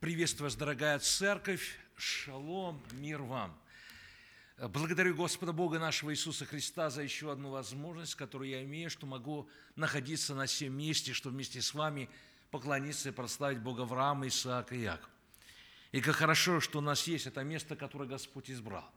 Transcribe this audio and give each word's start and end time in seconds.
Приветствую 0.00 0.46
вас, 0.46 0.54
дорогая 0.54 1.00
церковь. 1.00 1.76
Шалом, 1.96 2.80
мир 2.92 3.20
вам. 3.20 3.58
Благодарю 4.56 5.16
Господа 5.16 5.52
Бога 5.52 5.80
нашего 5.80 6.12
Иисуса 6.12 6.44
Христа 6.44 6.88
за 6.88 7.02
еще 7.02 7.32
одну 7.32 7.50
возможность, 7.50 8.14
которую 8.14 8.48
я 8.48 8.62
имею, 8.62 8.90
что 8.90 9.08
могу 9.08 9.48
находиться 9.74 10.36
на 10.36 10.46
всем 10.46 10.78
месте, 10.78 11.12
что 11.12 11.30
вместе 11.30 11.60
с 11.60 11.74
вами 11.74 12.08
поклониться 12.52 13.08
и 13.08 13.12
прославить 13.12 13.58
Бога 13.58 13.82
Авраама, 13.82 14.28
Исаака 14.28 14.76
и 14.76 14.82
Якова. 14.82 15.10
И 15.90 16.00
как 16.00 16.14
хорошо, 16.14 16.60
что 16.60 16.78
у 16.78 16.82
нас 16.82 17.08
есть 17.08 17.26
это 17.26 17.42
место, 17.42 17.74
которое 17.74 18.08
Господь 18.08 18.52
избрал. 18.52 18.88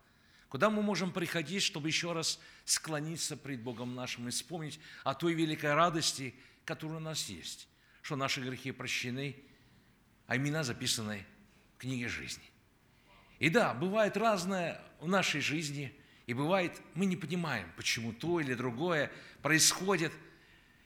Куда 0.49 0.69
мы 0.69 0.83
можем 0.83 1.11
приходить, 1.11 1.63
чтобы 1.63 1.87
еще 1.87 2.13
раз 2.13 2.39
склониться 2.63 3.35
пред 3.35 3.63
Богом 3.63 3.95
нашим 3.95 4.27
и 4.27 4.31
вспомнить 4.31 4.79
о 5.03 5.15
той 5.15 5.33
великой 5.33 5.73
радости, 5.73 6.35
которая 6.63 6.97
у 6.97 7.01
нас 7.01 7.27
есть, 7.27 7.67
что 8.03 8.15
наши 8.15 8.39
грехи 8.39 8.71
прощены, 8.71 9.43
а 10.31 10.37
имена 10.37 10.63
записаны 10.63 11.25
в 11.75 11.81
книге 11.81 12.07
жизни. 12.07 12.45
И 13.39 13.49
да, 13.49 13.73
бывает 13.73 14.15
разное 14.15 14.81
в 15.01 15.07
нашей 15.09 15.41
жизни, 15.41 15.93
и 16.25 16.33
бывает, 16.33 16.81
мы 16.93 17.05
не 17.05 17.17
понимаем, 17.17 17.69
почему 17.75 18.13
то 18.13 18.39
или 18.39 18.53
другое 18.53 19.11
происходит, 19.41 20.13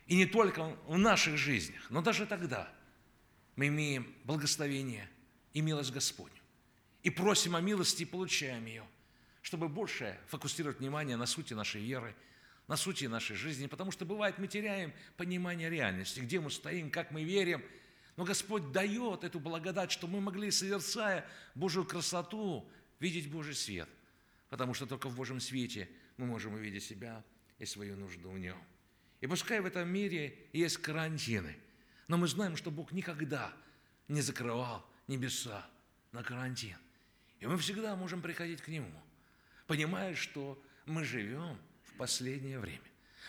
и 0.07 0.15
не 0.15 0.25
только 0.25 0.75
в 0.87 0.97
наших 0.97 1.37
жизнях, 1.37 1.85
но 1.91 2.01
даже 2.01 2.25
тогда 2.25 2.73
мы 3.55 3.67
имеем 3.67 4.11
благословение 4.23 5.07
и 5.53 5.61
милость 5.61 5.91
Господню. 5.91 6.41
И 7.03 7.11
просим 7.11 7.55
о 7.55 7.61
милости 7.61 8.01
и 8.01 8.05
получаем 8.05 8.65
ее, 8.65 8.83
чтобы 9.43 9.69
больше 9.69 10.17
фокусировать 10.25 10.79
внимание 10.79 11.17
на 11.17 11.27
сути 11.27 11.53
нашей 11.53 11.83
веры, 11.83 12.15
на 12.67 12.77
сути 12.77 13.05
нашей 13.05 13.35
жизни, 13.35 13.67
потому 13.67 13.91
что 13.91 14.05
бывает 14.05 14.39
мы 14.39 14.47
теряем 14.47 14.91
понимание 15.17 15.69
реальности, 15.69 16.19
где 16.19 16.39
мы 16.39 16.49
стоим, 16.49 16.89
как 16.89 17.11
мы 17.11 17.23
верим, 17.23 17.63
но 18.17 18.23
Господь 18.23 18.71
дает 18.71 19.23
эту 19.23 19.39
благодать, 19.39 19.91
что 19.91 20.07
мы 20.07 20.21
могли, 20.21 20.51
созерцая 20.51 21.25
Божью 21.53 21.85
красоту, 21.85 22.69
видеть 22.99 23.29
Божий 23.29 23.55
свет, 23.55 23.89
потому 24.49 24.73
что 24.73 24.85
только 24.85 25.09
в 25.09 25.15
Божьем 25.15 25.39
свете 25.39 25.89
мы 26.17 26.25
можем 26.25 26.53
увидеть 26.53 26.83
себя 26.83 27.23
и 27.59 27.65
свою 27.65 27.97
нужду 27.97 28.29
в 28.29 28.39
нем. 28.39 28.57
И 29.21 29.27
пускай 29.27 29.59
в 29.59 29.65
этом 29.65 29.89
мире 29.89 30.37
есть 30.53 30.77
карантины, 30.77 31.57
но 32.07 32.17
мы 32.17 32.27
знаем, 32.27 32.55
что 32.55 32.71
Бог 32.71 32.91
никогда 32.91 33.53
не 34.07 34.21
закрывал 34.21 34.85
небеса 35.07 35.67
на 36.11 36.23
карантин. 36.23 36.77
И 37.39 37.47
мы 37.47 37.57
всегда 37.57 37.95
можем 37.95 38.21
приходить 38.21 38.61
к 38.61 38.69
Нему, 38.69 38.91
понимая, 39.67 40.15
что 40.15 40.61
мы 40.85 41.03
живем 41.03 41.57
в 41.83 41.93
последнее 41.97 42.59
время. 42.59 42.79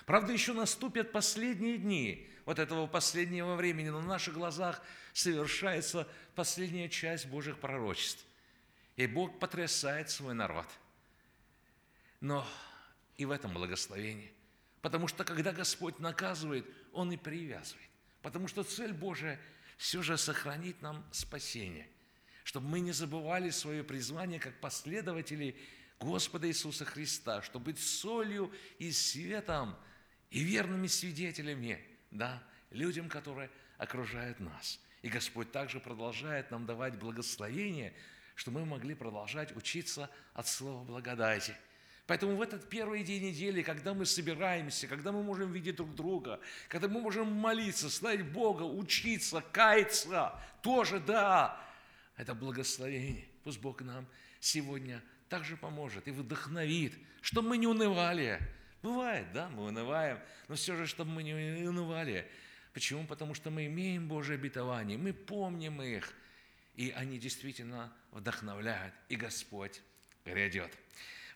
Правда, 0.05 0.33
еще 0.33 0.53
наступят 0.53 1.13
последние 1.13 1.79
дни 1.79 2.29
вот 2.45 2.59
этого 2.59 2.87
последнего 2.87 3.57
времени, 3.57 3.89
но 3.89 4.01
на 4.01 4.07
наших 4.07 4.35
глазах 4.35 4.83
совершается 5.13 6.07
последняя 6.35 6.89
часть 6.89 7.27
Божьих 7.27 7.59
пророчеств. 7.59 8.25
И 8.97 9.07
Бог 9.07 9.39
потрясает 9.39 10.11
свой 10.11 10.35
народ. 10.35 10.67
Но 12.21 12.47
и 13.17 13.25
в 13.25 13.31
этом 13.31 13.53
благословении. 13.53 14.33
Потому 14.81 15.09
что 15.09 15.25
когда 15.25 15.53
Господь 15.53 15.99
наказывает, 15.99 16.67
Он 16.93 17.11
и 17.13 17.17
привязывает. 17.17 17.89
Потому 18.23 18.49
что 18.49 18.63
цель 18.63 18.93
Божия 18.93 19.41
все 19.77 20.03
же 20.03 20.17
сохранить 20.17 20.81
нам 20.83 21.05
спасение, 21.13 21.89
чтобы 22.45 22.69
мы 22.69 22.81
не 22.81 22.93
забывали 22.93 23.51
свое 23.51 23.85
призвание 23.85 24.41
как 24.41 24.59
последователи 24.61 25.57
Господа 25.99 26.49
Иисуса 26.49 26.85
Христа, 26.85 27.43
чтобы 27.43 27.67
быть 27.67 27.79
солью 27.79 28.53
и 28.79 28.93
светом 28.93 29.77
и 30.37 30.41
верными 30.45 30.87
свидетелями, 30.87 31.83
да, 32.11 32.43
людям, 32.71 33.09
которые 33.09 33.49
окружают 33.79 34.39
нас. 34.39 34.79
И 35.01 35.09
Господь 35.09 35.51
также 35.51 35.81
продолжает 35.81 36.51
нам 36.51 36.67
давать 36.67 36.99
благословение, 36.99 37.95
что 38.35 38.51
мы 38.51 38.67
могли 38.67 38.95
продолжать 38.95 39.57
учиться 39.57 40.11
от 40.35 40.47
слова 40.47 40.85
благодати– 40.85 41.55
Поэтому 42.07 42.37
в 42.37 42.43
этот 42.43 42.69
первый 42.69 43.03
день 43.03 43.25
недели, 43.25 43.63
когда 43.63 43.93
мы 43.93 44.07
собираемся, 44.07 44.87
когда 44.87 45.11
мы 45.11 45.25
можем 45.25 45.51
видеть 45.51 45.75
друг 45.75 45.93
друга, 45.93 46.39
когда 46.69 46.87
мы 46.87 47.01
можем 47.01 47.33
молиться, 47.33 47.91
славить 47.91 48.31
Бога, 48.31 48.63
учиться, 48.63 49.43
каяться, 49.53 50.33
тоже 50.63 51.01
да, 51.01 51.61
это 52.17 52.37
благословение. 52.37 53.27
Пусть 53.43 53.59
Бог 53.59 53.83
нам 53.83 54.07
сегодня 54.39 55.03
также 55.29 55.57
поможет 55.57 56.07
и 56.07 56.13
вдохновит, 56.13 56.95
чтобы 57.23 57.49
мы 57.49 57.59
не 57.59 57.67
унывали. 57.67 58.41
Бывает, 58.87 59.33
да, 59.33 59.49
мы 59.49 59.65
унываем, 59.65 60.21
но 60.47 60.55
все 60.55 60.77
же, 60.77 60.87
чтобы 60.87 61.11
мы 61.11 61.25
не 61.25 61.67
унывали. 61.67 62.25
Почему? 62.73 63.05
Потому 63.05 63.35
что 63.35 63.51
мы 63.51 63.67
имеем 63.67 64.07
Божие 64.07 64.37
обетование, 64.37 64.97
мы 64.97 65.13
помним 65.13 65.83
их, 65.83 66.15
и 66.77 66.93
они 66.95 67.19
действительно 67.19 67.93
вдохновляют, 68.13 68.95
и 69.09 69.17
Господь 69.17 69.83
грядет. 70.25 70.73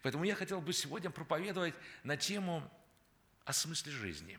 Поэтому 0.02 0.22
я 0.22 0.36
хотел 0.36 0.60
бы 0.60 0.72
сегодня 0.72 1.10
проповедовать 1.10 1.74
на 2.04 2.16
тему 2.16 2.62
о 3.44 3.52
смысле 3.52 3.90
жизни. 3.90 4.38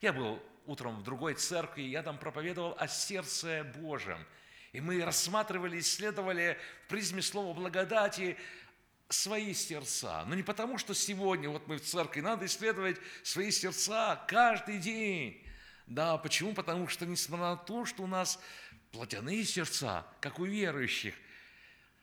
Я 0.00 0.12
был 0.12 0.42
утром 0.66 0.96
в 0.96 1.04
другой 1.04 1.34
церкви, 1.34 1.82
я 1.82 2.02
там 2.02 2.18
проповедовал 2.18 2.74
о 2.76 2.88
сердце 2.88 3.72
Божьем. 3.76 4.18
И 4.72 4.80
мы 4.80 5.04
рассматривали, 5.04 5.78
исследовали 5.78 6.58
в 6.86 6.88
призме 6.88 7.22
слова 7.22 7.54
благодати 7.54 8.36
свои 9.08 9.54
сердца. 9.54 10.24
Но 10.26 10.34
не 10.34 10.42
потому, 10.42 10.78
что 10.78 10.94
сегодня 10.94 11.48
вот 11.48 11.66
мы 11.66 11.78
в 11.78 11.82
церкви, 11.82 12.20
надо 12.20 12.46
исследовать 12.46 12.98
свои 13.22 13.50
сердца 13.50 14.22
каждый 14.28 14.78
день. 14.78 15.42
Да, 15.86 16.18
почему? 16.18 16.52
Потому 16.52 16.88
что 16.88 17.06
несмотря 17.06 17.46
на 17.46 17.56
то, 17.56 17.86
что 17.86 18.02
у 18.02 18.06
нас 18.06 18.38
плотяные 18.92 19.44
сердца, 19.44 20.06
как 20.20 20.38
у 20.38 20.44
верующих, 20.44 21.14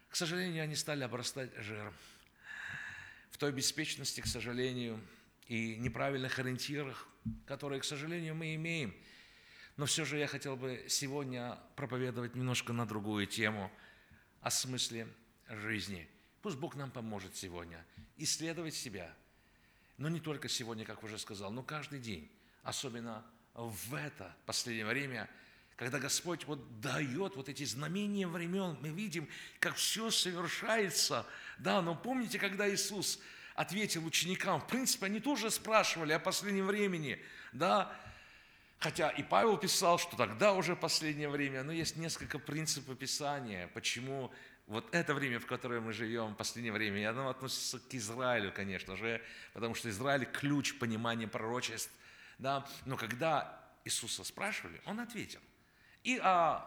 к 0.09 0.16
сожалению, 0.16 0.63
они 0.63 0.75
стали 0.75 1.03
обрастать 1.03 1.53
жиром 1.57 1.93
в 3.29 3.37
той 3.37 3.51
беспечности, 3.51 4.22
к 4.22 4.27
сожалению, 4.27 4.99
и 5.47 5.75
неправильных 5.75 6.39
ориентирах, 6.39 7.07
которые, 7.45 7.81
к 7.81 7.83
сожалению, 7.83 8.33
мы 8.33 8.55
имеем. 8.55 8.95
Но 9.77 9.85
все 9.85 10.05
же 10.05 10.17
я 10.17 10.25
хотел 10.25 10.55
бы 10.55 10.85
сегодня 10.87 11.59
проповедовать 11.75 12.33
немножко 12.33 12.72
на 12.72 12.87
другую 12.87 13.27
тему, 13.27 13.69
о 14.41 14.49
смысле 14.49 15.07
жизни. 15.49 16.07
Пусть 16.45 16.57
Бог 16.57 16.75
нам 16.75 16.91
поможет 16.91 17.35
сегодня 17.35 17.83
исследовать 18.17 18.75
себя. 18.75 19.11
Но 19.97 20.09
не 20.09 20.19
только 20.19 20.47
сегодня, 20.47 20.85
как 20.85 21.01
уже 21.01 21.17
сказал, 21.17 21.51
но 21.51 21.63
каждый 21.63 22.00
день. 22.00 22.29
Особенно 22.61 23.25
в 23.56 23.95
это 23.95 24.31
последнее 24.45 24.85
время– 24.85 25.28
когда 25.75 25.97
Господь 26.00 26.45
вот 26.45 26.79
дает 26.79 27.35
вот 27.35 27.50
эти 27.50 27.66
знамения 27.66 28.28
времен, 28.28 28.78
мы 28.79 28.89
видим, 28.89 29.28
как 29.59 29.75
все 29.75 30.11
совершается. 30.11 31.25
Да, 31.57 31.81
но 31.81 31.95
помните, 31.95 32.38
когда 32.38 32.69
Иисус 32.72 33.19
ответил 33.55 34.05
ученикам, 34.05 34.61
в 34.61 34.67
принципе, 34.67 35.07
они 35.07 35.19
тоже 35.19 35.50
спрашивали 35.50 36.13
о 36.13 36.19
последнем 36.19 36.67
времени, 36.67 37.19
да, 37.53 37.91
Хотя 38.79 39.09
и 39.09 39.23
Павел 39.23 39.57
писал, 39.57 39.97
что 39.97 40.16
тогда 40.16 40.53
уже 40.53 40.75
последнее 40.75 41.29
время, 41.29 41.63
но 41.63 41.72
есть 41.72 41.95
несколько 41.95 42.38
принципов 42.38 42.97
Писания, 42.97 43.67
почему 43.73 44.31
вот 44.68 44.94
это 44.94 45.14
время, 45.14 45.40
в 45.40 45.46
которое 45.46 45.80
мы 45.80 45.94
живем, 45.94 46.36
последнее 46.36 46.74
время, 46.74 47.02
и 47.02 47.03
оно 47.03 47.30
относится 47.30 47.80
к 47.80 47.94
Израилю, 47.94 48.52
конечно 48.52 48.96
же, 48.96 49.22
потому 49.53 49.76
что 49.76 49.90
Израиль– 49.90 50.26
ключ 50.34 50.78
понимания 50.80 51.28
пророчеств. 51.28 51.92
Да? 52.40 52.68
Но 52.86 52.98
когда 52.98 53.64
Иисуса 53.84 54.24
спрашивали, 54.24 54.81
Он 54.86 55.00
ответил– 55.00 55.42
и 56.06 56.20
о 56.22 56.64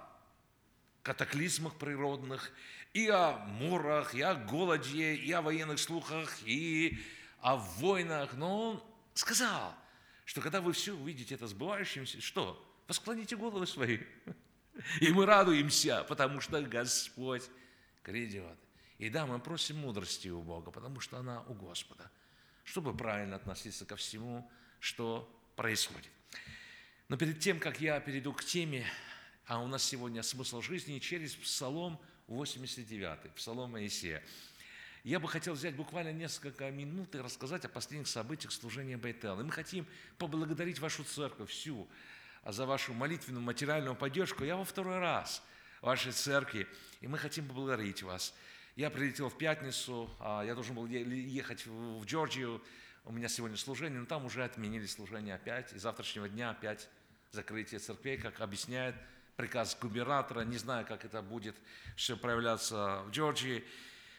катаклизмах 1.02 1.76
природных, 1.76 2.50
и 2.92 3.08
о 3.08 3.38
морах, 3.46 4.14
и 4.14 4.20
о 4.20 4.34
голоде, 4.34 5.14
и 5.14 5.30
о 5.30 5.40
военных 5.40 5.78
слухах, 5.78 6.36
и 6.44 6.98
о 7.40 7.56
войнах. 7.56 8.34
Но 8.34 8.70
он 8.70 8.84
сказал, 9.14 9.74
что 10.24 10.40
когда 10.40 10.60
вы 10.60 10.72
все 10.72 10.92
увидите 10.92 11.36
это 11.36 11.46
сбывающимся, 11.46 12.20
что? 12.20 12.62
Восклоните 12.88 13.36
головы 13.36 13.66
свои. 13.66 13.98
И 15.00 15.12
мы 15.12 15.26
радуемся, 15.26 16.04
потому 16.08 16.40
что 16.40 16.62
Господь 16.62 17.42
грядет. 18.08 18.58
И 18.98 19.10
да, 19.10 19.26
мы 19.26 19.38
просим 19.38 19.78
мудрости 19.78 20.28
у 20.28 20.42
Бога, 20.42 20.70
потому 20.70 21.00
что 21.00 21.18
она 21.18 21.42
у 21.42 21.54
Господа, 21.54 22.10
чтобы 22.64 22.96
правильно 22.96 23.36
относиться 23.36 23.84
ко 23.84 23.96
всему, 23.96 24.50
что 24.80 25.28
происходит. 25.56 26.10
Но 27.08 27.16
перед 27.16 27.38
тем, 27.38 27.60
как 27.60 27.80
я 27.80 28.00
перейду 28.00 28.32
к 28.32 28.44
теме, 28.44 28.86
а 29.46 29.62
у 29.62 29.66
нас 29.66 29.84
сегодня 29.84 30.22
смысл 30.22 30.60
жизни 30.60 30.98
через 30.98 31.34
Псалом 31.34 32.00
89, 32.26 33.32
Псалом 33.34 33.72
Моисея. 33.72 34.22
Я 35.04 35.20
бы 35.20 35.28
хотел 35.28 35.54
взять 35.54 35.76
буквально 35.76 36.12
несколько 36.12 36.70
минут 36.70 37.14
и 37.14 37.18
рассказать 37.18 37.64
о 37.64 37.68
последних 37.68 38.08
событиях 38.08 38.52
служения 38.52 38.96
Бейтел. 38.96 39.40
И 39.40 39.44
мы 39.44 39.52
хотим 39.52 39.86
поблагодарить 40.18 40.80
вашу 40.80 41.04
церковь 41.04 41.50
всю 41.50 41.88
за 42.44 42.66
вашу 42.66 42.92
молитвенную 42.92 43.42
материальную 43.42 43.94
поддержку. 43.94 44.44
Я 44.44 44.56
во 44.56 44.64
второй 44.64 44.98
раз 44.98 45.42
вашей 45.80 46.12
церкви, 46.12 46.66
и 47.00 47.08
мы 47.08 47.18
хотим 47.18 47.46
поблагодарить 47.46 48.02
вас. 48.02 48.34
Я 48.76 48.90
прилетел 48.90 49.28
в 49.28 49.36
пятницу, 49.36 50.10
а, 50.20 50.42
я 50.42 50.54
должен 50.54 50.74
был 50.74 50.86
ехать 50.86 51.66
в 51.66 52.04
Джорджию, 52.04 52.62
у 53.04 53.12
меня 53.12 53.28
сегодня 53.28 53.56
служение, 53.56 54.00
но 54.00 54.06
там 54.06 54.26
уже 54.26 54.44
отменили 54.44 54.86
служение 54.86 55.34
опять, 55.34 55.72
и 55.72 55.78
завтрашнего 55.78 56.28
дня 56.28 56.50
опять 56.50 56.88
закрытие 57.30 57.80
церквей, 57.80 58.18
как 58.18 58.40
объясняет 58.40 58.94
приказ 59.36 59.78
губернатора. 59.80 60.40
Не 60.42 60.58
знаю, 60.58 60.84
как 60.84 61.04
это 61.04 61.22
будет 61.22 61.56
все 61.96 62.16
проявляться 62.16 63.02
в 63.06 63.10
Джорджии. 63.10 63.64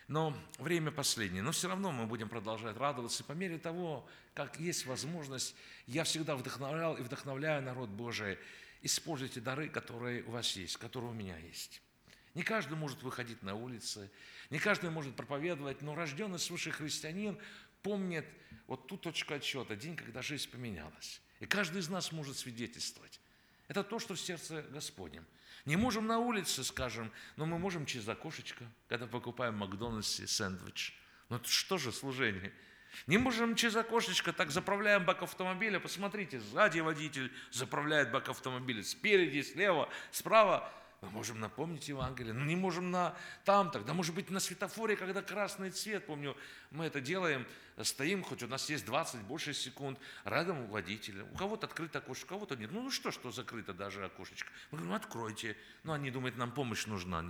Но 0.08 0.36
время 0.58 0.90
последнее. 0.92 1.44
Но 1.44 1.52
все 1.52 1.68
равно 1.68 1.92
мы 1.92 2.08
будем 2.08 2.30
продолжать 2.30 2.78
радоваться. 2.78 3.24
По 3.24 3.34
мере 3.34 3.60
того, 3.60 4.08
как 4.34 4.60
есть 4.60 4.88
возможность, 4.88 5.56
я 5.86 6.04
всегда 6.04 6.36
вдохновлял 6.36 6.96
и 6.96 7.02
вдохновляю 7.02 7.62
народ 7.62 7.90
Божий. 7.90 8.40
Используйте 8.82 9.42
дары, 9.42 9.70
которые 9.70 10.24
у 10.24 10.32
вас 10.32 10.56
есть, 10.56 10.78
которые 10.78 11.12
у 11.12 11.14
меня 11.14 11.38
есть. 11.38 11.82
Не 12.34 12.44
каждый 12.44 12.78
может 12.78 13.04
выходить 13.04 13.42
на 13.44 13.56
улицы, 13.56 14.10
не 14.50 14.60
каждый 14.60 14.90
может 14.90 15.16
проповедовать, 15.16 15.82
но 15.82 15.96
рожденный 15.96 16.40
свыше 16.40 16.72
христианин 16.72 17.38
помнит 17.82 18.26
вот 18.68 18.88
ту 18.88 18.98
точку 18.98 19.34
отсчета, 19.34 19.76
день, 19.76 19.96
когда 19.96 20.22
жизнь 20.22 20.50
поменялась. 20.50 21.22
И 21.40 21.46
каждый 21.46 21.80
из 21.80 21.90
нас 21.90 22.12
может 22.12 22.38
свидетельствовать. 22.38 23.20
Это 23.68 23.84
то, 23.84 24.00
что 24.00 24.16
в 24.16 24.20
сердце 24.20 24.64
Господнем. 24.72 25.26
Не 25.66 25.76
можем 25.76 26.08
на 26.08 26.20
улице, 26.20 26.64
скажем, 26.64 27.12
но 27.36 27.46
мы 27.46 27.60
можем 27.60 27.86
через 27.86 28.08
окошечко, 28.08 28.66
когда 28.88 29.08
покупаем 29.08 29.56
в 29.56 29.58
Макдональдсе 29.58 30.28
сэндвич. 30.28 30.98
Ну 31.30 31.40
что 31.44 31.78
же 31.78 31.92
служение? 31.92 32.54
Не 33.08 33.18
можем 33.18 33.56
через 33.56 33.76
окошечко, 33.76 34.34
так 34.34 34.52
заправляем 34.52 35.06
бак 35.06 35.24
автомобиля. 35.24 35.80
Посмотрите, 35.80 36.40
сзади 36.40 36.80
водитель 36.80 37.32
заправляет 37.52 38.12
бак 38.12 38.30
автомобиля, 38.30 38.84
спереди, 38.84 39.42
слева, 39.42 39.90
справа. 40.12 40.72
Мы 41.02 41.10
можем 41.12 41.40
напомнить 41.40 41.88
Евангелие, 41.88 42.34
но 42.34 42.44
не 42.44 42.58
можем 42.58 42.92
на 42.92 43.16
там, 43.46 43.72
тогда 43.72 43.94
может 43.94 44.14
быть 44.14 44.30
на 44.30 44.42
светофоре, 44.42 44.98
когда 44.98 45.22
красный 45.22 45.72
цвет, 45.72 46.06
помню, 46.06 46.36
мы 46.72 46.86
это 46.86 47.00
делаем, 47.00 47.48
стоим, 47.84 48.22
хоть 48.22 48.44
у 48.44 48.48
нас 48.48 48.70
есть 48.70 48.86
20 48.86 49.22
больше 49.22 49.54
секунд, 49.54 49.98
рядом 50.26 50.60
у 50.60 50.68
водителя, 50.68 51.24
у 51.24 51.38
кого-то 51.38 51.68
открыто 51.68 52.00
окошко, 52.00 52.26
у 52.26 52.28
кого-то 52.28 52.58
нет. 52.58 52.72
Ну 52.74 52.92
что, 52.92 53.12
что 53.12 53.32
закрыто 53.32 53.74
даже 53.74 54.04
окошечко? 54.04 54.52
Мы 54.72 54.80
говорим, 54.80 54.96
откройте. 54.96 55.56
Ну 55.84 55.94
они 55.94 56.12
думают, 56.12 56.36
нам 56.36 56.52
помощь 56.52 56.86
нужна. 56.86 57.24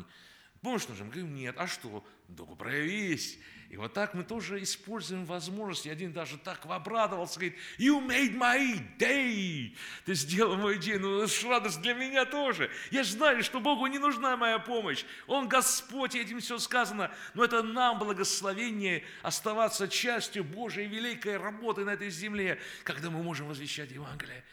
Помощь 0.61 0.87
нужна? 0.87 1.05
Мы 1.05 1.11
говорим, 1.11 1.35
нет. 1.35 1.55
А 1.57 1.67
что? 1.67 2.03
Да 2.27 2.43
проявись. 2.43 3.39
И 3.69 3.77
вот 3.77 3.93
так 3.93 4.13
мы 4.13 4.23
тоже 4.23 4.61
используем 4.61 5.25
возможности. 5.25 5.89
Один 5.89 6.11
даже 6.11 6.37
так 6.37 6.65
обрадовался, 6.65 7.39
говорит, 7.39 7.57
you 7.77 8.05
made 8.05 8.35
my 8.35 8.81
day. 8.97 9.75
Ты 10.05 10.15
сделал 10.15 10.57
мой 10.57 10.79
день. 10.79 10.97
Ну, 10.97 11.21
это 11.21 11.47
радость 11.47 11.79
для 11.81 11.93
меня 11.93 12.25
тоже. 12.25 12.69
Я 12.91 13.03
знаю, 13.03 13.41
что 13.43 13.59
Богу 13.59 13.85
не 13.87 13.99
нужна 13.99 14.35
моя 14.35 14.59
помощь. 14.59 15.05
Он 15.27 15.47
Господь, 15.47 16.15
и 16.15 16.19
этим 16.19 16.39
все 16.39 16.57
сказано. 16.57 17.11
Но 17.35 17.45
это 17.45 17.63
нам 17.63 17.99
благословение 17.99 19.03
оставаться 19.21 19.87
частью 19.87 20.43
Божьей 20.43 20.87
великой 20.87 21.37
работы 21.37 21.85
на 21.85 21.91
этой 21.91 22.09
земле, 22.09 22.59
когда 22.83 23.09
мы 23.09 23.21
можем 23.23 23.47
возвещать 23.47 23.91
Евангелие. 23.91 24.43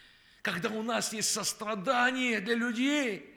Когда 0.43 0.69
у 0.69 0.83
нас 0.83 1.13
есть 1.13 1.33
сострадание 1.33 2.41
для 2.41 2.55
людей– 2.55 3.33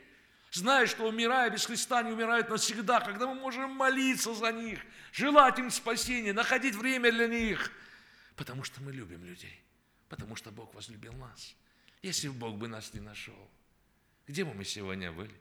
зная, 0.51 0.87
что 0.87 1.07
умирая 1.07 1.49
без 1.49 1.65
Христа, 1.65 2.01
не 2.03 2.11
умирают 2.11 2.49
навсегда, 2.49 2.99
когда 2.99 3.27
мы 3.27 3.35
можем 3.35 3.71
молиться 3.71 4.33
за 4.33 4.51
них, 4.51 4.79
желать 5.11 5.59
им 5.59 5.71
спасения, 5.71 6.33
находить 6.33 6.75
время 6.75 7.11
для 7.11 7.27
них, 7.27 7.71
потому 8.35 8.63
что 8.63 8.81
мы 8.81 8.91
любим 8.91 9.23
людей, 9.23 9.61
потому 10.07 10.35
что 10.35 10.51
Бог 10.51 10.73
возлюбил 10.73 11.13
нас. 11.13 11.55
Если 12.01 12.29
бы 12.29 12.35
Бог 12.35 12.57
бы 12.57 12.67
нас 12.67 12.93
не 12.93 13.01
нашел, 13.01 13.49
где 14.27 14.45
бы 14.45 14.53
мы 14.53 14.63
сегодня 14.63 15.11
были? 15.11 15.35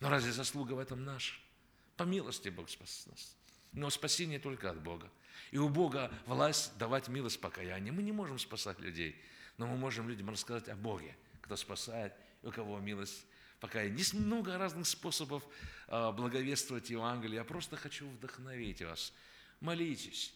Но 0.00 0.10
разве 0.10 0.32
заслуга 0.32 0.74
в 0.74 0.78
этом 0.78 1.04
наша? 1.04 1.34
По 1.96 2.02
милости 2.02 2.48
Бог 2.48 2.68
спас 2.68 3.06
нас. 3.06 3.36
Но 3.72 3.90
спасение 3.90 4.38
только 4.38 4.70
от 4.70 4.80
Бога. 4.80 5.10
И 5.50 5.58
у 5.58 5.68
Бога 5.68 6.12
власть 6.26 6.76
давать 6.78 7.08
милость 7.08 7.40
покаяния. 7.40 7.92
Мы 7.92 8.02
не 8.02 8.12
можем 8.12 8.38
спасать 8.38 8.78
людей, 8.80 9.20
но 9.56 9.66
мы 9.66 9.76
можем 9.76 10.08
людям 10.08 10.30
рассказать 10.30 10.68
о 10.68 10.76
Боге, 10.76 11.16
кто 11.40 11.56
спасает, 11.56 12.12
и 12.42 12.46
у 12.46 12.52
кого 12.52 12.78
милость 12.78 13.24
покаяния. 13.64 13.96
Есть 13.96 14.12
много 14.12 14.58
разных 14.58 14.86
способов 14.86 15.42
а, 15.88 16.12
благовествовать 16.12 16.90
Евангелие. 16.90 17.36
Я 17.36 17.44
просто 17.44 17.76
хочу 17.76 18.06
вдохновить 18.06 18.82
вас. 18.82 19.14
Молитесь. 19.60 20.34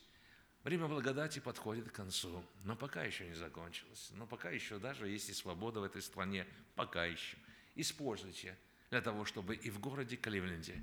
Время 0.64 0.86
благодати 0.86 1.38
подходит 1.38 1.90
к 1.90 1.92
концу, 1.92 2.42
но 2.64 2.74
пока 2.74 3.04
еще 3.04 3.26
не 3.26 3.34
закончилось. 3.34 4.10
Но 4.12 4.26
пока 4.26 4.50
еще 4.50 4.78
даже 4.78 5.08
есть 5.08 5.28
и 5.28 5.34
свобода 5.34 5.80
в 5.80 5.82
этой 5.82 6.00
стране, 6.00 6.46
пока 6.74 7.04
еще. 7.04 7.36
Используйте 7.74 8.56
для 8.90 9.02
того, 9.02 9.26
чтобы 9.26 9.56
и 9.56 9.68
в 9.68 9.78
городе 9.78 10.16
Кливленде, 10.16 10.82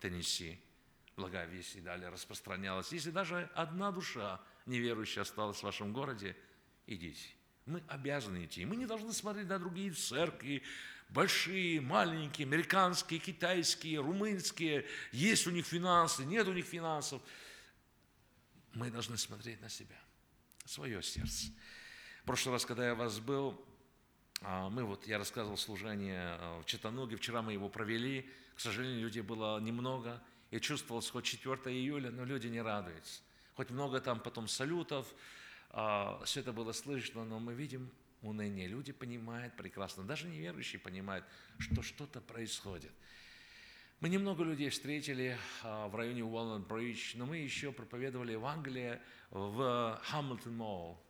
Теннесси, 0.00 0.60
благая 1.16 1.46
весть 1.46 1.76
и 1.76 1.80
далее 1.80 2.10
распространялась. 2.10 2.92
Если 2.92 3.10
даже 3.10 3.50
одна 3.54 3.90
душа 3.90 4.38
неверующая 4.66 5.22
осталась 5.22 5.60
в 5.60 5.62
вашем 5.62 5.94
городе, 5.94 6.36
идите. 6.86 7.30
Мы 7.64 7.82
обязаны 7.88 8.44
идти. 8.44 8.64
Мы 8.66 8.76
не 8.76 8.86
должны 8.86 9.12
смотреть 9.12 9.48
на 9.48 9.58
другие 9.58 9.90
церкви, 9.92 10.62
большие, 11.08 11.80
маленькие, 11.80 12.46
американские, 12.46 13.20
китайские, 13.20 14.00
румынские, 14.00 14.86
есть 15.12 15.46
у 15.46 15.50
них 15.50 15.66
финансы, 15.66 16.24
нет 16.24 16.46
у 16.48 16.52
них 16.52 16.66
финансов. 16.66 17.22
Мы 18.74 18.90
должны 18.90 19.16
смотреть 19.16 19.60
на 19.60 19.68
себя, 19.68 19.98
свое 20.64 21.02
сердце. 21.02 21.48
В 22.22 22.26
прошлый 22.26 22.54
раз, 22.54 22.66
когда 22.66 22.86
я 22.86 22.94
вас 22.94 23.20
был, 23.20 23.64
а, 24.42 24.68
мы 24.68 24.84
вот, 24.84 25.06
я 25.06 25.18
рассказывал 25.18 25.56
служение 25.56 26.36
а, 26.38 26.60
в 26.60 26.66
Читануге, 26.66 27.16
вчера 27.16 27.40
мы 27.40 27.52
его 27.52 27.68
провели, 27.68 28.28
к 28.54 28.60
сожалению, 28.60 29.00
людей 29.00 29.22
было 29.22 29.58
немного, 29.60 30.22
я 30.50 30.60
чувствовал, 30.60 31.00
хоть 31.00 31.24
4 31.24 31.54
июля, 31.74 32.10
но 32.10 32.24
люди 32.24 32.48
не 32.48 32.60
радуются. 32.60 33.22
Хоть 33.54 33.70
много 33.70 34.00
там 34.00 34.20
потом 34.20 34.48
салютов, 34.48 35.06
а, 35.70 36.22
все 36.24 36.40
это 36.40 36.52
было 36.52 36.72
слышно, 36.72 37.24
но 37.24 37.38
мы 37.38 37.54
видим, 37.54 37.90
уныние. 38.26 38.68
Люди 38.68 38.92
понимают 38.92 39.56
прекрасно, 39.56 40.04
даже 40.04 40.28
неверующие 40.28 40.80
понимают, 40.80 41.24
что 41.58 41.82
что-то 41.82 42.20
происходит. 42.20 42.92
Мы 44.00 44.10
немного 44.10 44.44
людей 44.44 44.68
встретили 44.68 45.38
а, 45.62 45.88
в 45.88 45.96
районе 45.96 46.22
Уолнет 46.22 46.66
Бридж, 46.66 47.16
но 47.16 47.24
мы 47.24 47.38
еще 47.38 47.72
проповедовали 47.72 48.32
Евангелие 48.32 49.00
в 49.30 49.98
Хамилтон 50.04 50.54
Молл. 50.54 51.02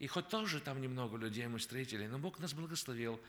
И 0.00 0.06
хоть 0.08 0.28
тоже 0.28 0.60
там 0.60 0.80
немного 0.80 1.16
людей 1.16 1.46
мы 1.46 1.58
встретили, 1.58 2.06
но 2.06 2.18
Бог 2.18 2.40
нас 2.40 2.52
благословил. 2.52 3.20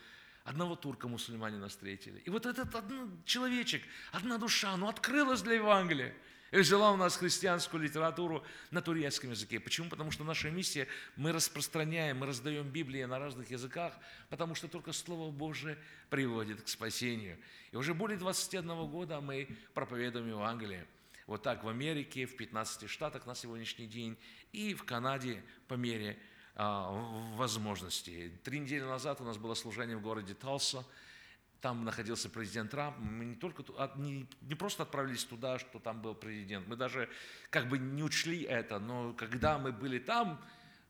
Одного 0.44 0.74
турка 0.74 1.06
мусульманина 1.06 1.68
встретили. 1.68 2.18
И 2.20 2.30
вот 2.30 2.46
этот 2.46 2.74
один 2.74 3.22
человечек, 3.24 3.82
одна 4.10 4.38
душа, 4.38 4.76
ну 4.76 4.88
открылась 4.88 5.42
для 5.42 5.54
Евангелия 5.54 6.12
и 6.58 6.58
взяла 6.58 6.92
у 6.92 6.96
нас 6.96 7.16
христианскую 7.16 7.82
литературу 7.82 8.44
на 8.70 8.82
турецком 8.82 9.30
языке. 9.30 9.58
Почему? 9.58 9.88
Потому 9.88 10.10
что 10.10 10.22
наша 10.22 10.50
миссия, 10.50 10.86
мы 11.16 11.32
распространяем, 11.32 12.18
мы 12.18 12.26
раздаем 12.26 12.68
Библии 12.68 13.02
на 13.04 13.18
разных 13.18 13.50
языках, 13.50 13.94
потому 14.28 14.54
что 14.54 14.68
только 14.68 14.92
Слово 14.92 15.32
Божие 15.32 15.78
приводит 16.10 16.62
к 16.62 16.68
спасению. 16.68 17.38
И 17.72 17.76
уже 17.76 17.94
более 17.94 18.18
21 18.18 18.86
года 18.86 19.20
мы 19.20 19.48
проповедуем 19.72 20.28
Евангелие. 20.28 20.86
Вот 21.26 21.42
так 21.42 21.64
в 21.64 21.68
Америке, 21.68 22.26
в 22.26 22.36
15 22.36 22.88
штатах 22.88 23.26
на 23.26 23.34
сегодняшний 23.34 23.86
день 23.86 24.18
и 24.52 24.74
в 24.74 24.84
Канаде 24.84 25.42
по 25.68 25.74
мере 25.74 26.18
а, 26.54 26.90
возможностей. 27.34 28.30
Три 28.44 28.58
недели 28.58 28.82
назад 28.82 29.22
у 29.22 29.24
нас 29.24 29.38
было 29.38 29.54
служение 29.54 29.96
в 29.96 30.02
городе 30.02 30.34
Талса– 30.34 30.84
там 31.62 31.84
находился 31.84 32.28
президент 32.28 32.72
Трамп, 32.72 32.98
мы 32.98 33.24
не, 33.24 33.34
только, 33.36 33.64
не, 33.96 34.26
не 34.42 34.54
просто 34.56 34.82
отправились 34.82 35.24
туда, 35.24 35.58
что 35.60 35.78
там 35.78 36.02
был 36.02 36.14
президент, 36.14 36.66
мы 36.66 36.76
даже 36.76 37.08
как 37.50 37.68
бы 37.68 37.78
не 37.78 38.02
учли 38.02 38.42
это, 38.42 38.80
но 38.80 39.14
когда 39.14 39.58
мы 39.58 39.72
были 39.72 40.00
там, 40.00 40.44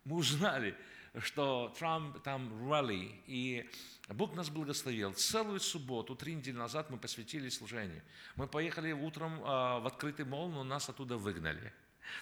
мы 0.05 0.17
узнали, 0.17 0.75
что 1.21 1.73
Трамп 1.79 2.21
там 2.23 2.69
ралли, 2.71 3.23
и 3.27 3.69
Бог 4.09 4.35
нас 4.35 4.49
благословил. 4.49 5.13
Целую 5.13 5.61
субботу, 5.61 6.17
три 6.17 6.35
недели 6.35 6.57
назад 6.57 6.89
мы 6.89 6.97
посвятили 6.97 7.51
служению. 7.51 8.03
Мы 8.37 8.47
поехали 8.47 8.93
утром 8.93 9.43
а, 9.45 9.79
в 9.79 9.87
открытый 9.87 10.25
мол, 10.25 10.49
но 10.49 10.65
нас 10.65 10.89
оттуда 10.89 11.19
выгнали. 11.19 11.73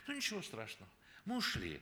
Ну 0.09 0.15
ничего 0.15 0.43
страшного, 0.43 0.91
мы 1.25 1.37
ушли. 1.37 1.81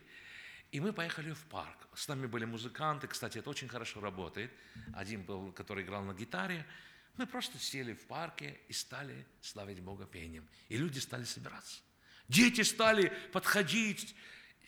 И 0.71 0.79
мы 0.79 0.93
поехали 0.93 1.31
в 1.31 1.43
парк. 1.45 1.87
С 1.95 2.07
нами 2.07 2.27
были 2.27 2.45
музыканты, 2.45 3.07
кстати, 3.07 3.39
это 3.39 3.49
очень 3.49 3.67
хорошо 3.67 4.01
работает. 4.01 4.51
Один 4.93 5.23
был, 5.23 5.51
который 5.51 5.83
играл 5.83 6.03
на 6.03 6.13
гитаре. 6.13 6.65
Мы 7.17 7.25
просто 7.25 7.57
сели 7.57 7.93
в 7.93 8.05
парке 8.05 8.59
и 8.67 8.73
стали 8.73 9.25
славить 9.41 9.79
Бога 9.79 10.05
пением. 10.05 10.47
И 10.69 10.77
люди 10.77 10.99
стали 10.99 11.23
собираться. 11.23 11.81
Дети 12.27 12.61
стали 12.61 13.11
подходить 13.33 14.15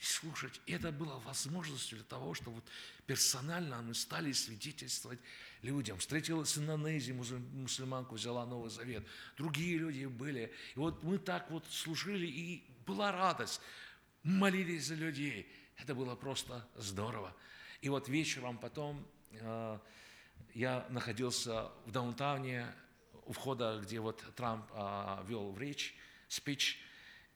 и 0.00 0.04
слушать. 0.04 0.60
И 0.66 0.72
это 0.72 0.90
было 0.90 1.20
возможностью 1.20 1.98
для 1.98 2.04
того, 2.04 2.34
чтобы 2.34 2.56
вот 2.56 2.64
персонально 3.06 3.80
мы 3.82 3.94
стали 3.94 4.32
свидетельствовать 4.32 5.20
людям. 5.62 5.98
Встретилась 5.98 6.58
Инонезия, 6.58 7.14
мусульманку 7.14 8.16
взяла 8.16 8.44
Новый 8.44 8.70
Завет. 8.70 9.06
Другие 9.36 9.78
люди 9.78 10.06
были. 10.06 10.52
И 10.74 10.78
вот 10.78 11.04
мы 11.04 11.18
так 11.18 11.48
вот 11.50 11.64
служили, 11.70 12.26
и 12.26 12.64
была 12.84 13.12
радость. 13.12 13.60
Молились 14.24 14.86
за 14.86 14.96
людей. 14.96 15.48
Это 15.82 15.96
было 15.96 16.14
просто 16.14 16.64
здорово. 16.76 17.34
И 17.80 17.88
вот 17.88 18.08
вечером 18.08 18.56
потом 18.56 19.04
э, 19.32 19.78
я 20.54 20.86
находился 20.90 21.72
в 21.86 21.90
даунтауне, 21.90 22.72
у 23.26 23.32
входа, 23.32 23.80
где 23.82 23.98
вот 23.98 24.24
Трамп 24.36 24.64
э, 24.72 25.24
вел 25.26 25.50
в 25.50 25.58
речь, 25.58 25.96
спич, 26.28 26.80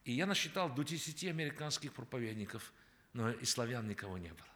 и 0.05 0.13
я 0.13 0.27
насчитал 0.27 0.73
до 0.73 0.85
10 0.85 1.25
американских 1.25 1.93
проповедников, 1.93 2.73
но 3.15 3.33
из 3.33 3.51
славян 3.51 3.89
никого 3.89 4.17
не 4.17 4.29
было. 4.29 4.49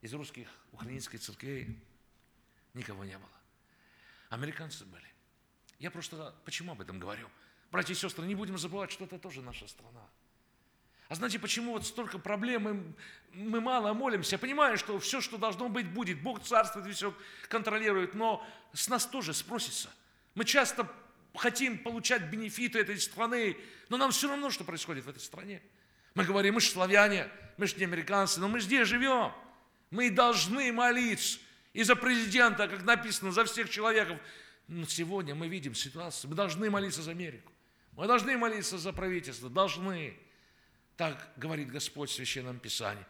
Из 0.00 0.14
русских, 0.14 0.48
украинских 0.70 1.18
церквей 1.18 1.76
никого 2.72 3.04
не 3.04 3.18
было. 3.18 3.28
Американцы 4.28 4.84
были. 4.84 5.08
Я 5.80 5.90
просто 5.90 6.36
почему 6.44 6.70
об 6.70 6.80
этом 6.82 7.00
говорю? 7.00 7.28
Братья 7.72 7.94
и 7.94 7.96
сестры, 7.96 8.28
не 8.28 8.36
будем 8.36 8.58
забывать, 8.58 8.92
что 8.92 9.06
это 9.06 9.18
тоже 9.18 9.42
наша 9.42 9.66
страна. 9.66 10.08
А 11.08 11.14
знаете, 11.14 11.38
почему 11.38 11.72
вот 11.72 11.86
столько 11.86 12.18
проблем, 12.18 12.94
мы, 13.32 13.60
мало 13.60 13.92
молимся, 13.92 14.38
понимая, 14.38 14.76
что 14.76 14.98
все, 14.98 15.20
что 15.20 15.36
должно 15.36 15.68
быть, 15.68 15.88
будет. 15.90 16.22
Бог 16.22 16.42
царствует, 16.42 16.94
все 16.94 17.14
контролирует, 17.48 18.14
но 18.14 18.44
с 18.72 18.88
нас 18.88 19.06
тоже 19.06 19.34
спросится. 19.34 19.90
Мы 20.34 20.44
часто 20.44 20.90
хотим 21.34 21.78
получать 21.78 22.22
бенефиты 22.30 22.78
этой 22.78 22.98
страны, 22.98 23.56
но 23.88 23.96
нам 23.96 24.12
все 24.12 24.28
равно, 24.28 24.50
что 24.50 24.64
происходит 24.64 25.04
в 25.04 25.08
этой 25.08 25.20
стране. 25.20 25.60
Мы 26.14 26.24
говорим, 26.24 26.54
мы 26.54 26.60
же 26.60 26.70
славяне, 26.70 27.28
мы 27.56 27.66
же 27.66 27.76
не 27.76 27.84
американцы, 27.84 28.40
но 28.40 28.48
мы 28.48 28.60
здесь 28.60 28.88
живем. 28.88 29.32
Мы 29.90 30.10
должны 30.10 30.72
молиться 30.72 31.38
и 31.72 31.82
за 31.82 31.96
президента, 31.96 32.68
как 32.68 32.84
написано, 32.84 33.30
за 33.32 33.44
всех 33.44 33.68
человеков. 33.68 34.18
Но 34.68 34.86
сегодня 34.86 35.34
мы 35.34 35.48
видим 35.48 35.74
ситуацию, 35.74 36.30
мы 36.30 36.36
должны 36.36 36.70
молиться 36.70 37.02
за 37.02 37.10
Америку. 37.10 37.52
Мы 37.92 38.06
должны 38.06 38.36
молиться 38.38 38.78
за 38.78 38.92
правительство, 38.92 39.50
должны. 39.50 40.16
Так 40.96 41.28
говорит 41.36 41.70
Господь 41.70 42.10
в 42.10 42.14
Священном 42.14 42.58
Писании. 42.58 43.04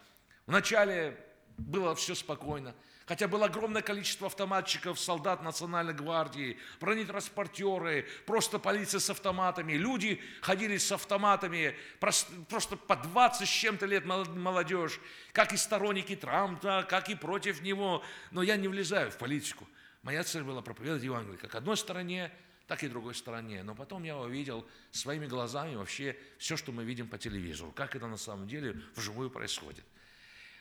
Вначале 0.46 1.18
было 1.58 1.94
все 1.94 2.14
спокойно, 2.14 2.74
хотя 3.06 3.28
было 3.28 3.46
огромное 3.46 3.82
количество 3.82 4.26
автоматчиков, 4.26 4.98
солдат 4.98 5.42
Национальной 5.42 5.92
гвардии, 5.94 6.58
бронетранспортеры, 6.80 8.06
просто 8.26 8.58
полиция 8.58 9.00
с 9.00 9.10
автоматами. 9.10 9.74
Люди 9.74 10.20
ходили 10.40 10.78
с 10.78 10.90
автоматами, 10.92 11.76
просто 12.00 12.76
по 12.76 12.96
20 12.96 13.46
с 13.46 13.50
чем-то 13.50 13.86
лет 13.86 14.04
молодежь, 14.06 14.98
как 15.32 15.52
и 15.52 15.56
сторонники 15.56 16.16
Трампа, 16.16 16.86
как 16.88 17.08
и 17.08 17.14
против 17.14 17.62
него. 17.62 18.02
Но 18.30 18.42
я 18.42 18.56
не 18.56 18.68
влезаю 18.68 19.10
в 19.10 19.18
политику. 19.18 19.68
Моя 20.02 20.24
цель 20.24 20.42
была 20.42 20.60
проповедовать 20.62 21.02
Евангелие 21.02 21.38
как 21.38 21.54
одной 21.54 21.76
стороне, 21.76 22.32
так 22.66 22.82
и 22.82 22.88
другой 22.88 23.14
стороне. 23.14 23.62
Но 23.62 23.74
потом 23.74 24.04
я 24.04 24.16
увидел 24.16 24.66
своими 24.90 25.26
глазами 25.26 25.74
вообще 25.74 26.16
все, 26.38 26.56
что 26.56 26.72
мы 26.72 26.84
видим 26.84 27.08
по 27.08 27.18
телевизору, 27.18 27.72
как 27.72 27.94
это 27.96 28.06
на 28.06 28.16
самом 28.16 28.48
деле 28.48 28.80
вживую 28.94 29.30
происходит. 29.30 29.84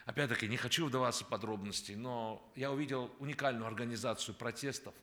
Опять-таки, 0.06 0.48
не 0.48 0.58
хочу 0.58 0.86
вдаваться 0.86 1.24
в 1.24 1.30
подробности, 1.30 1.94
но 1.94 2.52
я 2.56 2.72
увидел 2.72 3.10
уникальную 3.20 3.68
организацию 3.68 4.36
протестов 4.36 4.94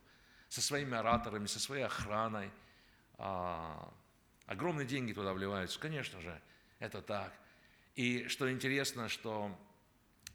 со 0.49 0.61
своими 0.61 0.95
ораторами, 0.95 1.47
со 1.47 1.59
своей 1.59 1.85
охраной. 1.85 2.51
А, 3.17 3.93
огромные 4.47 4.87
деньги 4.87 5.13
туда 5.13 5.33
вливаются, 5.33 5.81
конечно 5.81 6.21
же, 6.21 6.39
это 6.81 7.01
так. 7.01 7.33
И 7.95 8.29
что 8.29 8.51
интересно, 8.53 9.09
что 9.09 9.57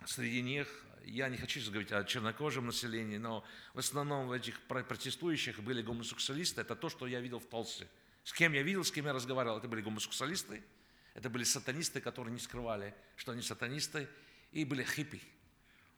среди 0.06 0.42
них 0.42 0.85
я 1.06 1.30
не 1.30 1.38
хочу 1.38 1.60
сейчас 1.60 1.70
говорить 1.70 1.92
о 1.92 2.04
чернокожем 2.04 2.66
населении, 2.66 3.18
но 3.18 3.46
в 3.74 3.80
основном 3.80 4.28
в 4.28 4.32
этих 4.32 4.60
протестующих 4.62 5.62
были 5.62 5.82
гомосексуалисты. 5.82 6.62
Это 6.62 6.76
то, 6.76 6.90
что 6.90 7.08
я 7.08 7.22
видел 7.22 7.40
в 7.40 7.46
Толсе. 7.46 7.88
С 8.24 8.34
кем 8.34 8.54
я 8.54 8.64
видел, 8.64 8.84
с 8.84 8.92
кем 8.92 9.06
я 9.06 9.14
разговаривал, 9.14 9.58
это 9.58 9.68
были 9.68 9.82
гомосексуалисты, 9.82 10.64
это 11.14 11.30
были 11.30 11.44
сатанисты, 11.44 12.02
которые 12.02 12.34
не 12.34 12.40
скрывали, 12.40 12.96
что 13.16 13.32
они 13.32 13.42
сатанисты, 13.42 14.10
и 14.52 14.66
были 14.66 14.84
хиппи, 14.84 15.22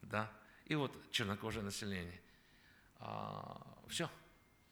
да, 0.02 0.32
и 0.66 0.76
вот 0.76 0.94
чернокожее 1.12 1.64
население. 1.64 2.20
А, 3.00 3.78
все. 3.88 4.10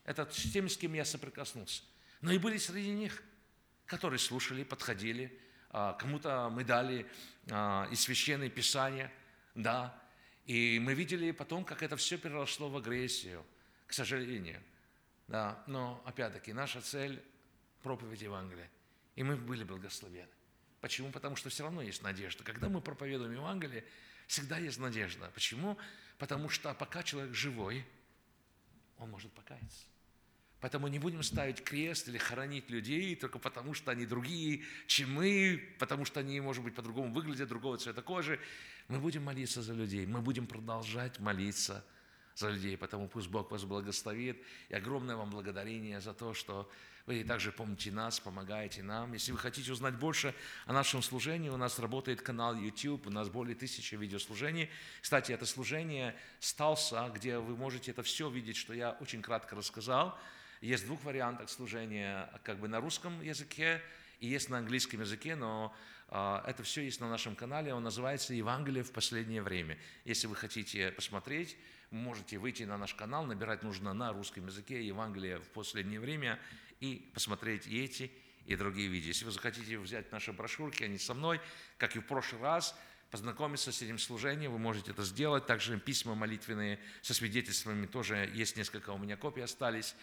Это 0.03 0.29
с 0.29 0.51
теми, 0.51 0.67
с 0.67 0.77
кем 0.77 0.93
я 0.93 1.05
соприкоснулся. 1.05 1.83
Но 2.21 2.31
и 2.31 2.37
были 2.37 2.57
среди 2.57 2.91
них, 2.91 3.23
которые 3.85 4.19
слушали, 4.19 4.63
подходили, 4.63 5.39
а, 5.69 5.93
кому-то 5.93 6.49
мы 6.51 6.63
дали 6.63 7.09
а, 7.49 7.87
и 7.91 7.95
священные 7.95 8.49
писания, 8.49 9.11
да, 9.55 9.97
и 10.45 10.79
мы 10.79 10.93
видели 10.93 11.31
потом, 11.31 11.65
как 11.65 11.81
это 11.83 11.97
все 11.97 12.17
переросло 12.17 12.69
в 12.69 12.77
агрессию, 12.77 13.45
к 13.87 13.93
сожалению. 13.93 14.61
Да, 15.27 15.63
но 15.67 16.01
опять-таки 16.05 16.53
наша 16.53 16.81
цель– 16.81 17.21
проповедь 17.81 18.21
Евангелия. 18.21 18.69
И 19.15 19.23
мы 19.23 19.35
были 19.35 19.63
благословены. 19.63 20.29
Почему? 20.81 21.11
Потому 21.11 21.35
что 21.35 21.49
все 21.49 21.63
равно 21.63 21.81
есть 21.81 22.03
надежда. 22.03 22.43
Когда 22.43 22.69
мы 22.69 22.79
проповедуем 22.81 23.31
Евангелие, 23.31 23.83
всегда 24.27 24.57
есть 24.59 24.77
надежда. 24.77 25.31
Почему? 25.33 25.77
Потому 26.19 26.49
что 26.49 26.73
пока 26.75 27.01
человек 27.01 27.33
живой, 27.33 27.85
он 28.97 29.09
может 29.09 29.31
покаяться. 29.33 29.85
Поэтому 30.65 30.87
не 30.87 30.97
будем 30.97 31.21
ставить 31.21 31.63
крест 31.63 32.07
или 32.07 32.17
хоронить 32.17 32.71
людей 32.71 33.15
только 33.15 33.37
потому, 33.37 33.75
что 33.75 33.91
они 33.91 34.07
другие, 34.07 34.63
чем 34.87 35.13
мы, 35.13 35.63
потому 35.77 36.05
что 36.05 36.21
они, 36.21 36.41
может 36.41 36.63
быть, 36.63 36.73
по-другому 36.73 37.13
выглядят, 37.13 37.49
другого 37.49 37.77
цвета 37.77 38.01
кожи. 38.01 38.39
Мы 38.87 38.97
будем 38.97 39.23
молиться 39.23 39.61
за 39.61 39.73
людей, 39.73 40.07
мы 40.07 40.21
будем 40.21 40.47
продолжать 40.47 41.19
молиться 41.19 41.85
за 42.33 42.49
людей, 42.49 42.77
потому 42.79 43.07
пусть 43.07 43.27
Бог 43.27 43.51
вас 43.51 43.63
благословит. 43.63 44.43
И 44.69 44.73
огромное 44.73 45.15
вам 45.15 45.29
благодарение 45.29 46.01
за 46.01 46.15
то, 46.15 46.33
что 46.33 46.67
вы 47.05 47.23
также 47.23 47.51
помните 47.51 47.91
нас, 47.91 48.19
помогаете 48.19 48.81
нам. 48.81 49.13
Если 49.13 49.31
вы 49.31 49.37
хотите 49.37 49.71
узнать 49.71 49.93
больше 49.93 50.33
о 50.65 50.73
нашем 50.73 51.03
служении, 51.03 51.49
у 51.49 51.57
нас 51.57 51.77
работает 51.77 52.23
канал 52.23 52.55
YouTube, 52.55 53.05
у 53.05 53.11
нас 53.11 53.29
более 53.29 53.55
тысячи 53.55 53.93
видеослужений. 53.93 54.71
Кстати, 54.99 55.31
это 55.31 55.45
служение 55.45 56.15
Сталса, 56.39 57.11
где 57.13 57.37
вы 57.37 57.55
можете 57.55 57.91
это 57.91 58.01
все 58.01 58.31
видеть, 58.31 58.57
что 58.57 58.73
я 58.73 58.97
очень 58.99 59.21
кратко 59.21 59.55
рассказал. 59.55 60.17
Есть 60.65 60.87
двух 60.87 61.03
вариантов 61.03 61.51
служения, 61.51 62.27
как 62.43 62.57
бы 62.57 62.67
на 62.67 62.81
русском 62.81 63.21
языке 63.21 63.83
и 64.19 64.25
есть 64.25 64.49
на 64.49 64.57
английском 64.57 64.99
языке, 64.99 65.35
но 65.35 65.71
а, 66.07 66.43
это 66.47 66.63
все 66.63 66.81
есть 66.81 66.99
на 66.99 67.07
нашем 67.07 67.35
канале, 67.35 67.71
он 67.71 67.83
называется 67.83 68.33
«Евангелие 68.33 68.83
в 68.83 68.91
последнее 68.91 69.43
время». 69.43 69.77
Если 70.05 70.25
вы 70.25 70.35
хотите 70.35 70.89
посмотреть, 70.89 71.55
можете 71.91 72.39
выйти 72.39 72.63
на 72.63 72.79
наш 72.79 72.95
канал, 72.95 73.25
набирать 73.27 73.61
нужно 73.61 73.93
на 73.93 74.11
русском 74.11 74.47
языке 74.47 74.83
«Евангелие 74.83 75.37
в 75.37 75.49
последнее 75.49 75.99
время» 75.99 76.39
и 76.79 77.11
посмотреть 77.13 77.67
и 77.67 77.83
эти, 77.83 78.11
и 78.47 78.55
другие 78.55 78.87
видео. 78.87 79.09
Если 79.09 79.23
вы 79.23 79.29
захотите 79.29 79.77
взять 79.77 80.11
наши 80.11 80.33
брошюрки, 80.33 80.81
они 80.81 80.97
со 80.97 81.13
мной, 81.13 81.41
как 81.77 81.95
и 81.95 81.99
в 81.99 82.07
прошлый 82.07 82.41
раз, 82.41 82.75
познакомиться 83.11 83.71
с 83.71 83.83
этим 83.83 83.99
служением, 83.99 84.51
вы 84.51 84.57
можете 84.57 84.89
это 84.89 85.03
сделать. 85.03 85.45
Также 85.45 85.79
письма 85.79 86.15
молитвенные 86.15 86.79
со 87.03 87.13
свидетельствами 87.13 87.85
тоже 87.85 88.31
есть 88.33 88.57
несколько 88.57 88.89
у 88.89 88.97
меня 88.97 89.15
копий 89.15 89.41
остались. 89.41 89.95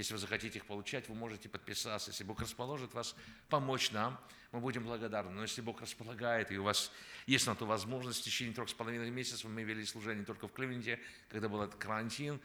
Если 0.00 0.14
вы 0.14 0.18
захотите 0.18 0.58
их 0.58 0.64
получать, 0.64 1.06
вы 1.10 1.14
можете 1.14 1.50
подписаться. 1.50 2.10
Если 2.10 2.24
Бог 2.24 2.40
расположит 2.40 2.94
вас 2.94 3.14
помочь 3.50 3.90
нам, 3.90 4.18
мы 4.50 4.60
будем 4.60 4.82
благодарны. 4.82 5.30
Но 5.30 5.42
если 5.42 5.60
Бог 5.60 5.82
располагает, 5.82 6.50
и 6.50 6.56
у 6.56 6.62
вас 6.62 6.90
есть 7.26 7.46
на 7.46 7.54
то 7.54 7.66
возможность, 7.66 8.22
в 8.22 8.24
течение 8.24 8.54
трех 8.54 8.70
с 8.70 8.72
половиной 8.72 9.10
месяцев 9.10 9.50
мы 9.50 9.62
вели 9.62 9.84
служение 9.84 10.24
только 10.24 10.48
в 10.48 10.52
Кливленде, 10.54 10.98
когда 11.28 11.50
был 11.50 11.60
этот 11.60 11.78
карантин, 11.78 12.40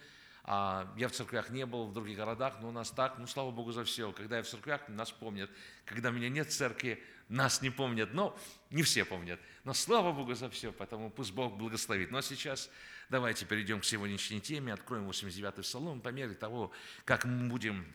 я 0.47 1.07
в 1.07 1.11
церквях 1.11 1.49
не 1.49 1.65
был, 1.65 1.87
в 1.87 1.93
других 1.93 2.17
городах, 2.17 2.57
но 2.61 2.69
у 2.69 2.71
нас 2.71 2.91
так, 2.91 3.17
ну, 3.17 3.25
слава 3.25 3.49
Богу 3.49 3.71
за 3.71 3.83
все. 3.83 4.11
Когда 4.11 4.37
я 4.37 4.43
в 4.43 4.47
церквях, 4.47 4.87
нас 4.89 5.11
помнят. 5.11 5.49
Когда 5.85 6.11
меня 6.11 6.29
нет 6.29 6.49
в 6.49 6.55
церкви, 6.55 7.03
нас 7.29 7.63
не 7.63 7.71
помнят. 7.71 8.13
Но 8.13 8.37
не 8.69 8.83
все 8.83 9.05
помнят. 9.05 9.39
Но 9.63 9.73
слава 9.73 10.11
Богу 10.11 10.35
за 10.35 10.49
все, 10.51 10.71
поэтому 10.71 11.09
пусть 11.09 11.31
Бог 11.31 11.57
благословит. 11.57 12.11
Ну, 12.11 12.19
а 12.19 12.21
сейчас 12.21 12.69
давайте 13.09 13.45
перейдем 13.45 13.81
к 13.81 13.85
сегодняшней 13.85 14.39
теме, 14.39 14.73
откроем 14.73 15.09
89-й 15.09 15.63
псалом 15.63 15.99
по 15.99 16.09
мере 16.09 16.35
того, 16.35 16.71
как 17.05 17.25
мы 17.25 17.49
будем, 17.49 17.85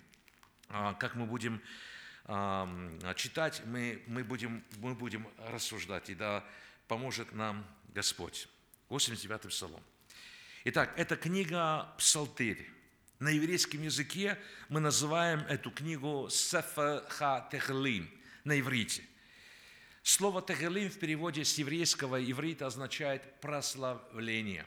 а, 0.69 0.95
как 0.95 1.15
мы 1.15 1.27
будем 1.27 1.63
читать, 3.17 3.63
мы, 3.67 4.03
мы, 4.07 4.23
будем, 4.23 4.63
мы 4.79 4.95
будем 4.95 5.27
рассуждать, 5.39 6.11
и 6.11 6.15
да 6.15 6.45
поможет 6.87 7.33
нам 7.33 7.67
Господь. 7.89 8.49
89-й 8.89 9.49
псалом. 9.49 9.83
Итак, 10.63 10.93
это 10.99 11.17
книга 11.17 11.91
«Псалтырь». 11.97 12.69
На 13.19 13.31
еврейском 13.31 13.83
языке 13.83 14.37
мы 14.69 14.81
называем 14.81 15.41
эту 15.49 15.71
книгу 15.71 16.29
«Сефа 16.31 17.03
ха 17.09 17.49
Техлим» 17.51 18.11
на 18.45 18.61
иврите. 18.61 19.03
Слово 20.03 20.43
«техелим» 20.43 20.91
в 20.91 20.99
переводе 20.99 21.47
с 21.47 21.57
еврейского 21.57 22.23
иврита 22.23 22.67
означает 22.67 23.41
«прославление». 23.41 24.67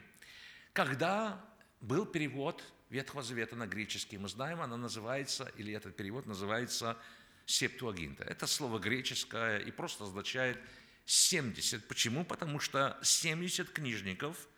Когда 0.72 1.40
был 1.80 2.06
перевод 2.06 2.64
Ветхого 2.90 3.22
Завета 3.22 3.54
на 3.54 3.68
греческий, 3.68 4.18
мы 4.18 4.28
знаем, 4.28 4.62
она 4.62 4.76
называется, 4.76 5.52
или 5.56 5.72
этот 5.72 5.94
перевод 5.94 6.26
называется 6.26 6.98
«септуагинта». 7.46 8.24
Это 8.24 8.48
слово 8.48 8.80
греческое 8.80 9.58
и 9.58 9.70
просто 9.70 10.02
означает 10.02 10.58
70. 11.04 11.86
Почему? 11.86 12.24
Потому 12.24 12.58
что 12.58 12.98
70 13.00 13.70
книжников– 13.70 14.48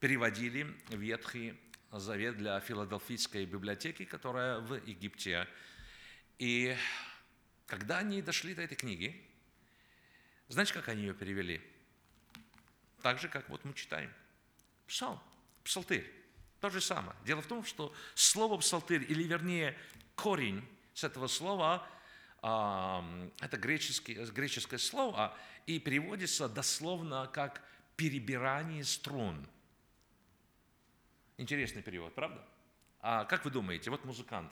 переводили 0.00 0.66
Ветхий 0.88 1.58
Завет 1.92 2.36
для 2.36 2.60
Филадельфийской 2.60 3.46
библиотеки, 3.46 4.04
которая 4.04 4.58
в 4.58 4.74
Египте. 4.86 5.48
И 6.38 6.76
когда 7.66 7.98
они 7.98 8.20
дошли 8.20 8.54
до 8.54 8.62
этой 8.62 8.74
книги, 8.74 9.24
знаете, 10.48 10.74
как 10.74 10.88
они 10.88 11.02
ее 11.02 11.14
перевели? 11.14 11.60
Так 13.02 13.18
же, 13.18 13.28
как 13.28 13.48
вот 13.48 13.64
мы 13.64 13.72
читаем. 13.72 14.12
Псалм, 14.86 15.20
псалтырь. 15.64 16.12
То 16.60 16.70
же 16.70 16.80
самое. 16.80 17.16
Дело 17.24 17.40
в 17.40 17.46
том, 17.46 17.64
что 17.64 17.94
слово 18.14 18.58
псалтырь, 18.58 19.04
или 19.10 19.22
вернее 19.22 19.76
корень 20.14 20.66
с 20.92 21.04
этого 21.04 21.28
слова, 21.28 21.88
это 22.42 23.56
греческое, 23.56 24.26
греческое 24.26 24.78
слово, 24.78 25.36
и 25.66 25.78
переводится 25.78 26.48
дословно 26.48 27.30
как 27.32 27.62
перебирание 27.96 28.84
струн– 28.84 29.48
Интересный 31.38 31.82
перевод, 31.82 32.14
правда? 32.14 32.42
А 33.00 33.24
как 33.24 33.44
вы 33.44 33.50
думаете, 33.50 33.90
вот 33.90 34.04
музыкант, 34.04 34.50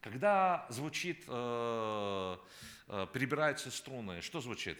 Когда 0.00 0.66
звучит, 0.68 1.24
э, 1.26 2.36
э, 2.88 3.06
перебираются 3.12 3.70
струны, 3.70 4.20
что 4.20 4.40
звучит? 4.40 4.78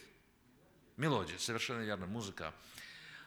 Мелодия, 0.96 1.38
совершенно 1.38 1.82
верно, 1.82 2.06
музыка. 2.06 2.54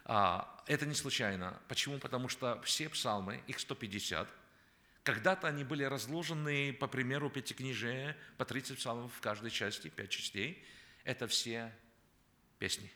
А, 0.06 0.64
это 0.68 0.86
не 0.86 0.96
случайно. 0.96 1.60
Почему? 1.68 2.00
Потому 2.00 2.30
что 2.30 2.62
все 2.62 2.88
псалмы, 2.90 3.44
их 3.48 3.60
150, 3.60 4.28
когда-то 5.04 5.48
они 5.48 5.64
были 5.64 5.84
разложены, 5.84 6.74
по 6.74 6.88
примеру, 6.88 7.30
пятикнижия, 7.30 8.16
по 8.38 8.46
30 8.46 8.78
псалмов 8.78 9.12
в 9.14 9.20
каждой 9.20 9.50
части, 9.50 9.90
5 9.90 10.10
частей. 10.10 10.64
Это 11.04 11.28
все 11.28 11.74
песни. 12.60 12.92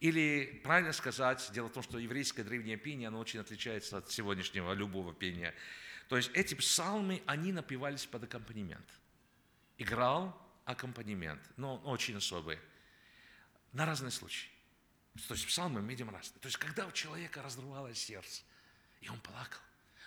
Или, 0.00 0.60
правильно 0.62 0.92
сказать, 0.92 1.50
дело 1.52 1.68
в 1.68 1.72
том, 1.72 1.82
что 1.82 1.98
еврейское 1.98 2.44
древнее 2.44 2.76
пение, 2.76 3.08
оно 3.08 3.18
очень 3.18 3.40
отличается 3.40 3.98
от 3.98 4.10
сегодняшнего 4.10 4.72
любого 4.72 5.12
пения. 5.12 5.54
То 6.08 6.16
есть 6.16 6.30
эти 6.34 6.54
псалмы, 6.54 7.22
они 7.26 7.52
напевались 7.52 8.06
под 8.06 8.24
аккомпанемент. 8.24 8.88
Играл 9.76 10.40
аккомпанемент, 10.64 11.40
но 11.56 11.78
очень 11.78 12.16
особый, 12.16 12.58
на 13.72 13.86
разные 13.86 14.10
случаи. 14.10 14.48
То 15.26 15.34
есть 15.34 15.46
псалмы 15.46 15.82
мы 15.82 15.90
видим 15.90 16.10
разные. 16.10 16.40
То 16.40 16.46
есть 16.46 16.58
когда 16.58 16.86
у 16.86 16.92
человека 16.92 17.42
разрывалось 17.42 17.98
сердце, 17.98 18.42
и 19.00 19.08
он 19.08 19.18
плакал, 19.20 19.60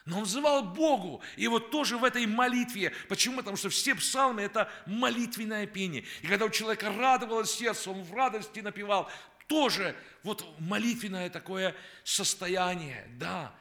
но 0.06 0.20
он 0.20 0.24
взывал 0.24 0.64
Богу, 0.64 1.22
и 1.36 1.48
вот 1.48 1.70
тоже 1.70 1.98
в 1.98 2.04
этой 2.04 2.26
молитве. 2.26 2.92
Почему? 3.08 3.38
Потому 3.38 3.58
что 3.58 3.70
все 3.70 3.94
псалмы– 3.94 4.42
это 4.44 4.72
молитвенное 4.88 5.68
пение. 5.68 6.06
И 6.22 6.28
когда 6.28 6.46
у 6.46 6.50
человека 6.50 6.92
радовалось 6.92 7.52
сердце, 7.52 7.92
он 7.92 8.02
в 8.02 8.14
радости 8.14 8.62
напевал, 8.62 9.12
тоже 9.52 9.98
вот 10.24 10.46
молитвенное 10.60 11.30
такое 11.30 11.76
состояние, 12.06 13.06
да. 13.18 13.54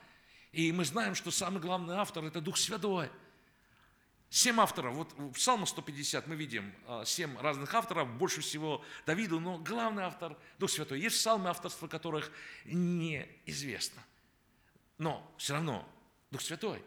И 0.52 0.70
мы 0.70 0.85
знаем, 0.85 1.16
что 1.16 1.32
самый 1.32 1.61
главный 1.61 1.97
автор– 1.97 2.25
это 2.26 2.40
Дух 2.40 2.56
Святой. 2.56 3.11
Семь 4.28 4.61
авторов, 4.61 4.94
вот 4.94 5.12
в 5.14 5.32
Псалме 5.32 5.66
150 5.66 6.28
мы 6.28 6.37
видим 6.37 6.73
а, 6.87 7.04
семь 7.04 7.37
разных 7.38 7.75
авторов, 7.75 8.09
больше 8.16 8.40
всего 8.40 8.85
Давиду, 9.04 9.40
но 9.40 9.59
главный 9.59 10.04
автор– 10.04 10.38
Дух 10.61 10.70
Святой. 10.70 11.00
Есть 11.00 11.16
псалмы, 11.16 11.50
авторство 11.50 11.88
которых 11.88 12.30
неизвестно. 12.64 14.00
Но 14.97 15.28
все 15.38 15.54
равно 15.54 15.88
Дух 16.30 16.40
Святой 16.40 16.85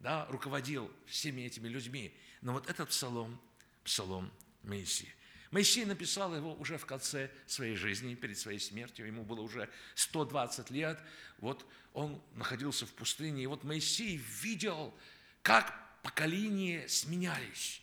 да, 0.00 0.26
руководил 0.26 0.90
всеми 1.06 1.42
этими 1.42 1.68
людьми. 1.68 2.12
Но 2.40 2.54
вот 2.54 2.68
этот 2.68 2.88
псалом, 2.88 3.40
псалом 3.84 4.32
Моисея. 4.64 5.14
Моисей 5.50 5.84
написал 5.84 6.34
его 6.34 6.54
уже 6.54 6.78
в 6.78 6.86
конце 6.86 7.30
своей 7.46 7.74
жизни, 7.74 8.14
перед 8.14 8.38
своей 8.38 8.60
смертью. 8.60 9.06
Ему 9.06 9.24
было 9.24 9.40
уже 9.40 9.68
120 9.96 10.70
лет. 10.70 11.00
Вот 11.38 11.66
он 11.92 12.22
находился 12.34 12.86
в 12.86 12.92
пустыне. 12.92 13.42
И 13.42 13.46
вот 13.46 13.64
Моисей 13.64 14.16
видел, 14.16 14.94
как 15.42 15.74
поколения 16.02 16.86
сменялись. 16.88 17.82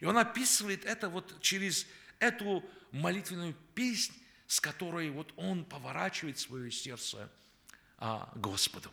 И 0.00 0.06
он 0.06 0.16
описывает 0.16 0.86
это 0.86 1.10
вот 1.10 1.40
через 1.42 1.86
эту 2.18 2.64
молитвенную 2.92 3.54
песнь, 3.74 4.14
с 4.46 4.58
которой 4.58 5.10
вот 5.10 5.32
он 5.36 5.64
поворачивает 5.64 6.38
свое 6.38 6.70
сердце 6.70 7.30
а, 7.98 8.32
Господу. 8.34 8.90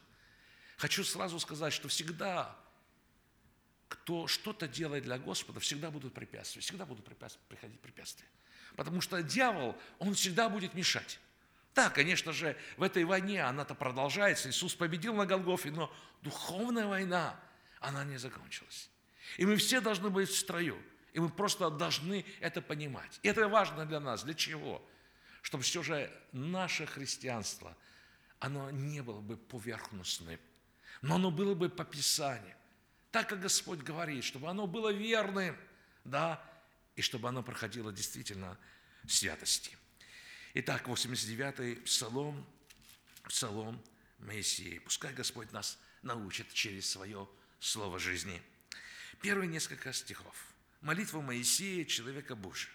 Хочу 0.78 1.04
сразу 1.04 1.40
сказать, 1.40 1.74
что 1.74 1.88
всегда 1.88 2.56
кто 3.90 4.28
что-то 4.28 4.68
делает 4.68 5.04
для 5.04 5.18
Господа, 5.18 5.60
всегда 5.60 5.92
будут 5.92 6.14
препятствия, 6.14 6.62
всегда 6.62 6.86
будут 6.86 7.04
препятствия, 7.04 7.42
приходить 7.50 7.80
препятствия. 7.82 8.28
Потому 8.76 9.02
что 9.02 9.22
дьявол, 9.22 9.76
он 9.98 10.14
всегда 10.14 10.48
будет 10.48 10.76
мешать. 10.76 11.20
Да, 11.76 11.90
конечно 11.90 12.32
же, 12.32 12.56
в 12.78 12.84
этой 12.84 13.04
войне 13.04 13.44
она-то 13.44 13.74
продолжается. 13.74 14.50
Иисус 14.50 14.76
победил 14.76 15.16
на 15.16 15.26
Голгофе, 15.26 15.72
но 15.72 15.94
духовная 16.22 16.86
война, 16.86 17.40
она 17.80 18.04
не 18.04 18.18
закончилась. 18.18 18.90
И 19.38 19.46
мы 19.46 19.56
все 19.58 19.82
должны 19.82 20.10
быть 20.10 20.30
в 20.30 20.38
строю. 20.38 20.82
И 21.14 21.20
мы 21.20 21.30
просто 21.30 21.70
должны 21.70 22.26
это 22.40 22.62
понимать. 22.62 23.20
И 23.24 23.28
это 23.28 23.48
важно 23.48 23.86
для 23.86 24.00
нас. 24.00 24.24
Для 24.24 24.36
чего? 24.36 24.86
Чтобы 25.42 25.64
все 25.64 25.82
же 25.82 26.12
наше 26.32 26.86
христианство, 26.86 27.76
оно 28.40 28.70
не 28.70 29.02
было 29.02 29.20
бы 29.20 29.38
поверхностным, 29.38 30.40
но 31.02 31.16
оно 31.16 31.32
было 31.32 31.56
бы 31.56 31.70
по 31.70 31.86
Писанию 31.86 32.56
так, 33.12 33.30
как 33.30 33.40
Господь 33.40 33.80
говорит, 33.80 34.24
чтобы 34.24 34.50
оно 34.50 34.68
было 34.68 34.92
верным, 34.92 35.58
да, 36.04 36.44
и 36.96 37.02
чтобы 37.02 37.30
оно 37.30 37.44
проходило 37.44 37.92
действительно 37.92 38.58
святости. 39.08 39.78
Итак, 40.54 40.88
89-й 40.88 41.78
псалом, 41.78 42.46
псалом 43.24 43.82
Моисея. 44.20 44.80
Пускай 44.82 45.14
Господь 45.14 45.52
нас 45.52 45.80
научит 46.02 46.52
через 46.54 46.90
свое 46.90 47.28
слово 47.60 48.00
жизни. 48.00 48.42
Первые 49.22 49.48
несколько 49.48 49.94
стихов. 49.94 50.36
Молитва 50.82 51.22
Моисея, 51.22 51.86
человека 51.86 52.36
Божия. 52.36 52.72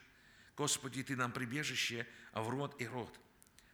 Господи, 0.57 1.03
Ты 1.03 1.17
нам 1.17 1.33
прибежище, 1.33 2.07
а 2.33 2.43
в 2.43 2.49
род 2.49 2.81
и 2.81 2.87
род. 2.87 3.19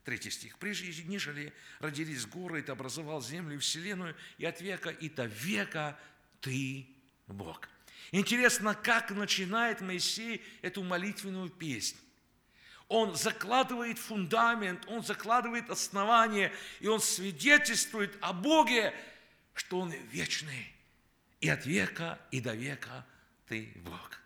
Третий 0.05 0.31
стих. 0.31 0.57
«Прежде 0.59 1.05
нежели 1.05 1.53
родились 1.79 2.27
горы, 2.27 2.63
Ты 2.63 2.73
образовал 2.73 3.21
землю 3.21 3.57
и 3.57 3.59
вселенную, 3.59 4.17
и 4.39 4.47
от 4.47 4.61
века 4.61 4.89
и 4.89 5.11
до 5.11 5.27
века 5.27 5.99
ты 6.41 6.87
Бог. 7.27 7.69
Интересно, 8.13 8.75
как 8.75 9.11
начинает 9.11 9.81
Моисей 9.81 10.45
эту 10.63 10.83
молитвенную 10.83 11.49
песнь. 11.49 11.97
Он 12.89 13.15
закладывает 13.15 13.99
фундамент, 13.99 14.85
он 14.89 15.05
закладывает 15.05 15.71
основание, 15.71 16.53
и 16.81 16.89
он 16.89 17.01
свидетельствует 17.01 18.17
о 18.21 18.33
Боге, 18.33 18.93
что 19.55 19.79
Он 19.79 19.93
вечный, 19.93 20.73
и 21.41 21.49
от 21.49 21.65
века, 21.67 22.19
и 22.33 22.41
до 22.41 22.55
века 22.55 23.07
Ты 23.47 23.73
Бог. 23.77 24.19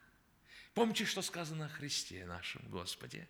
Помните, 0.73 1.05
что 1.05 1.21
сказано 1.21 1.67
о 1.67 1.69
Христе 1.69 2.25
нашем 2.25 2.63
Господе? 2.71 3.29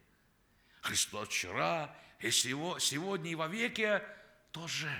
Христос 0.82 1.28
вчера 1.28 1.94
и 2.20 2.30
сегодня 2.30 3.32
и 3.32 3.34
во 3.34 3.48
веке 3.48 4.04
тоже. 4.52 4.90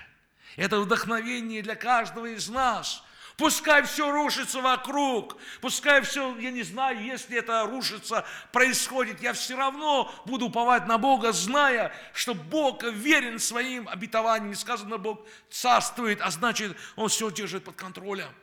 Это 0.57 0.81
вдохновение 0.81 1.61
для 1.61 1.75
каждого 1.75 2.25
из 2.25 2.49
нас– 2.49 3.01
Пускай 3.37 3.83
все 3.83 4.11
рушится 4.11 4.61
вокруг, 4.61 5.37
пускай 5.59 6.01
все, 6.01 6.37
я 6.37 6.51
не 6.51 6.63
знаю, 6.63 7.03
если 7.03 7.37
это 7.37 7.65
рушится, 7.65 8.25
происходит, 8.53 9.21
я 9.21 9.33
все 9.33 9.57
равно 9.57 10.13
буду 10.25 10.45
уповать 10.45 10.87
на 10.87 10.97
Бога, 10.97 11.33
зная, 11.33 11.93
что 12.13 12.33
Бог 12.33 12.83
верен 12.83 13.39
своим 13.39 13.89
обетованиям. 13.89 14.53
И 14.53 14.55
сказано, 14.55 14.97
Бог 14.97 15.27
царствует, 15.49 16.21
а 16.21 16.31
значит, 16.31 16.77
Он 16.95 17.09
все 17.09 17.29
держит 17.29 17.65
под 17.65 17.75
контролем. 17.75 18.33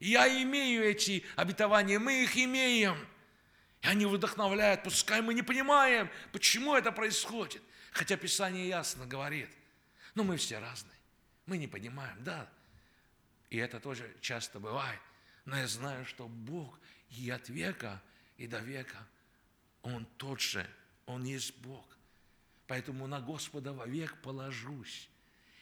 я 0.00 0.28
имею 0.42 0.84
эти 0.84 1.24
обетования, 1.36 1.98
мы 1.98 2.22
их 2.24 2.36
имеем. 2.36 2.96
И 3.80 3.86
они 3.86 4.04
вдохновляют, 4.04 4.82
пускай 4.82 5.22
мы 5.22 5.32
не 5.32 5.42
понимаем, 5.42 6.10
почему 6.30 6.74
это 6.74 6.92
происходит. 6.92 7.62
Хотя 7.90 8.16
Писание 8.16 8.68
ясно 8.68 9.06
говорит, 9.06 9.48
но 10.14 10.24
мы 10.24 10.36
все 10.36 10.58
разные, 10.58 10.96
мы 11.46 11.56
не 11.56 11.68
понимаем, 11.68 12.16
да, 12.20 12.48
и 13.52 13.58
это 13.58 13.80
тоже 13.80 14.10
часто 14.22 14.58
бывает. 14.58 14.98
Но 15.44 15.58
я 15.58 15.68
знаю, 15.68 16.06
что 16.06 16.26
Бог 16.26 16.80
и 17.10 17.28
от 17.28 17.50
века, 17.50 18.02
и 18.38 18.46
до 18.46 18.60
века, 18.60 19.06
Он 19.82 20.06
тот 20.16 20.40
же, 20.40 20.66
Он 21.04 21.22
есть 21.24 21.54
Бог. 21.58 21.84
Поэтому 22.66 23.06
на 23.06 23.20
Господа 23.20 23.74
вовек 23.74 24.16
положусь. 24.22 25.06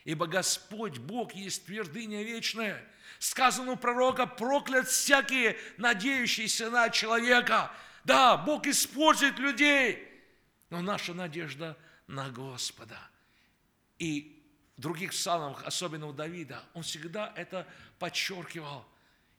Ибо 0.04 0.28
Господь, 0.28 0.98
Бог, 0.98 1.34
есть 1.34 1.66
твердыня 1.66 2.22
вечная. 2.22 2.80
Сказано 3.18 3.72
у 3.72 3.76
пророка, 3.76 4.24
проклят 4.24 4.86
всякие, 4.86 5.58
надеющиеся 5.76 6.70
на 6.70 6.90
человека. 6.90 7.74
Да, 8.04 8.36
Бог 8.36 8.68
использует 8.68 9.40
людей, 9.40 10.08
но 10.68 10.80
наша 10.80 11.12
надежда 11.12 11.76
на 12.06 12.30
Господа. 12.30 13.00
И 13.98 14.39
других 14.80 15.10
псалмах, 15.10 15.62
особенно 15.64 16.06
у 16.06 16.12
Давида, 16.12 16.62
он 16.74 16.82
всегда 16.82 17.32
это 17.36 17.66
подчеркивал. 17.98 18.86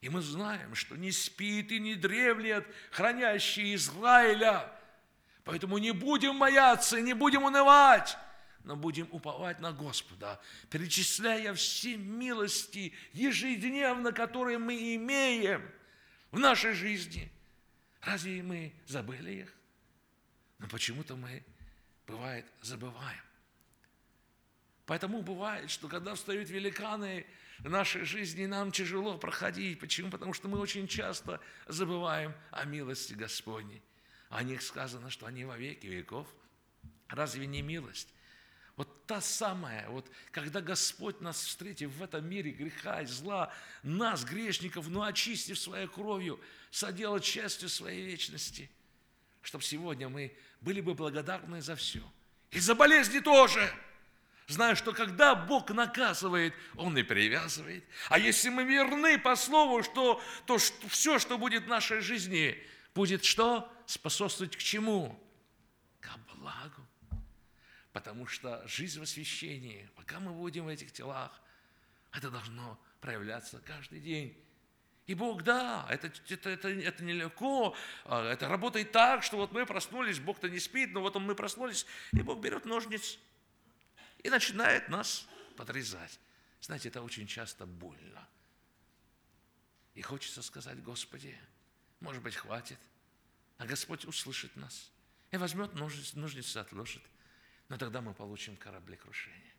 И 0.01 0.10
мы 0.10 0.21
знаем, 0.21 0.73
что 0.75 0.95
не 0.95 1.12
спит 1.12 1.71
и 1.71 1.80
не 1.80 1.95
древлет 1.95 2.65
хранящий 2.91 3.75
Израиля. 3.75 4.71
Поэтому 5.43 5.77
не 5.77 5.91
будем 5.91 6.39
бояться, 6.39 7.01
не 7.01 7.13
будем 7.13 7.43
унывать, 7.43 8.17
но 8.63 8.75
будем 8.75 9.08
уповать 9.12 9.60
на 9.60 9.71
Господа, 9.71 10.39
перечисляя 10.69 11.54
все 11.54 11.97
милости 11.97 12.93
ежедневно, 13.13 14.12
которые 14.12 14.58
мы 14.58 14.95
имеем 14.95 15.69
в 16.32 16.39
нашей 16.39 16.73
жизни. 16.73 17.32
Разве 18.01 18.41
мы 18.41 18.73
забыли 18.88 19.32
их? 19.32 19.54
Но 20.60 20.67
почему-то 20.67 21.15
мы, 21.15 21.43
бывает, 22.08 22.45
забываем. 22.62 23.21
Поэтому 24.91 25.21
бывает, 25.21 25.71
что 25.71 25.88
когда 25.88 26.15
встают 26.15 26.49
великаны 26.49 27.25
нашей 27.60 28.04
жизни, 28.04 28.45
нам 28.45 28.73
тяжело 28.73 29.17
проходить. 29.17 29.80
Почему? 29.80 30.12
Потому 30.12 30.34
что 30.34 30.49
мы 30.49 30.60
очень 30.60 30.86
часто 30.86 31.39
забываем 31.65 32.34
о 32.51 32.65
милости 32.65 33.13
Господней. 33.13 33.82
О 34.30 34.43
них 34.43 34.62
сказано, 34.62 35.10
что 35.10 35.27
они 35.27 35.45
во 35.45 35.58
веки 35.58 35.88
веков. 35.88 36.27
Разве 37.08 37.45
не 37.47 37.62
милость? 37.62 38.13
Вот 38.75 39.06
та 39.06 39.21
самая, 39.21 39.88
вот 39.88 40.12
когда 40.30 40.60
Господь 40.60 41.21
нас 41.21 41.41
встретив 41.41 41.93
в 41.93 42.04
этом 42.04 42.27
мире 42.27 42.51
греха 42.51 43.01
и 43.01 43.06
зла, 43.06 43.54
нас, 43.84 44.25
грешников, 44.25 44.89
но 44.89 45.04
очистив 45.04 45.58
своей 45.58 45.88
кровью, 45.88 46.38
соделать 46.69 47.23
частью 47.23 47.69
своей 47.69 48.06
вечности, 48.06 48.69
чтобы 49.41 49.63
сегодня 49.63 50.10
мы 50.10 50.36
были 50.60 50.82
бы 50.82 50.95
благодарны 50.95 51.62
за 51.62 51.77
все. 51.77 52.01
И 52.49 52.60
за 52.60 52.75
болезни 52.75 53.19
тоже. 53.19 53.73
Зная, 54.51 54.75
что 54.75 54.91
когда 54.91 55.33
Бог 55.33 55.69
наказывает, 55.69 56.53
Он 56.75 56.97
и 56.97 57.03
привязывает. 57.03 57.85
А 58.09 58.19
если 58.19 58.49
мы 58.49 58.65
верны 58.65 59.17
по 59.17 59.37
слову, 59.37 59.81
что, 59.81 60.21
то 60.45 60.59
что, 60.59 60.89
все, 60.89 61.19
что 61.19 61.37
будет 61.37 61.63
в 61.63 61.67
нашей 61.67 62.01
жизни, 62.01 62.61
будет 62.93 63.23
что? 63.23 63.71
Способствовать 63.85 64.57
к 64.57 64.59
чему? 64.59 65.17
К 66.01 66.09
благу. 66.35 66.85
Потому 67.93 68.27
что 68.27 68.61
жизнь 68.67 68.99
в 68.99 69.03
освящении, 69.03 69.89
пока 69.95 70.19
мы 70.19 70.33
будем 70.33 70.65
в 70.65 70.67
этих 70.67 70.91
телах, 70.91 71.31
это 72.11 72.29
должно 72.29 72.77
проявляться 72.99 73.61
каждый 73.65 74.01
день. 74.01 74.37
И 75.07 75.13
Бог, 75.13 75.43
да, 75.43 75.87
это, 75.89 76.11
это, 76.27 76.49
это, 76.49 76.67
это 76.67 77.03
нелегко, 77.05 77.73
а, 78.03 78.29
это 78.31 78.49
работает 78.49 78.91
так, 78.91 79.23
что 79.23 79.37
вот 79.37 79.53
мы 79.53 79.65
проснулись, 79.65 80.19
Бог-то 80.19 80.49
не 80.49 80.59
спит, 80.59 80.91
но 80.91 80.99
вот 80.99 81.15
мы 81.15 81.35
проснулись, 81.35 81.85
и 82.11 82.21
Бог 82.21 82.39
берет 82.39 82.65
ножниц 82.65 83.17
и 84.23 84.29
начинает 84.29 84.89
нас 84.89 85.27
подрезать. 85.57 86.19
Знаете, 86.62 86.89
это 86.89 87.01
очень 87.01 87.27
часто 87.27 87.65
больно. 87.65 88.27
И 89.93 90.01
хочется 90.01 90.41
сказать, 90.41 90.81
Господи, 90.81 91.38
может 91.99 92.23
быть, 92.23 92.36
хватит, 92.36 92.79
а 93.57 93.65
Господь 93.65 94.05
услышит 94.05 94.55
нас 94.55 94.91
и 95.31 95.38
возьмет 95.38 95.73
ножницы, 95.73 96.17
ножницы 96.17 96.57
отложит– 96.57 97.03
но 97.71 97.77
тогда 97.77 98.01
мы 98.01 98.13
получим 98.13 98.57
кораблекрушение. 98.57 99.55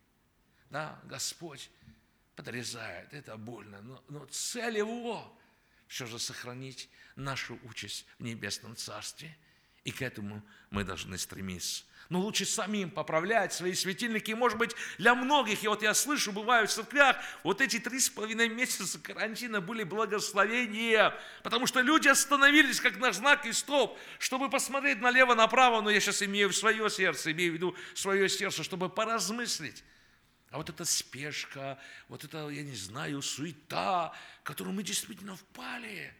Да, 0.68 1.01
Господь 1.05 1.70
подрезает, 2.37 3.14
это 3.14 3.38
больно, 3.38 3.81
но, 3.81 4.05
но 4.09 4.27
цель 4.27 4.77
Его 4.77 5.35
все 5.88 6.05
же 6.05 6.18
сохранить 6.18 6.90
нашу 7.16 7.59
участь 7.64 8.05
в 8.18 8.22
Небесном 8.22 8.77
Царстве. 8.77 9.35
И 9.85 9.90
к 9.90 10.03
этому 10.03 10.42
мы 10.71 10.85
должны 10.85 11.18
стремиться 11.18 11.85
но 12.12 12.21
лучше 12.21 12.45
самим 12.45 12.90
поправлять 12.90 13.55
свои 13.55 13.73
светильники. 13.73 14.33
Может 14.33 14.59
быть, 14.59 14.77
для 14.99 15.14
многих, 15.14 15.64
и 15.64 15.68
вот 15.68 15.83
я 15.83 15.95
слышу, 15.95 16.31
бывают 16.31 16.71
в 16.71 16.75
церквях, 16.75 17.16
вот 17.42 17.62
эти 17.62 17.79
три 17.79 17.99
с 18.01 18.11
половиной 18.11 18.51
месяца 18.51 18.99
карантина 18.99 19.62
были 19.62 19.83
благословения, 19.83 21.18
потому 21.42 21.66
что 21.66 21.81
люди 21.81 22.09
остановились 22.09 22.83
как 22.83 22.99
на 22.99 23.12
знак 23.12 23.47
и 23.47 23.53
стоп, 23.53 23.99
чтобы 24.18 24.51
посмотреть 24.51 25.01
налево-направо, 25.01 25.81
но 25.81 25.88
я 25.88 26.01
сейчас 26.01 26.23
имею 26.23 26.51
в 26.51 26.55
свое 26.55 26.90
сердце, 26.90 27.33
имею 27.33 27.53
в 27.53 27.55
виду 27.55 27.77
свое 27.95 28.29
сердце, 28.29 28.62
чтобы 28.62 28.90
поразмыслить. 28.90 29.83
А 30.51 30.59
вот 30.59 30.68
эта 30.68 30.85
спешка, 30.85 31.79
вот 32.09 32.25
это, 32.25 32.51
я 32.51 32.62
не 32.62 32.77
знаю, 32.77 33.23
суета, 33.23 34.12
в 34.40 34.42
которую 34.42 34.75
мы 34.75 34.83
действительно 34.83 35.35
впали, 35.35 36.12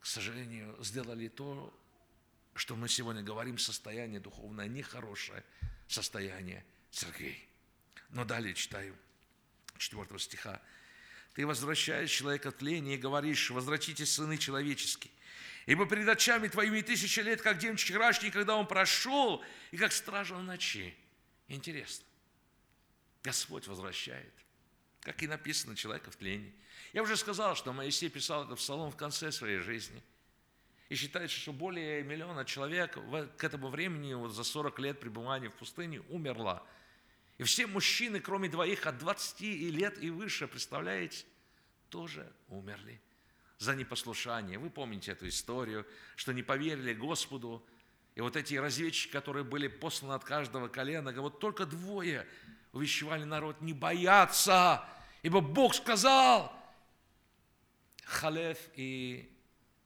к 0.00 0.06
сожалению, 0.06 0.76
сделали 0.82 1.28
то, 1.28 1.72
что 2.60 2.76
мы 2.76 2.90
сегодня 2.90 3.22
говорим, 3.22 3.56
состояние 3.56 4.20
духовное, 4.20 4.68
нехорошее 4.68 5.42
состояние 5.88 6.62
церквей. 6.90 7.48
Но 8.10 8.26
далее 8.26 8.52
читаю, 8.52 8.94
4 9.78 10.18
стиха. 10.18 10.60
«Ты 11.32 11.46
возвращаешь 11.46 12.10
человека 12.10 12.52
тление 12.52 12.96
и 12.96 12.98
говоришь, 12.98 13.50
возвратитесь, 13.50 14.12
сыны 14.12 14.36
человеческие, 14.36 15.10
ибо 15.64 15.88
перед 15.88 16.06
очами 16.06 16.48
твоими 16.48 16.82
тысячи 16.82 17.20
лет, 17.20 17.40
как 17.40 17.56
день 17.56 17.76
вчерашний, 17.76 18.30
когда 18.30 18.56
он 18.56 18.66
прошел, 18.66 19.42
и 19.70 19.78
как 19.78 19.90
стража 19.90 20.34
в 20.34 20.42
ночи». 20.42 20.94
Интересно. 21.48 22.04
Господь 23.22 23.68
возвращает, 23.68 24.34
как 25.00 25.22
и 25.22 25.26
написано, 25.26 25.76
человека 25.76 26.10
в 26.10 26.16
тлении. 26.16 26.54
Я 26.92 27.02
уже 27.02 27.16
сказал, 27.16 27.56
что 27.56 27.72
Моисей 27.72 28.10
писал 28.10 28.44
это 28.44 28.54
в 28.54 28.58
Псалом 28.58 28.90
в 28.90 28.96
конце 28.96 29.32
своей 29.32 29.60
жизни– 29.60 30.02
и 30.90 30.96
считается, 30.96 31.38
что 31.38 31.52
более 31.52 32.02
миллиона 32.02 32.44
человек 32.44 32.98
к 33.36 33.44
этому 33.44 33.68
времени, 33.68 34.12
вот 34.12 34.32
за 34.32 34.42
40 34.42 34.78
лет 34.80 35.00
пребывания 35.00 35.48
в 35.48 35.54
пустыне, 35.54 36.00
умерло. 36.10 36.66
И 37.38 37.44
все 37.44 37.68
мужчины, 37.68 38.18
кроме 38.18 38.48
двоих 38.48 38.86
от 38.88 38.98
20 38.98 39.40
лет 39.40 40.02
и 40.02 40.10
выше, 40.10 40.48
представляете, 40.48 41.24
тоже 41.90 42.30
умерли 42.48 43.00
за 43.58 43.76
непослушание. 43.76 44.58
Вы 44.58 44.68
помните 44.68 45.12
эту 45.12 45.28
историю, 45.28 45.86
что 46.16 46.32
не 46.32 46.42
поверили 46.42 46.92
Господу. 46.92 47.64
И 48.16 48.20
вот 48.20 48.34
эти 48.34 48.56
разведчики, 48.56 49.12
которые 49.12 49.44
были 49.44 49.68
посланы 49.68 50.14
от 50.14 50.24
каждого 50.24 50.66
колена, 50.66 51.12
вот 51.12 51.38
только 51.38 51.66
двое 51.66 52.26
увещевали 52.72 53.22
народ 53.22 53.60
не 53.60 53.74
бояться, 53.74 54.84
ибо 55.22 55.40
Бог 55.40 55.76
сказал, 55.76 56.52
Халев 58.04 58.58
и 58.74 59.32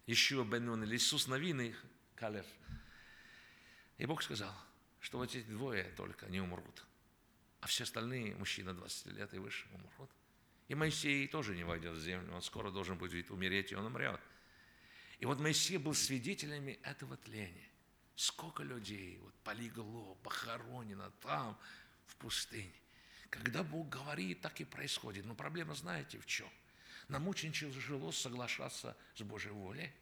Ишуа 0.06 0.44
бен 0.44 0.66
Нун, 0.66 0.84
или 0.84 0.96
Иисус 0.96 1.26
Навин 1.26 1.74
Калев. 2.14 2.46
И 3.98 4.06
Бог 4.06 4.22
сказал, 4.22 4.54
что 5.00 5.18
вот 5.18 5.34
эти 5.34 5.46
двое 5.46 5.84
только 5.96 6.26
не 6.26 6.40
умрут, 6.40 6.84
а 7.60 7.66
все 7.66 7.84
остальные 7.84 8.34
мужчины 8.36 8.74
20 8.74 9.06
лет 9.06 9.32
и 9.34 9.38
выше 9.38 9.66
умрут. 9.72 10.10
И 10.68 10.74
Моисей 10.74 11.28
тоже 11.28 11.54
не 11.54 11.64
войдет 11.64 11.96
в 11.96 12.00
землю, 12.00 12.34
он 12.34 12.42
скоро 12.42 12.70
должен 12.70 12.96
будет 12.96 13.30
умереть, 13.30 13.72
и 13.72 13.74
он 13.74 13.86
умрет. 13.86 14.20
И 15.18 15.26
вот 15.26 15.38
Моисей 15.38 15.78
был 15.78 15.94
свидетелями 15.94 16.78
этого 16.82 17.16
тления. 17.16 17.68
Сколько 18.16 18.62
людей 18.62 19.18
вот 19.18 19.34
полегло, 19.42 20.14
похоронено 20.16 21.10
там, 21.20 21.58
в 22.06 22.16
пустыне. 22.16 22.72
Когда 23.30 23.62
Бог 23.62 23.88
говорит, 23.88 24.40
так 24.40 24.60
и 24.60 24.64
происходит. 24.64 25.24
Но 25.24 25.34
проблема 25.34 25.74
знаете 25.74 26.18
в 26.18 26.26
чем? 26.26 26.48
Нам 27.08 27.28
очень 27.28 27.52
тяжело 27.52 28.12
соглашаться 28.12 28.96
с 29.14 29.22
Божьей 29.22 29.52
волей. 29.52 29.92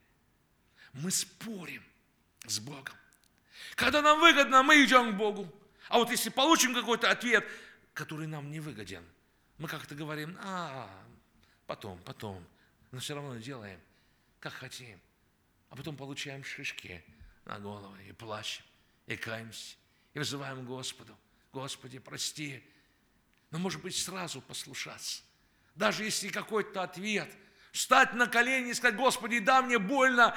Мы 0.92 1.10
спорим 1.10 1.82
с 2.46 2.58
Богом. 2.60 2.94
Когда 3.74 4.02
нам 4.02 4.20
выгодно, 4.20 4.62
мы 4.62 4.84
идем 4.84 5.14
к 5.14 5.16
Богу. 5.16 5.52
А 5.88 5.98
вот 5.98 6.10
если 6.10 6.30
получим 6.30 6.74
какой-то 6.74 7.10
ответ, 7.10 7.44
который 7.92 8.26
нам 8.26 8.50
не 8.50 8.60
выгоден, 8.60 9.04
мы 9.58 9.68
как-то 9.68 9.94
говорим, 9.94 10.36
а, 10.40 10.88
потом, 11.66 11.98
потом, 12.04 12.44
но 12.90 13.00
все 13.00 13.14
равно 13.14 13.36
делаем, 13.36 13.80
как 14.40 14.52
хотим. 14.52 15.00
А 15.70 15.76
потом 15.76 15.96
получаем 15.96 16.44
шишки 16.44 17.04
на 17.44 17.58
голову 17.58 17.96
и 18.08 18.12
плачем, 18.12 18.64
и 19.06 19.16
каемся, 19.16 19.76
и 20.14 20.18
вызываем 20.18 20.64
Господу. 20.64 21.16
Господи, 21.52 21.98
прости. 21.98 22.62
Но, 23.50 23.58
может 23.58 23.82
быть, 23.82 23.96
сразу 23.96 24.40
послушаться 24.40 25.22
даже 25.74 26.04
если 26.04 26.28
какой-то 26.28 26.82
ответ, 26.82 27.30
встать 27.72 28.14
на 28.14 28.26
колени 28.26 28.70
и 28.70 28.74
сказать, 28.74 28.96
Господи, 28.96 29.38
да, 29.38 29.62
мне 29.62 29.78
больно, 29.78 30.36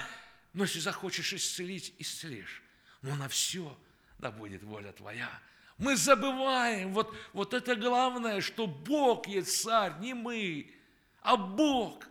но 0.54 0.64
если 0.64 0.80
захочешь 0.80 1.34
исцелить, 1.34 1.94
исцелишь. 2.00 2.64
Но 3.02 3.16
на 3.16 3.28
все 3.28 3.78
да 4.18 4.32
будет 4.32 4.64
воля 4.64 4.92
Твоя. 4.92 5.30
Мы 5.78 5.98
забываем, 5.98 6.94
вот, 6.94 7.16
вот 7.34 7.54
это 7.54 7.76
главное, 7.76 8.40
что 8.40 8.66
Бог 8.66 9.28
есть 9.28 9.62
царь, 9.62 9.94
не 10.00 10.14
мы, 10.14 10.74
а 11.22 11.36
Бог. 11.36 12.08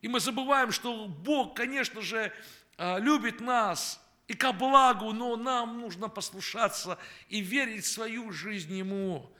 И 0.00 0.08
мы 0.08 0.20
забываем, 0.20 0.72
что 0.72 1.06
Бог, 1.06 1.54
конечно 1.54 2.00
же, 2.00 2.32
а, 2.78 2.98
любит 2.98 3.40
нас 3.40 4.00
и 4.26 4.34
ко 4.34 4.52
благу, 4.52 5.12
но 5.12 5.36
нам 5.36 5.80
нужно 5.80 6.08
послушаться 6.08 6.98
и 7.28 7.40
верить 7.40 7.84
в 7.84 7.92
свою 7.92 8.32
жизнь 8.32 8.74
Ему. 8.74 9.30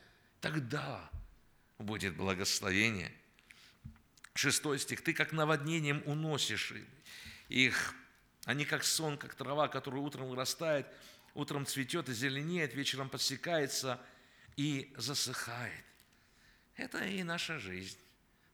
Тогда 0.41 1.09
будет 1.79 2.17
благословение. 2.17 3.13
Шестой 4.35 4.79
стих. 4.79 5.03
Ты 5.03 5.15
как 5.15 5.33
наводнением 5.33 6.03
уносишь 6.07 6.73
их. 7.49 7.95
Они 8.45 8.65
как 8.65 8.85
сон, 8.85 9.19
как 9.19 9.35
трава, 9.35 9.69
которая 9.69 10.01
утром 10.01 10.29
вырастает, 10.29 10.87
утром 11.35 11.67
цветет 11.67 12.09
и 12.09 12.15
зеленеет, 12.15 12.75
вечером 12.75 13.09
подсекается 13.09 14.01
и 14.57 14.93
засыхает. 14.97 15.85
Это 16.77 17.05
и 17.05 17.23
наша 17.23 17.59
жизнь. 17.59 17.99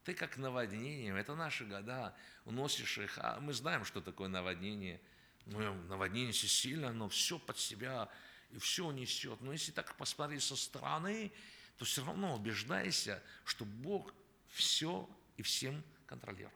Ты 0.05 0.15
как 0.15 0.37
наводнением, 0.37 1.17
это 1.17 1.35
наши 1.35 1.65
года, 1.65 2.15
уносишь 2.45 2.99
их. 2.99 3.19
А 3.19 3.41
мы 3.41 3.53
знаем, 3.53 3.85
что 3.85 4.01
такое 4.01 4.29
наводнение. 4.29 5.01
Ну, 5.47 5.75
наводнение 5.85 6.33
сильно, 6.33 6.93
но 6.93 7.09
все 7.09 7.39
под 7.39 7.59
себя 7.59 8.09
и 8.51 8.59
все 8.59 8.91
несет. 8.93 9.41
Но 9.41 9.53
если 9.53 9.73
так 9.73 9.95
посмотреть 9.97 10.43
со 10.43 10.57
стороны, 10.57 11.33
то 11.77 11.85
все 11.85 12.05
равно 12.05 12.35
убеждайся, 12.35 13.23
что 13.45 13.65
Бог 13.65 14.15
все 14.49 15.09
и 15.37 15.43
всем 15.43 15.83
контролирует. 16.07 16.55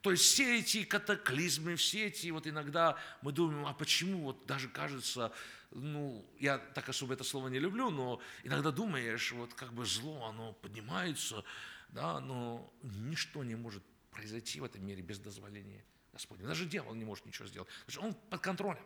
То 0.00 0.10
есть 0.10 0.24
все 0.24 0.58
эти 0.58 0.84
катаклизмы, 0.84 1.76
все 1.76 2.06
эти, 2.06 2.28
вот 2.30 2.46
иногда 2.46 2.96
мы 3.20 3.32
думаем, 3.32 3.66
а 3.66 3.74
почему, 3.74 4.22
вот 4.24 4.46
даже 4.46 4.68
кажется, 4.68 5.30
ну, 5.72 6.24
я 6.38 6.58
так 6.58 6.88
особо 6.88 7.14
это 7.14 7.24
слово 7.24 7.48
не 7.48 7.58
люблю, 7.58 7.90
но 7.90 8.20
иногда 8.42 8.70
думаешь, 8.70 9.32
вот 9.32 9.52
как 9.52 9.74
бы 9.74 9.84
зло, 9.84 10.26
оно 10.26 10.54
поднимается, 10.54 11.44
да, 11.90 12.18
но 12.20 12.72
ничто 12.82 13.44
не 13.44 13.56
может 13.56 13.82
произойти 14.10 14.60
в 14.60 14.64
этом 14.64 14.84
мире 14.86 15.02
без 15.02 15.18
дозволения 15.18 15.84
Господня. 16.12 16.46
Даже 16.46 16.64
дьявол 16.64 16.94
не 16.94 17.04
может 17.04 17.26
ничего 17.26 17.46
сделать. 17.46 17.68
Потому 17.86 17.90
что 17.90 18.00
он 18.02 18.30
под 18.30 18.40
контролем. 18.40 18.84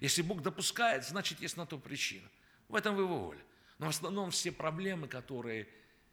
Если 0.00 0.22
Бог 0.22 0.42
допускает, 0.42 1.04
значит, 1.04 1.40
есть 1.40 1.56
на 1.56 1.66
то 1.66 1.78
причина. 1.78 2.28
В 2.68 2.76
этом 2.76 2.96
его 2.96 3.18
воля. 3.18 3.42
Но 3.82 3.88
в 3.88 3.90
основном 3.90 4.30
все 4.30 4.52
проблемы, 4.52 5.08
которые 5.08 5.66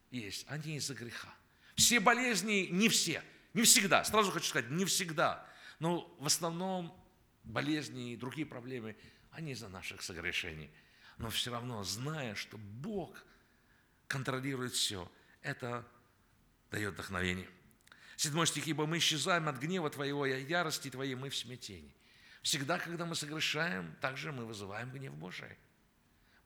есть, 0.10 0.44
они 0.50 0.78
из-за 0.78 0.96
греха. 0.96 1.32
Все 1.76 2.00
болезни, 2.00 2.68
не 2.72 2.90
все, 2.90 3.24
не 3.54 3.62
всегда, 3.62 4.04
сразу 4.04 4.32
хочу 4.32 4.48
сказать, 4.48 4.72
не 4.72 4.86
всегда, 4.86 5.48
но 5.78 6.12
в 6.20 6.26
основном 6.26 7.00
болезни 7.44 8.14
и 8.14 8.18
другие 8.18 8.48
проблемы, 8.48 8.98
они 9.30 9.52
из-за 9.52 9.70
наших 9.70 10.02
согрешений. 10.02 10.72
Но 11.20 11.30
все 11.30 11.52
равно, 11.52 11.84
зная, 11.84 12.34
что 12.34 12.58
Бог 12.58 13.24
контролирует 14.08 14.74
все, 14.74 15.08
это 15.44 15.88
дает 16.72 16.96
вдохновение. 16.96 17.52
Седьмой 18.16 18.48
стих, 18.48 18.66
«Ибо 18.68 18.88
мы 18.88 18.98
исчезаем 18.98 19.48
от 19.48 19.60
гнева 19.60 19.92
Твоего 19.92 20.26
и 20.26 20.44
ярости 20.44 20.90
Твоей, 20.90 21.14
мы 21.14 21.30
в 21.30 21.36
смятении». 21.36 21.96
Всегда, 22.42 22.80
когда 22.80 23.06
мы 23.06 23.14
согрешаем, 23.14 23.96
также 24.02 24.32
мы 24.32 24.48
вызываем 24.48 24.90
гнев 24.90 25.14
Божий. 25.14 25.56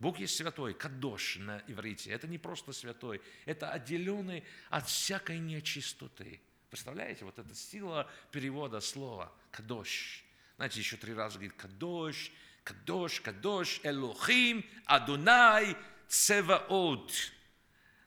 Бог 0.03 0.19
есть 0.19 0.35
святой, 0.35 0.73
кадош 0.73 1.37
на 1.37 1.63
иврите. 1.65 2.11
Это 2.11 2.27
не 2.27 2.37
просто 2.37 2.73
святой, 2.73 3.21
это 3.45 3.71
отделенный 3.71 4.43
от 4.69 4.85
всякой 4.85 5.39
нечистоты. 5.39 6.41
Представляете, 6.69 7.23
вот 7.23 7.39
эта 7.39 7.55
сила 7.55 8.11
перевода 8.29 8.81
слова 8.81 9.33
кадош. 9.49 10.25
Знаете, 10.57 10.81
еще 10.81 10.97
три 10.97 11.13
раза 11.13 11.35
говорит 11.35 11.53
кадош, 11.53 12.33
кадош, 12.65 13.21
кадош, 13.21 13.79
Элохим, 13.83 14.65
Адунай, 14.83 15.77
Цеваот. 16.09 17.13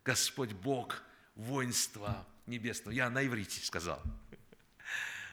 Господь 0.04 0.52
Бог, 0.52 1.02
воинства 1.35 2.26
небесного. 2.44 2.94
Я 2.94 3.09
на 3.09 3.26
иврите 3.26 3.64
сказал. 3.64 4.02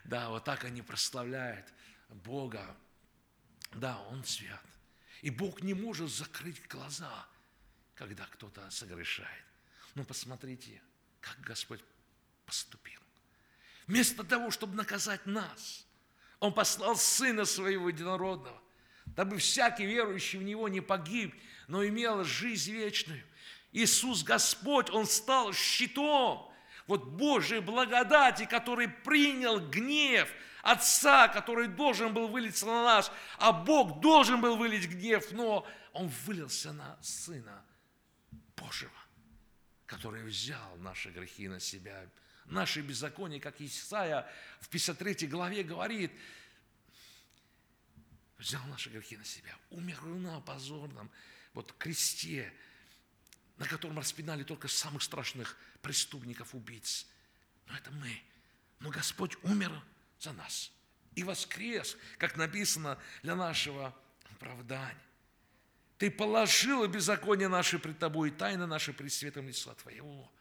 Да, 0.06 0.30
вот 0.30 0.46
так 0.46 0.64
они 0.64 0.82
прославляют 0.82 1.66
Бога. 2.08 2.74
Да, 3.74 4.02
Он 4.04 4.24
свят. 4.24 4.64
И 5.24 5.30
Бог 5.30 5.62
не 5.62 5.74
может 5.74 6.12
закрыть 6.12 6.62
глаза, 6.68 7.26
когда 7.96 8.26
кто-то 8.26 8.70
согрешает. 8.70 9.46
Но 9.96 10.04
посмотрите, 10.04 10.82
как 11.22 11.40
Господь 11.40 11.80
поступил. 12.46 13.00
Вместо 13.88 14.26
того, 14.26 14.52
чтобы 14.52 14.76
наказать 14.76 15.26
нас, 15.26 15.88
Он 16.42 16.54
послал 16.54 16.98
Сына 16.98 17.46
Своего 17.46 17.88
Единородного, 17.88 18.62
дабы 19.06 19.38
всякий 19.38 19.86
верующий 19.86 20.40
в 20.40 20.44
Него 20.44 20.68
не 20.68 20.82
погиб, 20.82 21.34
но 21.70 21.88
имел 21.88 22.26
жизнь 22.26 22.74
вечную. 22.74 23.24
Иисус 23.72 24.24
Господь, 24.24 24.90
Он 24.90 25.06
стал 25.06 25.54
щитом, 25.54 26.54
вот 26.86 27.06
Божьей 27.06 27.62
благодати, 27.62 28.44
который 28.44 28.90
принял 28.90 29.62
гнев 29.70 30.30
Отца, 30.64 31.28
который 31.28 31.68
должен 31.68 32.14
был 32.14 32.30
вылиться 32.30 32.66
на 32.66 32.86
нас, 32.86 33.12
а 33.38 33.52
Бог 33.52 34.00
должен 34.00 34.40
был 34.40 34.56
вылить 34.56 34.90
гнев, 34.90 35.30
но 35.34 35.68
Он 35.92 36.08
вылился 36.08 36.72
на 36.72 36.98
Сына 37.04 37.66
Божьего, 38.56 38.94
который 39.86 40.24
взял 40.24 40.78
наши 40.78 41.12
грехи 41.12 41.50
на 41.50 41.60
себя, 41.60 42.10
наши 42.46 42.80
беззакония, 42.80 43.42
как 43.42 43.60
Исаия 43.60 44.26
в 44.62 44.70
53 44.70 45.28
главе 45.28 45.64
говорит, 45.64 46.14
взял 48.38 48.64
наши 48.68 48.90
грехи 48.90 49.18
на 49.18 49.26
себя, 49.26 49.54
умер 49.70 50.02
на 50.04 50.40
позорном 50.40 51.12
вот 51.54 51.74
кресте, 51.74 52.54
на 53.58 53.68
котором 53.68 54.00
распинали 54.00 54.44
только 54.44 54.70
самых 54.70 55.04
страшных 55.04 55.58
преступников, 55.82 56.56
убийц. 56.56 57.06
Но 57.68 57.76
это 57.76 57.92
мы. 57.92 58.18
Но 58.80 58.92
Господь 58.92 59.36
умер 59.44 59.84
за 60.24 60.34
нас 60.34 60.72
и 61.16 61.24
воскрес, 61.24 61.98
как 62.18 62.38
написано, 62.38 62.98
для 63.22 63.36
нашего 63.36 63.96
оправдания. 64.32 64.98
Ты 65.98 66.10
положила 66.10 66.88
беззаконие 66.88 67.48
наше 67.48 67.80
пред 67.80 68.00
тобой, 68.00 68.30
и 68.30 68.32
тайны 68.32 68.66
наши 68.66 68.94
пред 68.94 69.14
светом 69.14 69.48
лица 69.48 69.74
Твоего. 69.76 70.32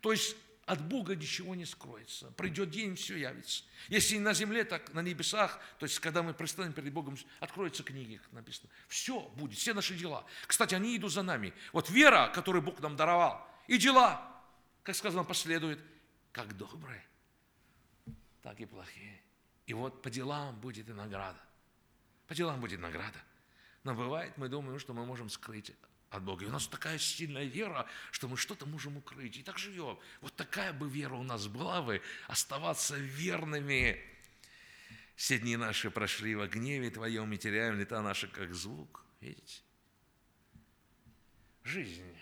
То 0.00 0.12
есть 0.12 0.36
от 0.66 0.86
Бога 0.86 1.16
ничего 1.16 1.54
не 1.54 1.64
скроется. 1.64 2.30
Придет 2.32 2.70
день, 2.70 2.94
все 2.96 3.16
явится. 3.16 3.64
Если 3.88 4.16
не 4.16 4.20
на 4.20 4.34
земле, 4.34 4.64
так 4.64 4.92
на 4.92 5.00
небесах, 5.00 5.60
то 5.78 5.86
есть 5.86 5.98
когда 5.98 6.22
мы 6.22 6.34
предстанем 6.34 6.74
перед 6.74 6.92
Богом, 6.92 7.16
откроются 7.40 7.82
книги, 7.82 8.16
как 8.16 8.32
написано. 8.32 8.68
Все 8.86 9.20
будет, 9.36 9.58
все 9.58 9.72
наши 9.72 9.94
дела. 9.94 10.26
Кстати, 10.46 10.74
они 10.74 10.94
идут 10.96 11.12
за 11.12 11.22
нами. 11.22 11.54
Вот 11.72 11.88
вера, 11.88 12.30
которую 12.34 12.60
Бог 12.60 12.80
нам 12.80 12.96
даровал, 12.96 13.46
и 13.66 13.78
дела, 13.78 14.42
как 14.82 14.94
сказано, 14.94 15.24
последуют, 15.24 15.80
как 16.32 16.54
добрые, 16.54 17.02
так 18.42 18.60
и 18.60 18.66
плохие. 18.66 19.20
И 19.66 19.74
вот 19.74 20.02
по 20.02 20.10
делам 20.10 20.58
будет 20.60 20.88
и 20.88 20.92
награда. 20.92 21.40
По 22.26 22.34
делам 22.34 22.60
будет 22.60 22.80
награда. 22.80 23.18
Но 23.84 23.94
бывает, 23.94 24.36
мы 24.36 24.48
думаем, 24.48 24.78
что 24.78 24.94
мы 24.94 25.04
можем 25.06 25.28
скрыть 25.28 25.72
от 26.10 26.22
Бога. 26.22 26.44
И 26.44 26.48
у 26.48 26.50
нас 26.50 26.66
такая 26.66 26.98
сильная 26.98 27.44
вера, 27.44 27.86
что 28.10 28.28
мы 28.28 28.36
что-то 28.36 28.66
можем 28.66 28.96
укрыть. 28.96 29.36
И 29.36 29.42
так 29.42 29.58
живем. 29.58 29.98
Вот 30.20 30.34
такая 30.36 30.72
бы 30.72 30.88
вера 30.88 31.14
у 31.14 31.22
нас 31.22 31.46
была 31.46 31.82
бы, 31.82 32.02
оставаться 32.26 32.96
верными. 32.96 34.00
Все 35.16 35.38
дни 35.38 35.56
наши 35.56 35.90
прошли 35.90 36.34
во 36.34 36.46
гневе 36.46 36.90
Твоем, 36.90 37.32
и 37.32 37.38
теряем 37.38 37.78
лета 37.78 38.00
наши, 38.02 38.28
как 38.28 38.54
звук. 38.54 39.04
Видите? 39.20 39.60
Жизнь. 41.64 42.16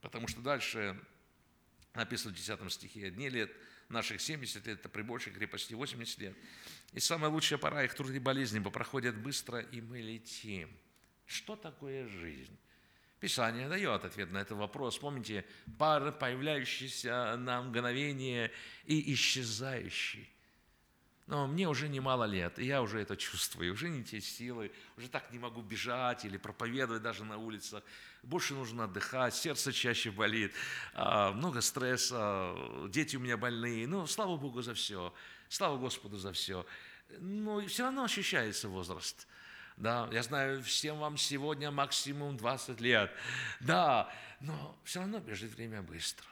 Потому 0.00 0.28
что 0.28 0.40
дальше 0.40 1.00
написано 1.94 2.32
в 2.32 2.36
10 2.36 2.72
стихе, 2.72 3.10
дни 3.10 3.28
лет 3.28 3.50
наших 3.88 4.20
70 4.20 4.66
лет, 4.66 4.80
это 4.80 4.88
при 4.88 5.02
большей 5.02 5.32
крепости 5.32 5.74
80 5.74 6.18
лет. 6.18 6.36
И 6.92 7.00
самая 7.00 7.30
лучшая 7.30 7.58
пора 7.58 7.84
их 7.84 7.94
труд 7.94 8.10
и 8.10 8.18
болезни 8.18 8.58
проходят 8.58 9.16
быстро, 9.16 9.60
и 9.60 9.80
мы 9.80 10.00
летим. 10.00 10.70
Что 11.24 11.56
такое 11.56 12.06
жизнь? 12.08 12.56
Писание 13.20 13.68
дает 13.68 14.04
ответ 14.04 14.30
на 14.30 14.38
этот 14.38 14.58
вопрос. 14.58 14.98
Помните, 14.98 15.44
пары, 15.78 16.12
появляющиеся 16.12 17.36
на 17.36 17.62
мгновение 17.62 18.52
и 18.84 19.14
исчезающие. 19.14 20.28
Но 21.26 21.48
мне 21.48 21.68
уже 21.68 21.88
немало 21.88 22.22
лет, 22.22 22.58
и 22.60 22.64
я 22.64 22.82
уже 22.82 23.00
это 23.00 23.16
чувствую, 23.16 23.72
уже 23.72 23.88
не 23.88 24.04
те 24.04 24.20
силы, 24.20 24.70
уже 24.96 25.08
так 25.08 25.32
не 25.32 25.40
могу 25.40 25.60
бежать 25.60 26.24
или 26.24 26.36
проповедовать 26.36 27.02
даже 27.02 27.24
на 27.24 27.36
улицах. 27.36 27.82
Больше 28.22 28.54
нужно 28.54 28.84
отдыхать, 28.84 29.34
сердце 29.34 29.72
чаще 29.72 30.12
болит, 30.12 30.52
а, 30.94 31.32
много 31.32 31.62
стресса, 31.62 32.54
дети 32.90 33.16
у 33.16 33.20
меня 33.20 33.36
больные. 33.36 33.88
Ну, 33.88 34.06
слава 34.06 34.36
Богу 34.36 34.62
за 34.62 34.74
все, 34.74 35.12
слава 35.48 35.76
Господу 35.78 36.16
за 36.16 36.32
все. 36.32 36.64
Но 37.18 37.60
все 37.66 37.84
равно 37.84 38.04
ощущается 38.04 38.68
возраст. 38.68 39.26
Да, 39.76 40.08
я 40.12 40.22
знаю, 40.22 40.62
всем 40.62 40.98
вам 40.98 41.16
сегодня 41.16 41.72
максимум 41.72 42.36
20 42.36 42.80
лет. 42.80 43.10
Да, 43.58 44.12
но 44.40 44.78
все 44.84 45.00
равно 45.00 45.18
бежит 45.18 45.52
время 45.54 45.82
быстро. 45.82 46.26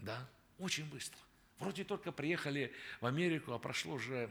Да, 0.00 0.28
очень 0.58 0.86
быстро. 0.86 1.18
Вроде 1.62 1.84
только 1.84 2.10
приехали 2.10 2.74
в 3.00 3.06
Америку, 3.06 3.52
а 3.52 3.58
прошло 3.60 3.94
уже 3.94 4.28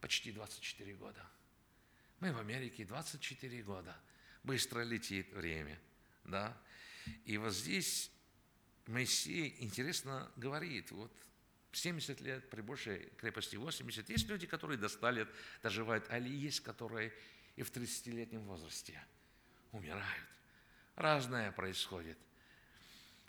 почти 0.00 0.32
24 0.32 0.94
года. 0.94 1.22
Мы 2.20 2.32
в 2.32 2.38
Америке 2.38 2.86
24 2.86 3.62
года. 3.62 3.94
Быстро 4.42 4.80
летит 4.84 5.30
время. 5.34 5.78
Да? 6.24 6.56
И 7.26 7.36
вот 7.36 7.52
здесь 7.52 8.10
Моисей 8.86 9.54
интересно 9.58 10.32
говорит, 10.36 10.90
вот 10.92 11.12
70 11.72 12.22
лет, 12.22 12.48
при 12.48 12.62
большей 12.62 13.10
крепости 13.18 13.56
80. 13.56 14.08
Есть 14.08 14.28
люди, 14.28 14.46
которые 14.46 14.78
до 14.78 14.88
100 14.88 15.10
лет 15.10 15.28
доживают, 15.62 16.06
а 16.08 16.18
есть, 16.18 16.60
которые 16.60 17.12
и 17.56 17.62
в 17.62 17.70
30-летнем 17.70 18.40
возрасте 18.44 18.98
умирают. 19.72 20.28
Разное 20.96 21.52
происходит. 21.52 22.16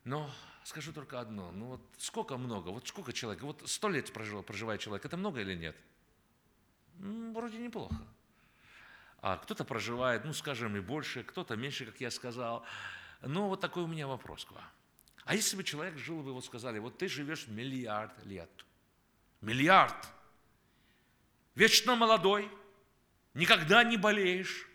Но 0.09 0.27
скажу 0.63 0.91
только 0.91 1.19
одно. 1.19 1.51
Ну 1.51 1.65
вот 1.67 1.81
сколько 1.99 2.35
много? 2.35 2.69
Вот 2.69 2.87
сколько 2.87 3.13
человек? 3.13 3.43
Вот 3.43 3.61
сто 3.69 3.89
лет 3.89 4.11
прожил, 4.11 4.41
проживает 4.41 4.81
человек. 4.81 5.05
Это 5.05 5.17
много 5.17 5.39
или 5.39 5.53
нет? 5.53 5.75
Ну, 6.95 7.31
вроде 7.31 7.59
неплохо. 7.59 7.95
А 9.21 9.37
кто-то 9.37 9.63
проживает, 9.63 10.25
ну, 10.25 10.33
скажем, 10.33 10.75
и 10.75 10.79
больше, 10.79 11.23
кто-то 11.23 11.55
меньше, 11.55 11.85
как 11.85 12.01
я 12.01 12.09
сказал. 12.09 12.65
Но 13.21 13.49
вот 13.49 13.61
такой 13.61 13.83
у 13.83 13.87
меня 13.87 14.07
вопрос 14.07 14.45
к 14.45 14.51
вам. 14.51 14.63
А 15.25 15.35
если 15.35 15.55
бы 15.55 15.63
человек 15.63 15.95
жил, 15.99 16.23
вы 16.23 16.33
вот 16.33 16.43
сказали, 16.43 16.79
вот 16.79 16.97
ты 16.97 17.07
живешь 17.07 17.45
миллиард 17.47 18.25
лет. 18.25 18.49
Миллиард. 19.41 20.07
Вечно 21.53 21.95
молодой, 21.95 22.49
никогда 23.35 23.83
не 23.83 23.97
болеешь, 23.97 24.67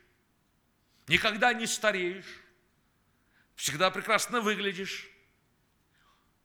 никогда 1.08 1.52
не 1.52 1.66
стареешь, 1.66 2.40
всегда 3.56 3.90
прекрасно 3.90 4.40
выглядишь, 4.40 5.10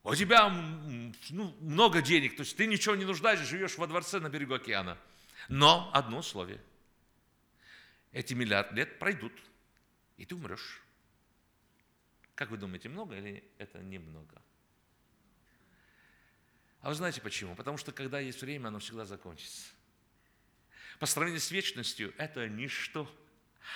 у 0.09 0.15
тебя 0.15 0.49
ну, 1.29 1.55
много 1.61 2.01
денег, 2.01 2.35
то 2.35 2.41
есть 2.41 2.57
ты 2.57 2.65
ничего 2.65 2.95
не 2.95 3.05
нуждаешься, 3.05 3.45
живешь 3.45 3.77
во 3.77 3.87
дворце 3.87 4.19
на 4.19 4.29
берегу 4.29 4.55
океана. 4.55 4.97
Но 5.47 5.89
одно 5.93 6.19
условие. 6.19 6.61
Эти 8.11 8.33
миллиард 8.33 8.71
лет 8.73 8.99
пройдут, 8.99 9.33
и 10.17 10.25
ты 10.25 10.35
умрешь. 10.35 10.81
Как 12.35 12.49
вы 12.49 12.57
думаете, 12.57 12.89
много 12.89 13.15
или 13.15 13.43
это 13.57 13.79
немного? 13.79 14.41
А 16.81 16.89
вы 16.89 16.95
знаете 16.95 17.21
почему? 17.21 17.55
Потому 17.55 17.77
что 17.77 17.91
когда 17.91 18.19
есть 18.19 18.41
время, 18.41 18.69
оно 18.69 18.79
всегда 18.79 19.05
закончится. 19.05 19.71
По 20.99 21.05
сравнению 21.05 21.41
с 21.41 21.51
вечностью 21.51 22.13
это 22.17 22.47
ничто. 22.47 23.09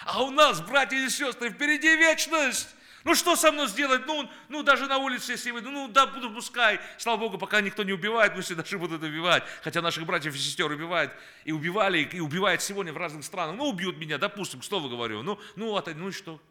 А 0.05 0.23
у 0.23 0.31
нас, 0.31 0.61
братья 0.61 0.97
и 0.97 1.09
сестры, 1.09 1.51
впереди 1.51 1.95
вечность. 1.95 2.69
Ну 3.03 3.15
что 3.15 3.35
со 3.35 3.51
мной 3.51 3.67
сделать? 3.67 4.05
Ну, 4.05 4.29
ну 4.47 4.63
даже 4.63 4.87
на 4.87 4.97
улице, 4.97 5.33
если 5.33 5.51
выйду, 5.51 5.71
ну 5.71 5.89
да, 5.89 6.07
буду 6.07 6.31
пускай. 6.31 6.79
Слава 6.97 7.19
Богу, 7.19 7.37
пока 7.37 7.59
никто 7.59 7.83
не 7.83 7.91
убивает, 7.91 8.33
пусть 8.33 8.51
и 8.51 8.55
даже 8.55 8.77
будут 8.77 9.03
убивать. 9.03 9.43
Хотя 9.61 9.81
наших 9.81 10.05
братьев 10.05 10.33
и 10.33 10.37
сестер 10.37 10.71
убивают, 10.71 11.11
и 11.43 11.51
убивали, 11.51 11.99
и 11.99 12.19
убивают 12.21 12.61
сегодня 12.61 12.93
в 12.93 12.97
разных 12.97 13.25
странах. 13.25 13.57
Ну 13.57 13.67
убьют 13.67 13.97
меня, 13.97 14.17
допустим, 14.17 14.61
к 14.61 14.63
слову 14.63 14.89
говорю. 14.89 15.21
Ну, 15.21 15.39
ну, 15.55 15.77
это, 15.77 15.93
ну 15.93 16.09
и 16.09 16.11
что? 16.11 16.41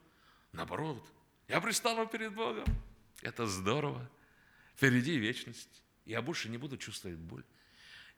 Наоборот, 0.52 1.02
я 1.48 1.60
пристану 1.60 2.06
перед 2.06 2.34
Богом. 2.34 2.64
Это 3.22 3.46
здорово. 3.46 4.10
Впереди 4.76 5.16
вечность. 5.16 5.82
Я 6.04 6.20
больше 6.20 6.50
не 6.50 6.58
буду 6.58 6.76
чувствовать 6.76 7.16
боль. 7.16 7.44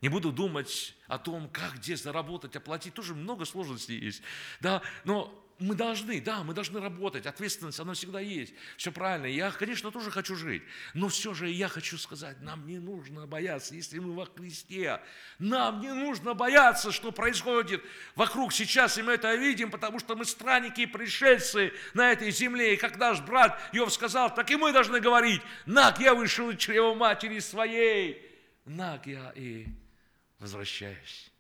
Не 0.01 0.09
буду 0.09 0.33
думать 0.33 0.97
о 1.07 1.19
том, 1.19 1.49
как 1.49 1.77
где 1.77 1.97
заработать, 1.97 2.57
оплатить. 2.57 2.95
Тоже 2.95 3.15
много 3.15 3.45
сложностей 3.45 3.99
есть. 3.99 4.23
Да, 4.61 4.83
но 5.05 5.44
мы 5.61 5.75
должны, 5.77 6.21
да, 6.21 6.43
мы 6.43 6.53
должны 6.53 6.81
работать, 6.81 7.27
ответственность, 7.27 7.79
она 7.79 7.95
всегда 7.95 8.19
есть. 8.19 8.53
Все 8.77 8.91
правильно. 8.91 9.27
Я, 9.27 9.51
конечно, 9.53 9.91
тоже 9.93 10.11
хочу 10.11 10.35
жить. 10.35 10.63
Но 10.95 11.09
все 11.09 11.33
же 11.33 11.49
я 11.49 11.69
хочу 11.69 11.97
сказать, 11.97 12.41
нам 12.41 12.67
не 12.67 12.79
нужно 12.79 13.27
бояться, 13.27 13.75
если 13.75 14.01
мы 14.01 14.15
во 14.15 14.27
Христе. 14.27 15.01
Нам 15.39 15.81
не 15.81 15.93
нужно 15.93 16.35
бояться, 16.35 16.91
что 16.91 17.13
происходит 17.13 17.83
вокруг 18.17 18.53
сейчас, 18.53 18.99
и 18.99 19.03
мы 19.03 19.13
это 19.13 19.35
видим, 19.37 19.71
потому 19.71 20.01
что 20.01 20.17
мы 20.17 20.25
странники 20.25 20.83
и 20.83 20.87
пришельцы 20.87 21.73
на 21.95 22.11
этой 22.11 22.31
земле. 22.33 22.75
И 22.75 22.77
как 22.77 22.97
наш 22.99 23.21
брат 23.21 23.61
Йов 23.73 23.93
сказал, 23.93 24.35
так 24.35 24.51
и 24.51 24.57
мы 24.57 24.73
должны 24.73 25.01
говорить, 25.01 25.41
наг 25.67 26.01
я 26.01 26.15
вышел 26.15 26.51
из 26.51 26.59
чрева 26.59 26.95
матери 26.95 27.39
своей, 27.39 28.21
наг 28.65 29.07
я 29.07 29.33
и 29.37 29.67
возвращаюсь. 30.41 31.34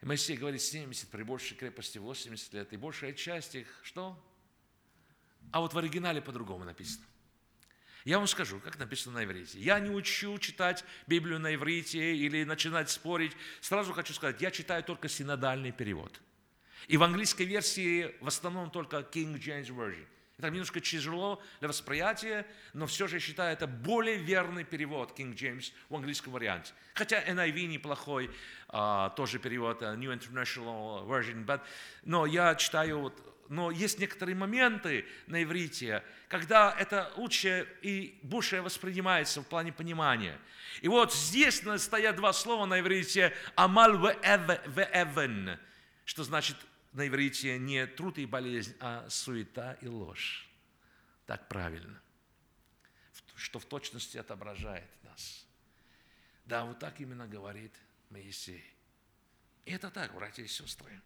И 0.00 0.06
Моисей 0.06 0.36
говорит 0.36 0.62
70, 0.62 1.08
при 1.08 1.22
большей 1.22 1.56
крепости 1.56 1.98
80 1.98 2.52
лет, 2.54 2.72
и 2.72 2.76
большая 2.76 3.12
часть 3.12 3.54
их, 3.54 3.66
что? 3.82 4.16
А 5.50 5.60
вот 5.60 5.74
в 5.74 5.78
оригинале 5.78 6.20
по-другому 6.20 6.64
написано. 6.64 7.04
Я 8.04 8.18
вам 8.18 8.26
скажу, 8.26 8.60
как 8.60 8.78
написано 8.78 9.16
на 9.16 9.24
иврите. 9.24 9.58
Я 9.58 9.80
не 9.80 9.90
учу 9.90 10.38
читать 10.38 10.84
Библию 11.06 11.40
на 11.40 11.54
иврите 11.54 12.16
или 12.16 12.44
начинать 12.44 12.90
спорить. 12.90 13.32
Сразу 13.60 13.92
хочу 13.92 14.14
сказать, 14.14 14.40
я 14.40 14.50
читаю 14.50 14.84
только 14.84 15.08
синодальный 15.08 15.72
перевод. 15.72 16.20
И 16.86 16.96
в 16.96 17.02
английской 17.02 17.42
версии 17.42 18.14
в 18.20 18.28
основном 18.28 18.70
только 18.70 18.98
King 18.98 19.38
James 19.38 19.66
Version. 19.66 20.06
Это 20.38 20.50
немножко 20.50 20.78
тяжело 20.78 21.42
для 21.58 21.68
восприятия, 21.68 22.46
но 22.72 22.86
все 22.86 23.08
же 23.08 23.16
я 23.16 23.20
считаю, 23.20 23.52
это 23.52 23.66
более 23.66 24.16
верный 24.16 24.62
перевод 24.62 25.18
King 25.18 25.34
James 25.34 25.72
в 25.88 25.96
английском 25.96 26.32
варианте. 26.32 26.72
Хотя 26.94 27.20
NIV 27.24 27.66
неплохой, 27.66 28.30
uh, 28.68 29.12
тоже 29.16 29.40
перевод, 29.40 29.82
uh, 29.82 29.96
New 29.96 30.12
International 30.12 31.04
Version, 31.08 31.44
but, 31.44 31.60
но 32.04 32.24
я 32.24 32.54
читаю, 32.54 33.00
вот, 33.00 33.46
но 33.48 33.72
есть 33.72 33.98
некоторые 33.98 34.36
моменты 34.36 35.06
на 35.26 35.42
иврите, 35.42 36.04
когда 36.28 36.72
это 36.78 37.10
лучше 37.16 37.66
и 37.82 38.16
больше 38.22 38.62
воспринимается 38.62 39.40
в 39.42 39.46
плане 39.46 39.72
понимания. 39.72 40.38
И 40.82 40.88
вот 40.88 41.12
здесь 41.12 41.64
стоят 41.78 42.14
два 42.14 42.32
слова 42.32 42.64
на 42.64 42.78
иврите 42.78 43.34
«амаль 43.56 43.96
ве 43.96 45.58
что 46.04 46.22
значит 46.22 46.56
на 46.92 47.06
иврите 47.06 47.58
не 47.58 47.86
труд 47.86 48.18
и 48.18 48.26
болезнь, 48.26 48.74
а 48.80 49.08
суета 49.10 49.74
и 49.74 49.88
ложь. 49.88 50.48
Так 51.26 51.48
правильно. 51.48 52.00
Что 53.36 53.58
в 53.58 53.66
точности 53.66 54.16
отображает 54.16 54.90
нас. 55.04 55.46
Да, 56.46 56.64
вот 56.64 56.78
так 56.78 57.00
именно 57.00 57.28
говорит 57.28 57.74
Моисей. 58.10 58.64
И 59.64 59.72
это 59.72 59.90
так, 59.90 60.14
братья 60.14 60.42
и 60.42 60.46
сестры. 60.46 61.00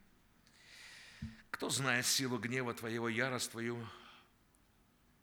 Кто 1.51 1.69
знает 1.69 2.07
силу 2.07 2.39
гнева 2.39 2.73
твоего, 2.75 3.09
ярость 3.09 3.51
твою, 3.51 3.87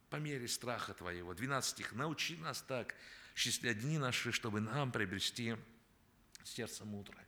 по 0.10 0.18
мере 0.18 0.48
страха 0.48 0.94
твоего. 0.94 1.34
12 1.34 1.72
стих. 1.72 1.94
Научи 1.94 2.36
нас 2.38 2.62
так, 2.62 2.96
счислять 3.36 3.80
дни 3.80 3.98
наши, 3.98 4.32
чтобы 4.32 4.60
нам 4.60 4.92
приобрести 4.92 5.56
сердце 6.44 6.84
мудрое. 6.84 7.26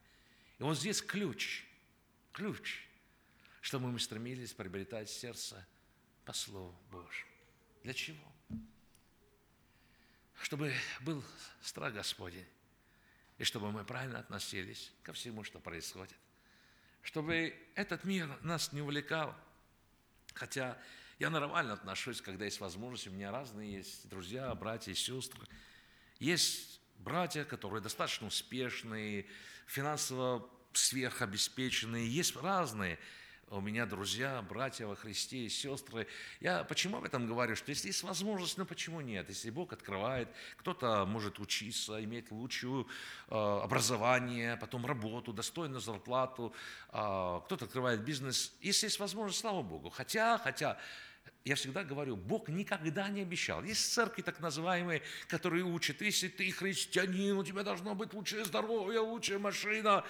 И 0.59 0.63
вот 0.63 0.77
здесь 0.77 1.01
ключ, 1.01 1.63
ключ– 2.33 2.85
чтобы 3.61 3.91
мы 3.91 3.99
стремились 3.99 4.53
приобретать 4.53 5.09
сердце 5.09 5.65
по 6.25 6.33
Слову 6.33 6.75
Божьему. 6.91 7.31
Для 7.83 7.93
чего? 7.93 8.31
Чтобы 10.41 10.73
был 11.01 11.23
страх 11.61 11.93
Господень, 11.93 12.47
и 13.37 13.43
чтобы 13.43 13.71
мы 13.71 13.83
правильно 13.85 14.19
относились 14.19 14.91
ко 15.03 15.13
всему, 15.13 15.43
что 15.43 15.59
происходит. 15.59 16.15
Чтобы 17.03 17.55
этот 17.75 18.03
мир 18.03 18.27
нас 18.43 18.71
не 18.73 18.81
увлекал. 18.81 19.35
Хотя 20.33 20.77
я 21.19 21.29
нормально 21.29 21.73
отношусь, 21.73 22.21
когда 22.21 22.45
есть 22.45 22.59
возможность. 22.59 23.07
У 23.07 23.11
меня 23.11 23.31
разные 23.31 23.73
есть 23.73 24.07
друзья, 24.09 24.53
братья 24.53 24.93
сестры. 24.93 25.47
Есть 26.19 26.79
братья, 26.99 27.43
которые 27.43 27.81
достаточно 27.81 28.27
успешные, 28.27 29.27
финансово 29.65 30.47
сверхобеспеченные. 30.73 32.07
Есть 32.07 32.35
разные 32.35 32.99
у 33.51 33.59
меня 33.59 33.85
друзья, 33.85 34.41
братья 34.41 34.85
во 34.87 34.95
Христе 34.95 35.49
сестры. 35.49 36.07
Я 36.39 36.63
почему 36.63 36.97
об 36.97 37.03
этом 37.03 37.27
говорю? 37.27 37.57
Что 37.57 37.69
если 37.69 37.87
есть 37.87 38.01
возможность, 38.01 38.57
ну 38.57 38.65
почему 38.65 39.01
нет? 39.01 39.27
Если 39.27 39.49
Бог 39.49 39.73
открывает, 39.73 40.29
кто-то 40.55 41.05
может 41.05 41.37
учиться, 41.37 42.01
иметь 42.01 42.31
лучшее 42.31 42.85
э, 43.27 43.35
образование, 43.35 44.55
потом 44.55 44.85
работу, 44.85 45.33
достойную 45.33 45.81
зарплату, 45.81 46.53
э, 46.89 47.41
кто-то 47.45 47.65
открывает 47.65 48.05
бизнес. 48.05 48.53
Если 48.61 48.85
есть 48.85 48.99
возможность, 48.99 49.41
слава 49.41 49.61
Богу. 49.61 49.89
Хотя, 49.89 50.37
хотя, 50.37 50.79
я 51.43 51.55
всегда 51.55 51.83
говорю, 51.83 52.15
Бог 52.15 52.47
никогда 52.47 53.09
не 53.09 53.21
обещал. 53.21 53.63
Есть 53.63 53.93
церкви 53.93 54.21
так 54.21 54.39
называемые, 54.39 55.01
которые 55.27 55.65
учат, 55.65 56.01
если 56.01 56.29
ты 56.29 56.51
христианин, 56.51 57.37
у 57.37 57.43
тебя 57.43 57.63
должно 57.63 57.95
быть 57.95 58.13
лучшее 58.13 58.45
здоровье, 58.45 58.99
лучшая 58.99 59.39
машина 59.39 60.05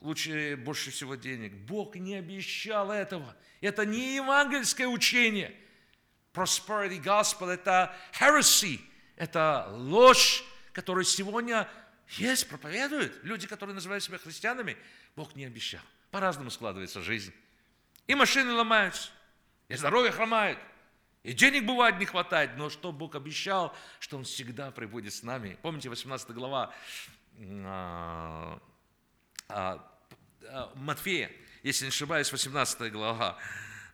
лучше 0.00 0.56
больше 0.56 0.90
всего 0.90 1.14
денег. 1.14 1.52
Бог 1.52 1.96
не 1.96 2.14
обещал 2.14 2.90
этого. 2.90 3.36
Это 3.60 3.84
не 3.84 4.16
евангельское 4.16 4.86
учение. 4.86 5.54
Prosperity 6.32 7.02
gospel– 7.02 7.48
это 7.50 7.96
heresy, 8.20 8.80
это 9.16 9.68
ложь, 9.72 10.44
которую 10.72 11.04
сегодня 11.04 11.68
есть, 12.08 12.48
проповедуют 12.48 13.24
люди, 13.24 13.46
которые 13.46 13.74
называют 13.74 14.04
себя 14.04 14.18
христианами. 14.18 14.76
Бог 15.16 15.34
не 15.34 15.46
обещал. 15.46 15.80
По-разному 16.10 16.50
складывается 16.50 17.00
жизнь. 17.00 17.32
И 18.06 18.14
машины 18.14 18.52
ломаются, 18.52 19.10
и 19.68 19.74
здоровье 19.74 20.12
хромает, 20.12 20.58
и 21.24 21.32
денег 21.32 21.64
бывает 21.64 21.98
не 21.98 22.04
хватает, 22.04 22.52
но 22.56 22.70
что 22.70 22.92
Бог 22.92 23.16
обещал, 23.16 23.74
что 23.98 24.16
Он 24.16 24.22
всегда 24.22 24.70
прибудет 24.70 25.12
с 25.12 25.24
нами. 25.24 25.58
Помните, 25.62 25.88
18 25.88 26.30
глава 26.30 26.72
а, 27.40 28.60
Матфея, 30.74 31.30
если 31.62 31.84
не 31.84 31.88
ошибаюсь, 31.88 32.30
18 32.30 32.92
глава, 32.92 33.38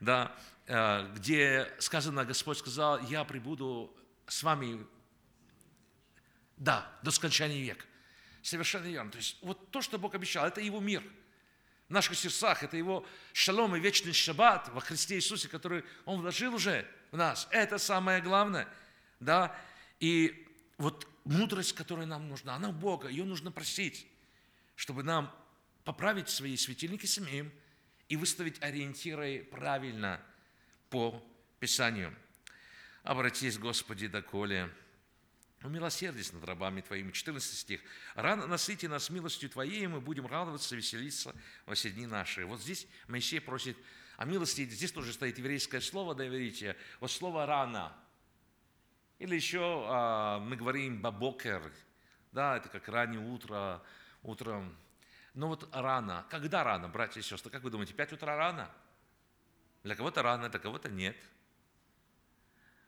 да, 0.00 0.34
а, 0.68 1.10
где 1.14 1.72
сказано, 1.78 2.24
Господь 2.24 2.58
сказал, 2.58 3.00
я 3.00 3.24
прибуду 3.24 3.94
с 4.26 4.42
вами, 4.42 4.86
да, 6.56 6.90
до 7.02 7.10
скончания 7.10 7.62
века. 7.62 7.84
Совершенно 8.42 8.86
верно. 8.86 9.10
То 9.10 9.18
есть 9.18 9.38
вот 9.42 9.70
то, 9.70 9.82
что 9.82 9.98
Бог 9.98 10.14
обещал, 10.14 10.46
это 10.46 10.60
Его 10.60 10.80
мир. 10.80 11.02
В 11.88 11.92
наших 11.92 12.16
сердцах 12.16 12.62
это 12.62 12.76
Его 12.76 13.06
шалом 13.32 13.76
и 13.76 13.80
вечный 13.80 14.12
шаббат 14.12 14.68
во 14.68 14.80
Христе 14.80 15.16
Иисусе, 15.16 15.48
который 15.48 15.84
Он 16.04 16.20
вложил 16.20 16.54
уже 16.54 16.86
в 17.10 17.16
нас. 17.16 17.46
Это 17.50 17.78
самое 17.78 18.20
главное. 18.20 18.68
Да? 19.20 19.56
И 20.00 20.48
вот 20.78 21.06
мудрость, 21.24 21.74
которая 21.74 22.06
нам 22.06 22.28
нужна, 22.28 22.54
она 22.54 22.70
у 22.70 22.72
Бога, 22.72 23.08
ее 23.08 23.24
нужно 23.24 23.52
просить, 23.52 24.06
чтобы 24.74 25.02
нам 25.02 25.32
поправить 25.84 26.28
свои 26.28 26.56
светильники 26.56 27.06
самим 27.06 27.52
и 28.08 28.16
выставить 28.16 28.62
ориентиры 28.62 29.48
правильно 29.50 30.20
по 30.90 31.22
Писанию. 31.58 32.14
Обратись, 33.02 33.58
Господи, 33.58 34.06
доколе, 34.06 34.70
умилосердись 35.62 36.32
над 36.32 36.44
рабами 36.44 36.80
Твоими. 36.80 37.10
14 37.10 37.58
стих. 37.58 37.80
Рано 38.14 38.46
насыти 38.46 38.86
нас 38.86 39.10
милостью 39.10 39.50
Твоей, 39.50 39.84
и 39.84 39.86
мы 39.86 40.00
будем 40.00 40.26
радоваться, 40.26 40.76
веселиться 40.76 41.34
во 41.66 41.74
все 41.74 41.90
дни 41.90 42.06
наши. 42.06 42.44
Вот 42.44 42.60
здесь 42.60 42.86
Моисей 43.08 43.40
просит 43.40 43.76
о 44.16 44.24
милости. 44.24 44.64
Здесь 44.68 44.92
тоже 44.92 45.12
стоит 45.12 45.38
еврейское 45.38 45.80
слово, 45.80 46.14
да, 46.14 46.24
верите, 46.24 46.76
вот 47.00 47.10
слово 47.10 47.46
«рано». 47.46 47.92
Или 49.18 49.36
еще 49.36 49.84
а, 49.88 50.40
мы 50.40 50.56
говорим 50.56 51.00
«бабокер», 51.00 51.72
да, 52.32 52.56
это 52.56 52.68
как 52.68 52.88
раннее 52.88 53.20
утро, 53.20 53.82
утром 54.22 54.76
но 55.34 55.48
вот 55.48 55.68
рано. 55.74 56.26
Когда 56.30 56.62
рано, 56.62 56.88
братья 56.88 57.20
и 57.20 57.22
сестры? 57.22 57.50
Как 57.50 57.62
вы 57.62 57.70
думаете, 57.70 57.94
5 57.94 58.12
утра 58.12 58.36
рано? 58.36 58.70
Для 59.82 59.96
кого-то 59.96 60.22
рано, 60.22 60.48
для 60.48 60.60
кого-то 60.60 60.90
нет. 60.90 61.16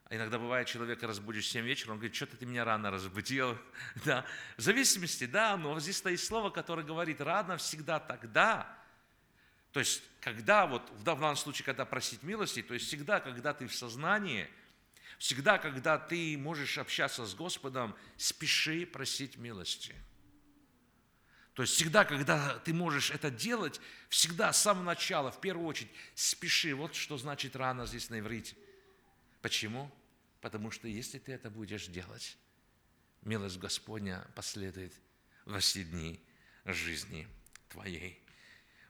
А 0.04 0.16
иногда 0.16 0.38
бывает, 0.38 0.68
человека 0.68 1.06
разбудишь 1.06 1.46
в 1.46 1.48
7 1.48 1.64
вечера, 1.64 1.92
он 1.92 1.96
говорит, 1.96 2.14
что-то 2.14 2.36
ты 2.36 2.44
меня 2.44 2.64
рано 2.64 2.90
разбудил. 2.90 3.58
Да. 4.04 4.26
В 4.56 4.60
зависимости, 4.60 5.24
да, 5.24 5.56
но 5.56 5.80
здесь 5.80 5.96
стоит 5.96 6.20
слово, 6.20 6.50
которое 6.50 6.84
говорит, 6.84 7.20
рано 7.20 7.56
всегда 7.56 7.98
тогда, 7.98 8.78
То 9.72 9.80
есть, 9.80 10.02
когда 10.20 10.66
вот 10.66 10.88
в 10.90 11.02
данном 11.02 11.36
случае, 11.36 11.64
когда 11.64 11.84
просить 11.84 12.22
милости, 12.22 12.62
то 12.62 12.74
есть 12.74 12.86
всегда, 12.86 13.18
когда 13.20 13.54
ты 13.54 13.66
в 13.66 13.74
сознании, 13.74 14.48
всегда, 15.18 15.58
когда 15.58 15.98
ты 15.98 16.36
можешь 16.38 16.78
общаться 16.78 17.24
с 17.24 17.34
Господом, 17.34 17.96
спеши 18.16 18.86
просить 18.86 19.36
милости. 19.38 19.96
То 21.54 21.62
есть 21.62 21.74
всегда, 21.74 22.04
когда 22.04 22.58
ты 22.58 22.74
можешь 22.74 23.12
это 23.12 23.30
делать, 23.30 23.80
всегда 24.08 24.52
с 24.52 24.60
самого 24.60 24.84
начала, 24.84 25.30
в 25.30 25.40
первую 25.40 25.68
очередь, 25.68 25.90
спеши. 26.14 26.74
Вот 26.74 26.96
что 26.96 27.16
значит 27.16 27.54
рано 27.54 27.86
здесь 27.86 28.10
на 28.10 28.18
иврите. 28.18 28.56
Почему? 29.40 29.90
Потому 30.40 30.72
что 30.72 30.88
если 30.88 31.18
ты 31.18 31.32
это 31.32 31.50
будешь 31.50 31.86
делать, 31.86 32.36
милость 33.22 33.58
Господня 33.58 34.26
последует 34.34 34.92
во 35.44 35.60
все 35.60 35.84
дни 35.84 36.20
жизни 36.64 37.28
твоей. 37.68 38.20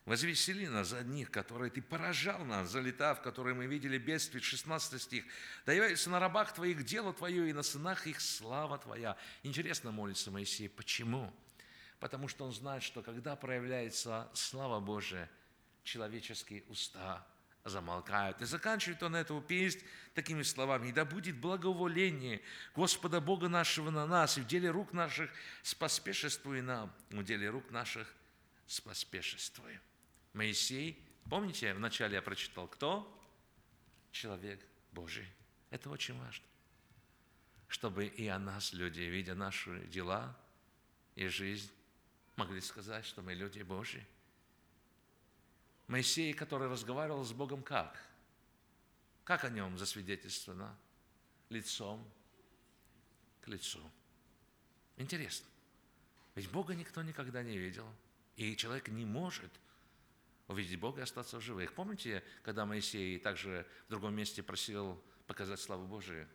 Возвесели 0.06 0.66
нас 0.66 0.88
за 0.88 0.98
одних, 0.98 1.30
которые 1.30 1.70
ты 1.70 1.82
поражал 1.82 2.44
нас, 2.44 2.70
залетав, 2.70 3.22
которые 3.22 3.54
мы 3.54 3.66
видели 3.66 3.98
бедствие, 3.98 4.42
16 4.42 5.00
стих. 5.00 5.24
Да 5.66 5.74
на 6.06 6.18
рабах 6.18 6.54
твоих 6.54 6.84
дело 6.84 7.12
твое, 7.12 7.48
и 7.48 7.52
на 7.52 7.62
сынах 7.62 8.06
их 8.06 8.20
слава 8.20 8.78
твоя. 8.78 9.16
Интересно 9.42 9.92
молится 9.92 10.30
Моисей. 10.30 10.68
Почему? 10.68 11.32
Потому 12.04 12.28
что 12.28 12.44
он 12.44 12.52
знает, 12.52 12.82
что 12.82 13.00
когда 13.00 13.34
проявляется 13.34 14.28
слава 14.34 14.78
Божия, 14.78 15.30
человеческие 15.84 16.62
уста 16.68 17.26
замолкают. 17.64 18.42
И 18.42 18.44
заканчивает 18.44 19.02
он 19.02 19.16
эту 19.16 19.40
песнь 19.40 19.80
такими 20.12 20.42
словами. 20.42 20.88
«И 20.88 20.92
да 20.92 21.06
будет 21.06 21.38
благоволение 21.38 22.42
Господа 22.76 23.22
Бога 23.22 23.48
нашего 23.48 23.88
на 23.88 24.06
нас, 24.06 24.36
и 24.36 24.42
в 24.42 24.46
деле 24.46 24.68
рук 24.68 24.92
наших 24.92 25.30
споспешествуй 25.62 26.60
нам, 26.60 26.92
в 27.08 27.24
деле 27.24 27.48
рук 27.48 27.70
наших 27.70 28.14
споспешествуй». 28.66 29.80
Моисей, 30.34 31.02
помните, 31.30 31.72
вначале 31.72 32.16
я 32.16 32.20
прочитал, 32.20 32.68
кто? 32.68 33.10
Человек 34.12 34.60
Божий. 34.92 35.26
Это 35.70 35.88
очень 35.88 36.20
важно. 36.20 36.44
Чтобы 37.66 38.04
и 38.04 38.28
о 38.28 38.38
нас 38.38 38.74
люди, 38.74 39.00
видя 39.00 39.34
наши 39.34 39.86
дела 39.86 40.36
и 41.14 41.28
жизнь, 41.28 41.70
могли 42.36 42.60
сказать, 42.60 43.04
что 43.04 43.22
мы 43.22 43.34
люди 43.34 43.62
Божьи. 43.62 44.06
Моисей, 45.86 46.32
который 46.32 46.68
разговаривал 46.68 47.24
с 47.24 47.32
Богом 47.32 47.62
как? 47.62 48.02
Как 49.24 49.44
о 49.44 49.50
нем 49.50 49.78
засвидетельствовано? 49.78 50.76
Лицом 51.50 52.06
к 53.42 53.48
лицу. 53.48 53.80
Интересно. 54.96 55.46
Ведь 56.34 56.50
Бога 56.50 56.74
никто 56.74 57.02
никогда 57.02 57.42
не 57.42 57.56
видел. 57.58 57.86
И 58.36 58.56
человек 58.56 58.88
не 58.88 59.04
может 59.04 59.50
увидеть 60.48 60.78
Бога 60.80 61.00
и 61.00 61.02
остаться 61.04 61.38
в 61.38 61.42
живых. 61.42 61.74
Помните, 61.74 62.24
когда 62.42 62.66
Моисей 62.66 63.18
также 63.18 63.66
в 63.86 63.90
другом 63.90 64.14
месте 64.14 64.42
просил 64.42 65.02
показать 65.26 65.60
славу 65.60 65.86
Божию? 65.86 66.28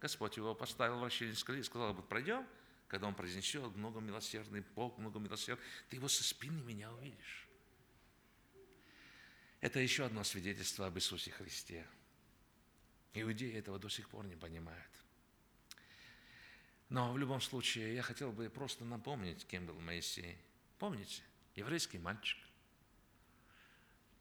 Господь 0.00 0.36
его 0.36 0.54
поставил 0.54 0.98
в 1.00 1.34
скалы 1.36 1.58
и 1.58 1.62
сказал, 1.62 1.94
пройдем, 1.94 2.46
когда 2.88 3.08
он 3.08 3.14
произнесет, 3.14 3.74
много 3.74 4.00
милосердный 4.00 4.60
Бог, 4.74 4.98
много 4.98 5.18
милосердный, 5.18 5.64
ты 5.88 5.96
его 5.96 6.08
со 6.08 6.22
спины 6.22 6.62
меня 6.62 6.92
увидишь. 6.92 7.48
Это 9.60 9.80
еще 9.80 10.04
одно 10.04 10.22
свидетельство 10.22 10.86
об 10.86 10.96
Иисусе 10.96 11.30
Христе. 11.30 11.86
Иудеи 13.14 13.54
этого 13.54 13.78
до 13.78 13.88
сих 13.88 14.08
пор 14.08 14.26
не 14.26 14.36
понимают. 14.36 14.90
Но 16.88 17.12
в 17.12 17.18
любом 17.18 17.40
случае 17.40 17.94
я 17.94 18.02
хотел 18.02 18.30
бы 18.30 18.48
просто 18.48 18.84
напомнить, 18.84 19.46
кем 19.46 19.66
был 19.66 19.78
Моисей. 19.80 20.38
Помните? 20.78 21.22
Еврейский 21.56 21.98
мальчик. 21.98 22.38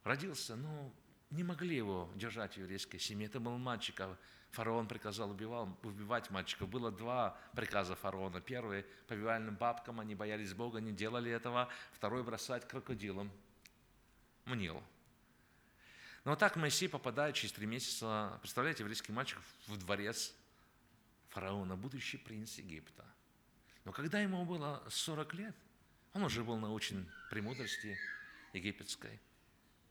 Родился, 0.04 0.56
ну, 0.56 0.94
не 1.30 1.44
могли 1.44 1.76
его 1.76 2.12
держать 2.16 2.56
в 2.56 2.58
еврейской 2.58 2.98
семье. 2.98 3.28
Это 3.28 3.40
был 3.40 3.58
мальчик, 3.58 4.00
а 4.00 4.18
фараон 4.56 4.88
приказал 4.88 5.32
убивал, 5.32 5.78
убивать 5.84 6.32
мальчиков. 6.32 6.70
Было 6.70 6.92
два 6.92 7.38
приказа 7.54 7.96
фараона. 7.96 8.42
Первый– 8.42 8.86
повивальным 9.08 9.56
бабкам, 9.56 10.00
они 10.00 10.16
боялись 10.16 10.54
Бога, 10.54 10.80
не 10.80 10.92
делали 10.92 11.30
этого. 11.32 11.70
Второй– 11.92 12.24
бросать 12.26 12.68
крокодилам 12.68 13.30
в 14.46 14.56
Нил. 14.56 14.82
Но 16.24 16.32
вот 16.32 16.40
так 16.40 16.56
Моисей 16.56 16.90
попадает 16.90 17.36
через 17.36 17.54
три 17.54 17.68
месяца, 17.68 18.40
представляете, 18.42 18.84
еврейский 18.84 19.12
мальчик 19.12 19.40
в 19.68 19.78
дворец 19.78 20.34
фараона, 21.30 21.76
будущий 21.76 22.18
принц 22.18 22.58
Египта. 22.58 23.06
Но 23.84 23.92
когда 23.92 24.20
ему 24.20 24.44
было 24.46 24.84
40 24.90 25.34
лет, 25.36 25.56
он 26.14 26.24
уже 26.24 26.44
был 26.44 26.58
научен 26.58 27.08
премудрости 27.30 27.98
египетской. 28.54 29.20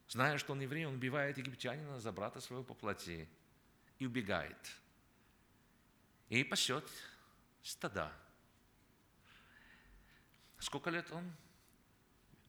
Зная, 0.09 0.39
что 0.39 0.53
он 0.53 0.61
еврей, 0.61 0.87
он 0.87 0.95
убивает 0.95 1.39
египтянина 1.39 2.01
за 2.01 2.11
брата 2.11 2.41
своего 2.41 2.65
по 2.65 2.75
плоти 2.75 3.29
и 3.99 4.07
убегает. 4.07 4.57
И 6.29 6.43
пасет 6.45 6.89
стада. 7.63 8.13
Сколько 10.59 10.91
лет 10.91 11.11
он 11.13 11.31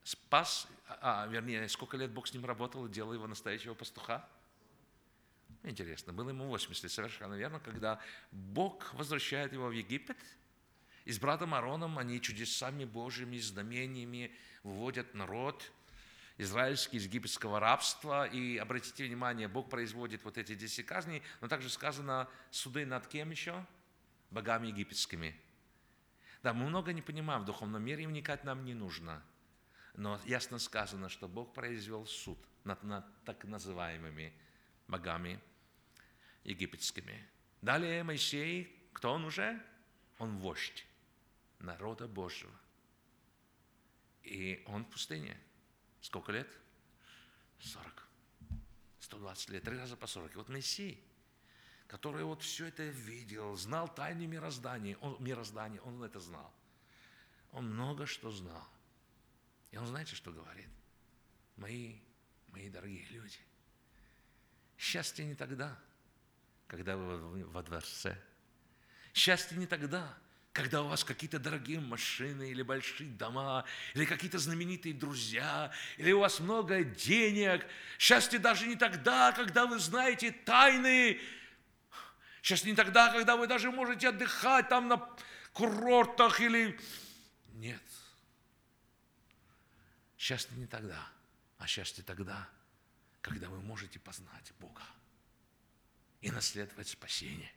спас, 0.04 0.68
а, 0.88 1.28
вернее, 1.28 1.68
сколько 1.68 1.98
лет 1.98 2.12
Бог 2.12 2.28
с 2.28 2.34
ним 2.34 2.46
работал 2.46 2.86
и 2.86 2.90
делал 2.90 3.14
его 3.14 3.28
настоящего 3.28 3.74
пастуха? 3.74 4.28
Интересно, 5.64 6.14
было 6.14 6.30
ему 6.30 6.48
80 6.48 6.92
совершенно 6.92 7.34
верно, 7.34 7.60
когда 7.60 8.00
Бог 8.32 8.94
возвращает 8.94 9.52
его 9.52 9.68
в 9.68 9.72
Египет, 9.72 10.18
и 11.06 11.12
с 11.12 11.20
братом 11.20 11.54
Ароном 11.54 11.98
они 11.98 12.22
чудесами 12.22 12.86
Божьими, 12.86 13.38
знамениями 13.38 14.32
выводят 14.64 15.14
народ 15.14 15.72
израильский 16.38 16.98
из 16.98 17.06
египетского 17.06 17.60
рабства. 17.60 18.26
И 18.26 18.58
обратите 18.58 19.06
внимание, 19.06 19.48
Бог 19.48 19.70
производит 19.70 20.24
вот 20.24 20.38
эти 20.38 20.56
10 20.56 20.86
казней, 20.86 21.24
но 21.42 21.48
также 21.48 21.70
сказано 21.70 22.28
суды 22.52 22.86
над 22.86 23.08
кем 23.08 23.32
еще? 23.32 23.66
Богами 24.32 24.68
египетскими. 24.68 25.40
Да, 26.44 26.54
мы 26.54 26.66
много 26.68 26.94
не 26.94 27.02
понимаем 27.02 27.42
в 27.42 27.46
духовном 27.46 27.84
мире, 27.84 28.04
и 28.04 28.08
вникать 28.08 28.44
нам 28.44 28.66
не 28.66 28.74
нужно– 28.74 29.24
но 29.98 30.20
ясно 30.26 30.60
сказано, 30.60 31.10
что 31.10 31.28
Бог 31.28 31.54
произвел 31.54 32.06
суд 32.06 32.38
над, 32.64 32.84
над 32.84 33.06
так 33.24 33.46
называемыми 33.46 34.34
богами 34.88 35.40
египетскими. 36.44 37.26
Далее 37.62 38.04
Моисей, 38.04 38.90
кто 38.94 39.14
он 39.14 39.26
уже? 39.26 39.62
Он 40.18 40.38
вождь 40.38 40.86
народа 41.60 42.08
Божьего. 42.08 42.52
И 44.24 44.64
он 44.68 44.84
в 44.86 44.90
пустыне. 44.90 45.38
Сколько 46.06 46.32
лет? 46.34 46.48
40. 47.62 48.08
120 49.00 49.50
лет, 49.50 49.64
три 49.64 49.76
раза 49.76 49.98
по 49.98 50.06
40. 50.06 50.34
И 50.34 50.38
вот 50.38 50.50
Моисей, 50.50 51.04
который 51.88 52.24
вот 52.24 52.44
все 52.44 52.68
это 52.68 52.84
видел, 52.84 53.56
знал 53.56 53.88
тайны 53.88 54.28
мироздания, 54.28 54.98
он, 54.98 55.18
мироздания, 55.20 55.82
он 55.82 56.04
это 56.04 56.20
знал. 56.20 56.54
Он 57.54 57.74
много 57.74 58.06
что 58.06 58.30
знал. 58.30 58.68
И 59.72 59.78
он 59.78 59.88
знаете, 59.88 60.14
что 60.14 60.32
говорит? 60.32 60.70
Мои, 61.56 61.96
мои 62.50 62.70
дорогие 62.70 63.08
люди, 63.08 63.40
счастье 64.78 65.26
не 65.26 65.34
тогда, 65.34 65.76
когда 66.68 66.98
вы 66.98 67.46
во 67.46 67.64
дворце. 67.64 68.16
Счастье 69.12 69.58
не 69.58 69.66
тогда, 69.66 70.16
когда 70.56 70.82
у 70.84 70.88
вас 70.88 71.04
какие-то 71.04 71.38
дорогие 71.38 71.82
машины 71.82 72.50
или 72.50 72.62
большие 72.62 73.10
дома, 73.10 73.66
или 73.94 74.06
какие-то 74.06 74.40
знаменитые 74.40 74.94
друзья, 74.94 75.70
или 75.98 76.14
у 76.14 76.22
вас 76.22 76.40
много 76.40 76.82
денег. 76.86 77.68
Счастье 78.00 78.40
даже 78.40 78.66
не 78.66 78.78
тогда, 78.78 79.34
когда 79.34 79.66
вы 79.66 79.80
знаете 79.80 80.32
тайны. 80.32 81.20
Счастье 82.42 82.72
не 82.72 82.76
тогда, 82.78 83.12
когда 83.12 83.36
вы 83.36 83.48
даже 83.48 83.70
можете 83.70 84.08
отдыхать 84.08 84.70
там 84.70 84.88
на 84.88 85.10
курортах 85.52 86.40
или... 86.40 86.80
Нет. 87.56 87.84
Счастье 90.18 90.56
не 90.56 90.68
тогда, 90.68 91.06
а 91.58 91.68
счастье 91.68 92.02
тогда, 92.02 92.48
когда 93.20 93.50
вы 93.50 93.60
можете 93.60 94.00
познать 94.00 94.54
Бога 94.62 94.84
и 96.22 96.32
наследовать 96.32 96.88
спасение. 96.88 97.52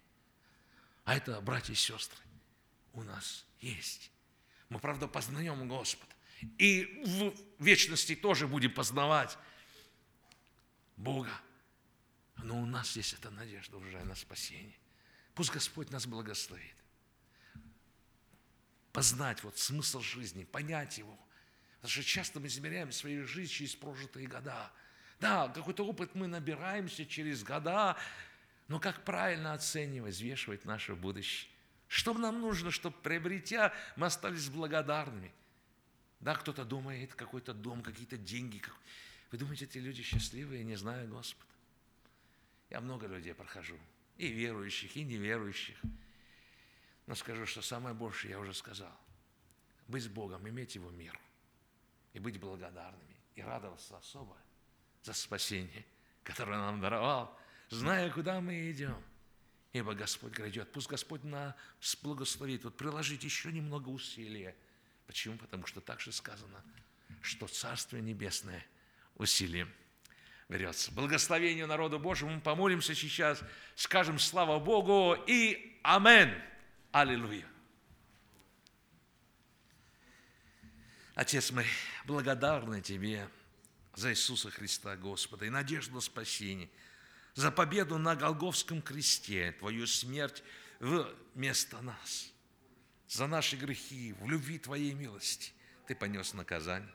А 1.04 1.14
это, 1.14 1.40
братья 1.40 1.72
и 1.72 1.76
сестры, 1.76 2.27
у 2.92 3.02
нас 3.02 3.44
есть. 3.60 4.10
Мы, 4.68 4.78
правда, 4.78 5.08
познаем 5.08 5.68
Господа. 5.68 6.12
И 6.58 7.02
в 7.04 7.34
вечности 7.62 8.14
тоже 8.14 8.46
будем 8.46 8.72
познавать 8.72 9.36
Бога. 10.96 11.32
Но 12.36 12.60
у 12.60 12.66
нас 12.66 12.96
есть 12.96 13.14
эта 13.14 13.30
надежда 13.30 13.76
уже 13.76 13.98
на 14.04 14.14
спасение. 14.14 14.76
Пусть 15.34 15.50
Господь 15.50 15.90
нас 15.90 16.06
благословит. 16.06 16.76
Познать 18.92 19.42
вот 19.42 19.58
смысл 19.58 20.00
жизни, 20.00 20.44
понять 20.44 20.98
его– 20.98 21.18
Потому 21.80 21.90
что 21.92 22.02
часто 22.02 22.40
мы 22.40 22.48
измеряем 22.48 22.90
свою 22.90 23.26
жизнь 23.26 23.52
через 23.52 23.76
прожитые 23.76 24.26
года. 24.26 24.72
Да, 25.20 25.48
какой-то 25.48 25.86
опыт 25.86 26.14
мы 26.14 26.26
набираемся 26.26 27.06
через 27.06 27.42
года, 27.44 27.96
но 28.66 28.80
как 28.80 29.04
правильно 29.04 29.52
оценивать, 29.52 30.14
взвешивать 30.14 30.64
наше 30.64 30.94
будущее? 30.94 31.50
Что 31.88 32.12
нам 32.12 32.40
нужно, 32.40 32.70
чтобы 32.70 32.96
приобретя, 33.02 33.72
мы 33.96 34.06
остались 34.06 34.50
благодарными? 34.50 35.32
Да, 36.20 36.34
кто-то 36.34 36.64
думает, 36.64 37.14
какой-то 37.14 37.54
дом, 37.54 37.82
какие-то 37.82 38.18
деньги. 38.18 38.62
Вы 39.32 39.38
думаете, 39.38 39.64
эти 39.64 39.78
люди 39.78 40.02
счастливые, 40.02 40.64
не 40.64 40.76
зная 40.76 41.06
Господа? 41.06 41.48
Я 42.68 42.80
много 42.82 43.06
людей 43.06 43.34
прохожу, 43.34 43.78
и 44.18 44.28
верующих, 44.28 44.94
и 44.96 45.04
неверующих. 45.04 45.78
Но 47.06 47.14
скажу, 47.14 47.46
что 47.46 47.62
самое 47.62 47.94
большее 47.94 48.32
я 48.32 48.38
уже 48.38 48.52
сказал. 48.52 48.94
Быть 49.86 50.02
с 50.02 50.08
Богом, 50.08 50.46
иметь 50.46 50.74
Его 50.74 50.90
мир, 50.90 51.18
и 52.12 52.18
быть 52.18 52.38
благодарными, 52.38 53.16
и 53.34 53.40
радоваться 53.40 53.96
особо 53.96 54.36
за 55.02 55.14
спасение, 55.14 55.86
которое 56.22 56.58
нам 56.58 56.80
даровал, 56.80 57.34
зная, 57.70 58.10
куда 58.10 58.42
мы 58.42 58.70
идем. 58.70 59.02
Ибо 59.72 59.94
Господь 59.94 60.32
грядет. 60.32 60.72
Пусть 60.72 60.88
Господь 60.88 61.24
нас 61.24 61.54
благословит. 62.02 62.64
Вот 62.64 62.76
приложить 62.76 63.24
еще 63.24 63.52
немного 63.52 63.88
усилия. 63.88 64.56
Почему? 65.06 65.36
Потому 65.36 65.66
что 65.66 65.80
так 65.80 66.00
же 66.00 66.12
сказано, 66.12 66.62
что 67.20 67.46
Царствие 67.46 68.02
Небесное 68.02 68.64
усилием 69.16 69.70
берется. 70.48 70.90
Благословению 70.92 71.66
народу 71.66 71.98
Божьему 71.98 72.32
мы 72.32 72.40
помолимся 72.40 72.94
сейчас, 72.94 73.40
скажем 73.74 74.18
слава 74.18 74.58
Богу 74.58 75.16
и 75.26 75.78
Амен. 75.82 76.34
Аллилуйя. 76.92 77.46
Отец, 81.14 81.50
мы 81.50 81.66
благодарны 82.06 82.80
Тебе 82.80 83.28
за 83.94 84.12
Иисуса 84.12 84.50
Христа, 84.50 84.96
Господа, 84.96 85.44
и 85.44 85.50
надежду 85.50 85.96
на 85.96 86.00
спасение, 86.00 86.70
за 87.34 87.50
победу 87.50 87.98
на 87.98 88.16
Голговском 88.16 88.82
кресте, 88.82 89.52
Твою 89.58 89.86
смерть 89.86 90.42
вместо 90.80 91.80
нас, 91.82 92.32
за 93.08 93.26
наши 93.26 93.56
грехи, 93.56 94.14
в 94.20 94.28
любви 94.28 94.58
Твоей 94.58 94.92
милости. 94.92 95.52
Ты 95.86 95.94
понес 95.94 96.34
наказание. 96.34 96.92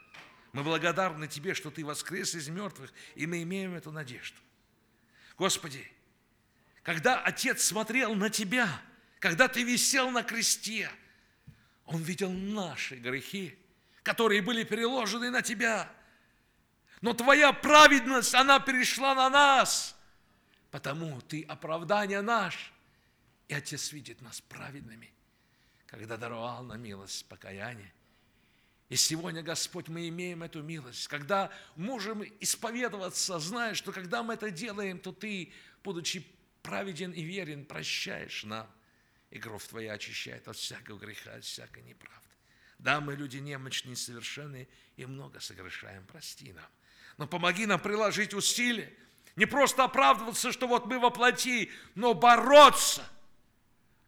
Мы 0.52 0.64
благодарны 0.64 1.28
Тебе, 1.28 1.54
что 1.54 1.72
Ты 1.72 1.84
воскрес 1.84 2.36
из 2.36 2.48
мертвых, 2.48 2.94
и 3.16 3.26
мы 3.26 3.42
имеем 3.42 3.74
эту 3.74 3.92
надежду. 3.92 4.38
Господи, 5.38 5.92
когда 6.84 7.20
Отец 7.20 7.64
смотрел 7.64 8.14
на 8.14 8.30
Тебя, 8.30 8.70
когда 9.20 9.48
Ты 9.48 9.64
висел 9.64 10.12
на 10.12 10.22
кресте, 10.22 10.90
Он 11.86 12.02
видел 12.04 12.32
наши 12.32 12.96
грехи, 12.96 13.58
которые 14.04 14.42
были 14.42 14.64
переложены 14.64 15.32
на 15.32 15.42
Тебя. 15.42 15.92
Но 17.02 17.14
Твоя 17.14 17.52
праведность, 17.52 18.36
она 18.36 18.60
перешла 18.60 19.16
на 19.16 19.30
нас, 19.30 19.93
потому 20.74 21.22
Ты 21.22 21.44
оправдание 21.44 22.22
наш. 22.22 22.74
И 23.48 23.54
Отец 23.54 23.94
видит 23.94 24.22
нас 24.22 24.42
праведными, 24.42 25.14
когда 25.86 26.18
даровал 26.18 26.64
нам 26.64 26.82
милость 26.82 27.26
покаяния 27.28 27.94
и 28.94 28.96
сегодня, 28.96 29.42
Господь, 29.42 29.88
мы 29.88 30.08
имеем 30.10 30.44
эту 30.44 30.62
милость, 30.62 31.08
когда 31.08 31.52
можем 31.76 32.24
исповедоваться, 32.40 33.40
зная, 33.40 33.74
что 33.74 33.92
когда 33.92 34.22
мы 34.22 34.36
это 34.36 34.52
делаем, 34.52 35.00
то 35.00 35.12
Ты, 35.12 35.52
будучи 35.84 36.24
праведен 36.62 37.12
и 37.12 37.24
верен, 37.24 37.66
прощаешь 37.66 38.44
нам, 38.44 38.70
и 39.32 39.40
кровь 39.40 39.66
Твоя 39.66 39.94
очищает 39.94 40.48
от 40.48 40.58
всякого 40.58 41.00
греха, 41.00 41.34
от 41.34 41.44
всякой 41.44 41.82
неправды. 41.82 42.20
Да, 42.78 43.02
мы 43.02 43.16
люди 43.16 43.38
немощные, 43.38 43.96
совершенные, 43.96 44.68
и 44.96 45.08
много 45.08 45.40
согрешаем, 45.40 46.06
прости 46.06 46.54
нам. 46.54 46.70
Но 47.18 47.26
помоги 47.26 47.66
нам 47.66 47.80
приложить 47.80 48.36
усилия, 48.36 48.94
не 49.36 49.46
просто 49.46 49.84
оправдываться, 49.84 50.52
что 50.52 50.68
вот 50.68 50.86
мы 50.86 51.00
воплоти, 51.00 51.72
но 51.96 52.14
бороться, 52.14 53.08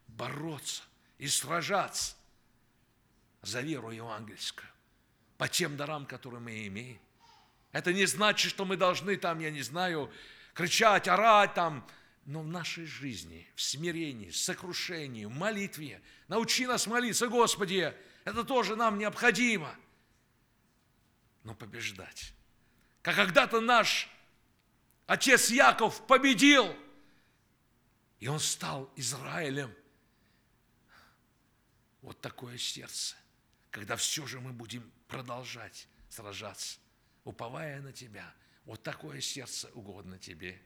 бороться 0.07 0.83
и 1.17 1.27
сражаться 1.27 2.15
за 3.41 3.61
веру 3.61 3.91
евангельскую 3.91 4.67
по 5.37 5.47
тем 5.47 5.77
дарам, 5.77 6.05
которые 6.05 6.39
мы 6.39 6.67
имеем. 6.67 6.99
Это 7.71 7.91
не 7.91 8.05
значит, 8.05 8.49
что 8.49 8.65
мы 8.65 8.77
должны 8.77 9.17
там, 9.17 9.39
я 9.39 9.51
не 9.51 9.61
знаю, 9.61 10.11
кричать, 10.53 11.07
орать 11.07 11.53
там, 11.53 11.85
но 12.25 12.41
в 12.41 12.47
нашей 12.47 12.85
жизни, 12.85 13.47
в 13.55 13.61
смирении, 13.61 14.29
в 14.29 14.37
сокрушении, 14.37 15.25
в 15.25 15.31
молитве. 15.31 16.01
Научи 16.27 16.65
нас 16.65 16.87
молиться, 16.87 17.27
Господи, 17.27 17.93
это 18.23 18.43
тоже 18.43 18.75
нам 18.75 18.97
необходимо. 18.97 19.75
Но 21.43 21.53
побеждать. 21.53 22.33
Как 23.01 23.15
когда-то 23.15 23.61
наш 23.61 24.09
отец 25.07 25.49
Яков 25.49 26.05
победил, 26.07 26.75
и 28.19 28.27
он 28.27 28.39
стал 28.39 28.91
Израилем. 28.95 29.73
Вот 32.01 32.21
такое 32.21 32.57
сердце, 32.57 33.15
когда 33.71 33.95
все 33.95 34.25
же 34.27 34.39
мы 34.39 34.53
будем 34.53 34.89
продолжать 35.07 35.87
сражаться, 36.09 36.79
уповая 37.23 37.81
на 37.81 37.91
Тебя. 37.91 38.33
Вот 38.65 38.83
такое 38.83 39.21
сердце 39.21 39.69
угодно 39.73 40.17
Тебе. 40.17 40.61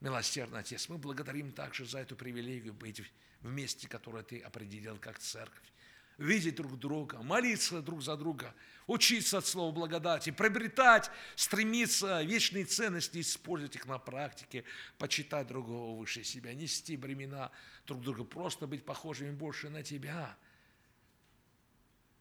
Милосердный 0.00 0.60
Отец, 0.60 0.88
мы 0.88 0.98
благодарим 0.98 1.52
также 1.52 1.84
за 1.84 1.98
эту 1.98 2.14
привилегию 2.14 2.72
быть 2.72 3.00
в 3.40 3.46
месте, 3.46 3.88
которое 3.88 4.22
Ты 4.22 4.40
определил 4.40 4.96
как 4.98 5.18
церковь. 5.18 5.72
Видеть 6.18 6.56
друг 6.56 6.78
друга, 6.78 7.22
молиться 7.22 7.80
друг 7.80 8.02
за 8.02 8.16
друга, 8.16 8.54
учиться 8.86 9.38
от 9.38 9.46
слова 9.46 9.72
благодати, 9.72 10.30
приобретать, 10.30 11.10
стремиться 11.36 12.22
вечные 12.22 12.64
ценности, 12.64 13.20
использовать 13.20 13.76
их 13.76 13.86
на 13.86 13.98
практике, 13.98 14.64
почитать 14.98 15.46
другого 15.46 15.98
выше 15.98 16.24
себя, 16.24 16.52
нести 16.54 16.96
бремена 16.96 17.50
друг 17.86 18.02
друга, 18.02 18.24
просто 18.24 18.66
быть 18.66 18.84
похожими 18.84 19.30
больше 19.30 19.70
на 19.70 19.82
Тебя– 19.82 20.36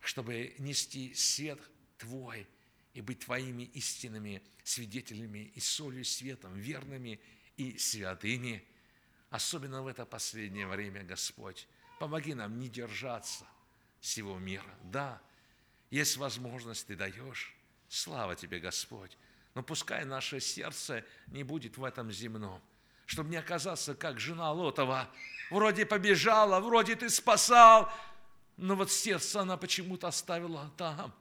чтобы 0.07 0.55
нести 0.57 1.13
свет 1.13 1.59
Твой 1.97 2.47
и 2.93 3.01
быть 3.01 3.19
Твоими 3.19 3.63
истинными 3.63 4.41
свидетелями 4.63 5.51
и 5.53 5.59
солью, 5.59 6.01
и 6.01 6.05
светом, 6.05 6.55
верными 6.55 7.19
и 7.57 7.77
святыми. 7.77 8.63
Особенно 9.29 9.83
в 9.83 9.87
это 9.87 10.05
последнее 10.05 10.67
время, 10.67 11.03
Господь, 11.03 11.67
помоги 11.99 12.33
нам 12.33 12.59
не 12.59 12.69
держаться 12.69 13.45
всего 13.99 14.37
мира. 14.37 14.73
Да, 14.83 15.21
есть 15.89 16.17
возможность, 16.17 16.87
Ты 16.87 16.95
даешь. 16.95 17.53
Слава 17.89 18.35
Тебе, 18.35 18.59
Господь. 18.59 19.17
Но 19.55 19.63
пускай 19.63 20.05
наше 20.05 20.39
сердце 20.39 21.03
не 21.27 21.43
будет 21.43 21.77
в 21.77 21.83
этом 21.83 22.11
земном, 22.11 22.61
чтобы 23.05 23.29
не 23.29 23.37
оказаться, 23.37 23.95
как 23.95 24.19
жена 24.19 24.51
Лотова. 24.51 25.09
Вроде 25.49 25.85
побежала, 25.85 26.59
вроде 26.59 26.95
ты 26.95 27.09
спасал, 27.09 27.91
но 28.57 28.75
вот 28.75 28.91
сердце 28.91 29.41
она 29.41 29.57
почему-то 29.57 30.07
оставила 30.07 30.71
там, 30.77 31.13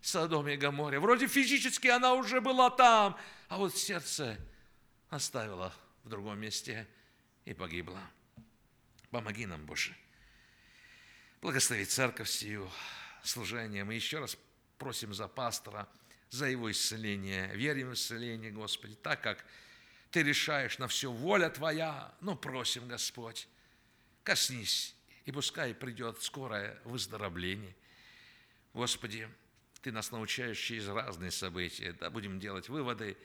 в 0.00 0.08
Содоме 0.08 0.54
и 0.54 0.56
Гаморе. 0.56 0.98
Вроде 0.98 1.26
физически 1.26 1.88
она 1.88 2.14
уже 2.14 2.40
была 2.40 2.70
там, 2.70 3.16
а 3.48 3.58
вот 3.58 3.76
сердце 3.76 4.36
оставила 5.10 5.72
в 6.04 6.08
другом 6.08 6.38
месте 6.38 6.86
и 7.44 7.54
погибла. 7.54 8.00
Помоги 9.10 9.46
нам, 9.46 9.64
Боже. 9.66 9.94
Благослови 11.46 11.84
церковь 11.84 12.28
сию 12.28 12.68
служение. 13.22 13.84
Мы 13.84 13.94
еще 13.94 14.18
раз 14.18 14.36
просим 14.78 15.14
за 15.14 15.28
пастора, 15.28 15.88
за 16.28 16.46
его 16.46 16.72
исцеление. 16.72 17.54
Верим 17.54 17.90
в 17.90 17.94
исцеление, 17.94 18.50
Господи, 18.50 18.96
так 18.96 19.22
как 19.22 19.44
Ты 20.10 20.24
решаешь 20.24 20.78
на 20.78 20.88
все 20.88 21.08
воля 21.08 21.48
Твоя. 21.48 22.12
Ну, 22.20 22.34
просим, 22.34 22.88
Господь, 22.88 23.46
коснись 24.24 24.96
и 25.24 25.30
пускай 25.30 25.72
придет 25.72 26.20
скорое 26.20 26.80
выздоровление. 26.82 27.76
Господи, 28.72 29.28
Ты 29.82 29.92
нас 29.92 30.10
научаешь 30.10 30.58
через 30.58 30.88
разные 30.88 31.30
события, 31.30 31.92
да, 31.92 32.10
будем 32.10 32.40
делать 32.40 32.68
выводы 32.68 33.16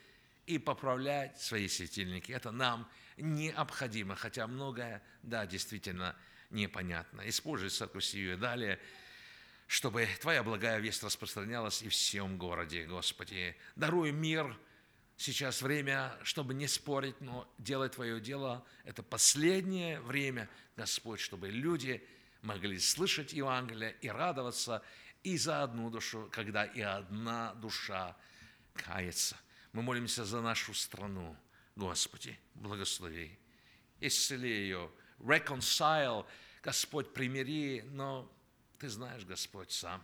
и 0.45 0.59
поправлять 0.59 1.41
свои 1.41 1.67
светильники. 1.67 2.31
Это 2.31 2.51
нам 2.51 2.87
необходимо, 3.17 4.15
хотя 4.15 4.45
многое, 4.45 5.01
да, 5.23 5.47
действительно 5.47 6.15
непонятно. 6.51 7.27
Используй 7.27 7.69
церковь 7.69 8.03
сию 8.03 8.33
и 8.33 8.37
далее, 8.37 8.79
чтобы 9.67 10.07
Твоя 10.19 10.43
благая 10.43 10.79
весть 10.79 11.03
распространялась 11.03 11.81
и 11.81 11.89
в 11.89 11.93
всем 11.93 12.37
городе, 12.37 12.85
Господи. 12.85 13.55
Даруй 13.75 14.11
мир, 14.11 14.57
сейчас 15.17 15.61
время, 15.61 16.17
чтобы 16.23 16.53
не 16.53 16.67
спорить, 16.67 17.19
но 17.21 17.51
делать 17.57 17.93
Твое 17.93 18.19
дело. 18.19 18.65
Это 18.83 19.03
последнее 19.03 20.01
время, 20.01 20.49
Господь, 20.75 21.19
чтобы 21.19 21.49
люди 21.49 22.05
могли 22.41 22.79
слышать 22.79 23.33
Евангелие 23.33 23.95
и 24.01 24.09
радоваться 24.09 24.83
и 25.23 25.37
за 25.37 25.63
одну 25.63 25.89
душу, 25.89 26.27
когда 26.31 26.65
и 26.65 26.81
одна 26.81 27.53
душа 27.55 28.17
кается. 28.73 29.37
Мы 29.73 29.83
молимся 29.83 30.25
за 30.25 30.41
нашу 30.41 30.73
страну. 30.73 31.37
Господи, 31.75 32.37
благослови. 32.55 33.37
Исцели 33.99 34.49
ее. 34.49 34.91
Reconcile. 35.21 36.25
Господь, 36.61 37.13
примири. 37.13 37.81
Но 37.91 38.31
Ты 38.77 38.89
знаешь, 38.89 39.25
Господь, 39.25 39.71
сам, 39.71 40.03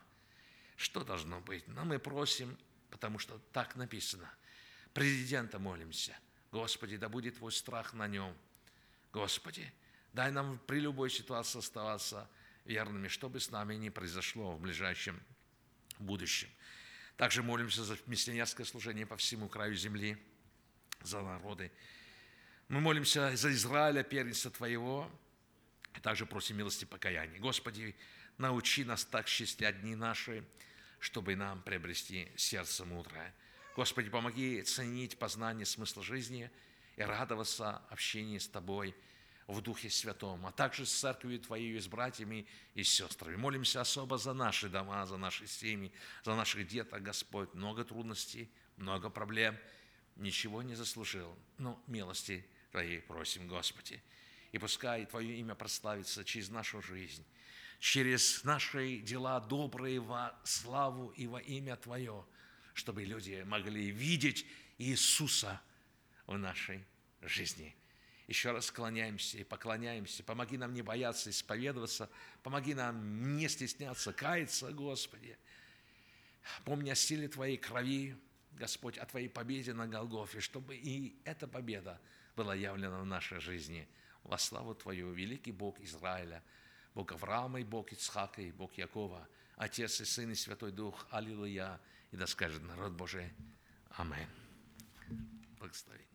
что 0.76 1.04
должно 1.04 1.42
быть. 1.42 1.68
Но 1.68 1.86
мы 1.86 2.00
просим, 2.00 2.58
потому 2.90 3.20
что 3.20 3.40
так 3.52 3.76
написано– 3.76 4.30
президента 4.98 5.60
молимся. 5.60 6.18
Господи, 6.52 6.98
да 6.98 7.08
будет 7.08 7.38
Твой 7.38 7.52
страх 7.52 7.94
на 7.94 8.08
нем. 8.08 8.36
Господи, 9.14 9.72
дай 10.12 10.32
нам 10.32 10.58
при 10.66 10.80
любой 10.80 11.12
ситуации 11.12 11.60
оставаться 11.60 12.28
верными, 12.66 13.08
что 13.08 13.30
бы 13.30 13.40
с 13.40 13.52
нами 13.52 13.76
ни 13.76 13.90
произошло 13.90 14.54
в 14.54 14.60
ближайшем 14.60 15.22
будущем. 16.00 16.50
Также 17.16 17.44
молимся 17.44 17.84
за 17.84 17.96
миссионерское 18.08 18.66
служение 18.66 19.06
по 19.06 19.18
всему 19.18 19.48
краю 19.48 19.76
земли, 19.76 20.18
за 21.04 21.22
народы. 21.22 21.72
Мы 22.70 22.82
молимся 22.82 23.34
за 23.38 23.54
Израиля, 23.54 24.04
первенца 24.04 24.50
Твоего, 24.50 25.10
и 25.96 26.02
также 26.02 26.26
просим 26.26 26.58
милости 26.58 26.84
покаяния. 26.84 27.40
Господи, 27.40 27.96
научи 28.38 28.84
нас 28.84 29.06
так 29.06 29.30
счастливать 29.30 29.80
дни 29.80 29.96
наши, 29.96 30.44
чтобы 31.00 31.38
нам 31.38 31.62
приобрести 31.62 32.30
сердце 32.36 32.84
мудрое. 32.84 33.34
Господи, 33.78 34.10
помоги 34.10 34.62
ценить 34.64 35.18
познание 35.18 35.66
смысла 35.66 36.04
жизни 36.04 36.52
и 36.98 37.04
радоваться 37.04 37.78
общению 37.90 38.42
с 38.42 38.50
Тобой 38.50 38.94
в 39.48 39.62
Духе 39.62 39.90
Святом, 39.90 40.46
а 40.46 40.52
также 40.52 40.86
с 40.86 40.92
церковью 40.92 41.40
Твоей, 41.40 41.80
с 41.80 41.88
братьями 41.88 42.46
и 42.74 42.84
сестрами. 42.84 43.38
Молимся 43.38 43.80
особо 43.80 44.18
за 44.18 44.34
наши 44.34 44.68
дома, 44.68 45.06
за 45.06 45.16
наши 45.16 45.48
семьи, 45.48 45.94
за 46.26 46.36
наших 46.36 46.68
деток, 46.68 47.02
Господь. 47.02 47.54
Много 47.54 47.86
трудностей, 47.86 48.52
много 48.76 49.10
проблем. 49.10 49.58
Ничего 50.18 50.64
не 50.64 50.76
заслужил, 50.76 51.34
но 51.58 51.82
милости 51.88 52.46
Твоей 52.78 53.02
просим, 53.02 53.48
Господи. 53.48 54.00
И 54.52 54.60
пускай 54.60 55.08
Твое 55.08 55.40
имя 55.40 55.56
прославится 55.56 56.24
через 56.24 56.50
нашу 56.50 56.80
жизнь, 56.84 57.26
через 57.80 58.44
наши 58.44 58.98
дела 59.00 59.40
добрые 59.40 60.00
во 60.00 60.40
славу 60.44 61.10
и 61.18 61.26
во 61.26 61.40
имя 61.40 61.76
Твое, 61.76 62.24
чтобы 62.76 63.04
люди 63.04 63.44
могли 63.48 63.90
видеть 63.90 64.46
Иисуса 64.78 65.60
в 66.28 66.38
нашей 66.38 66.86
жизни. 67.24 67.76
Еще 68.28 68.52
раз 68.52 68.68
склоняемся 68.68 69.40
и 69.40 69.44
поклоняемся. 69.44 70.24
Помоги 70.24 70.56
нам 70.56 70.76
не 70.76 70.84
бояться 70.84 71.32
исповедоваться. 71.32 72.12
Помоги 72.44 72.76
нам 72.76 73.38
не 73.38 73.50
стесняться, 73.50 74.14
каяться, 74.14 74.72
Господи. 74.72 75.36
Помни 76.64 76.92
о 76.92 76.96
силе 76.96 77.28
Твоей 77.28 77.58
крови, 77.58 78.16
Господь, 78.52 79.00
о 79.00 79.08
Твоей 79.08 79.30
победе 79.30 79.74
на 79.74 79.88
Голгофе, 79.88 80.42
чтобы 80.42 80.76
и 80.76 81.20
эта 81.26 81.48
победа 81.48 82.00
была 82.38 82.56
явлена 82.56 83.00
в 83.00 83.06
нашей 83.06 83.40
жизни. 83.40 83.88
Во 84.24 84.38
славу 84.38 84.76
Твою, 84.76 85.12
великий 85.12 85.52
Бог 85.52 85.80
Израиля, 85.80 86.44
Бог 86.94 87.12
Авраама 87.12 87.60
и 87.60 87.64
Бог 87.64 87.92
Ицхака 87.92 88.42
и 88.42 88.52
Бог 88.52 88.74
Якова, 88.78 89.28
Отец 89.56 90.00
и 90.02 90.06
Сын 90.06 90.32
и 90.32 90.36
Святой 90.36 90.72
Дух. 90.72 91.08
Аллилуйя. 91.10 91.80
И 92.12 92.16
да 92.16 92.28
скажет 92.28 92.64
народ 92.64 92.94
Божий. 92.94 93.34
Аминь. 93.90 94.28
Благословение. 95.60 96.07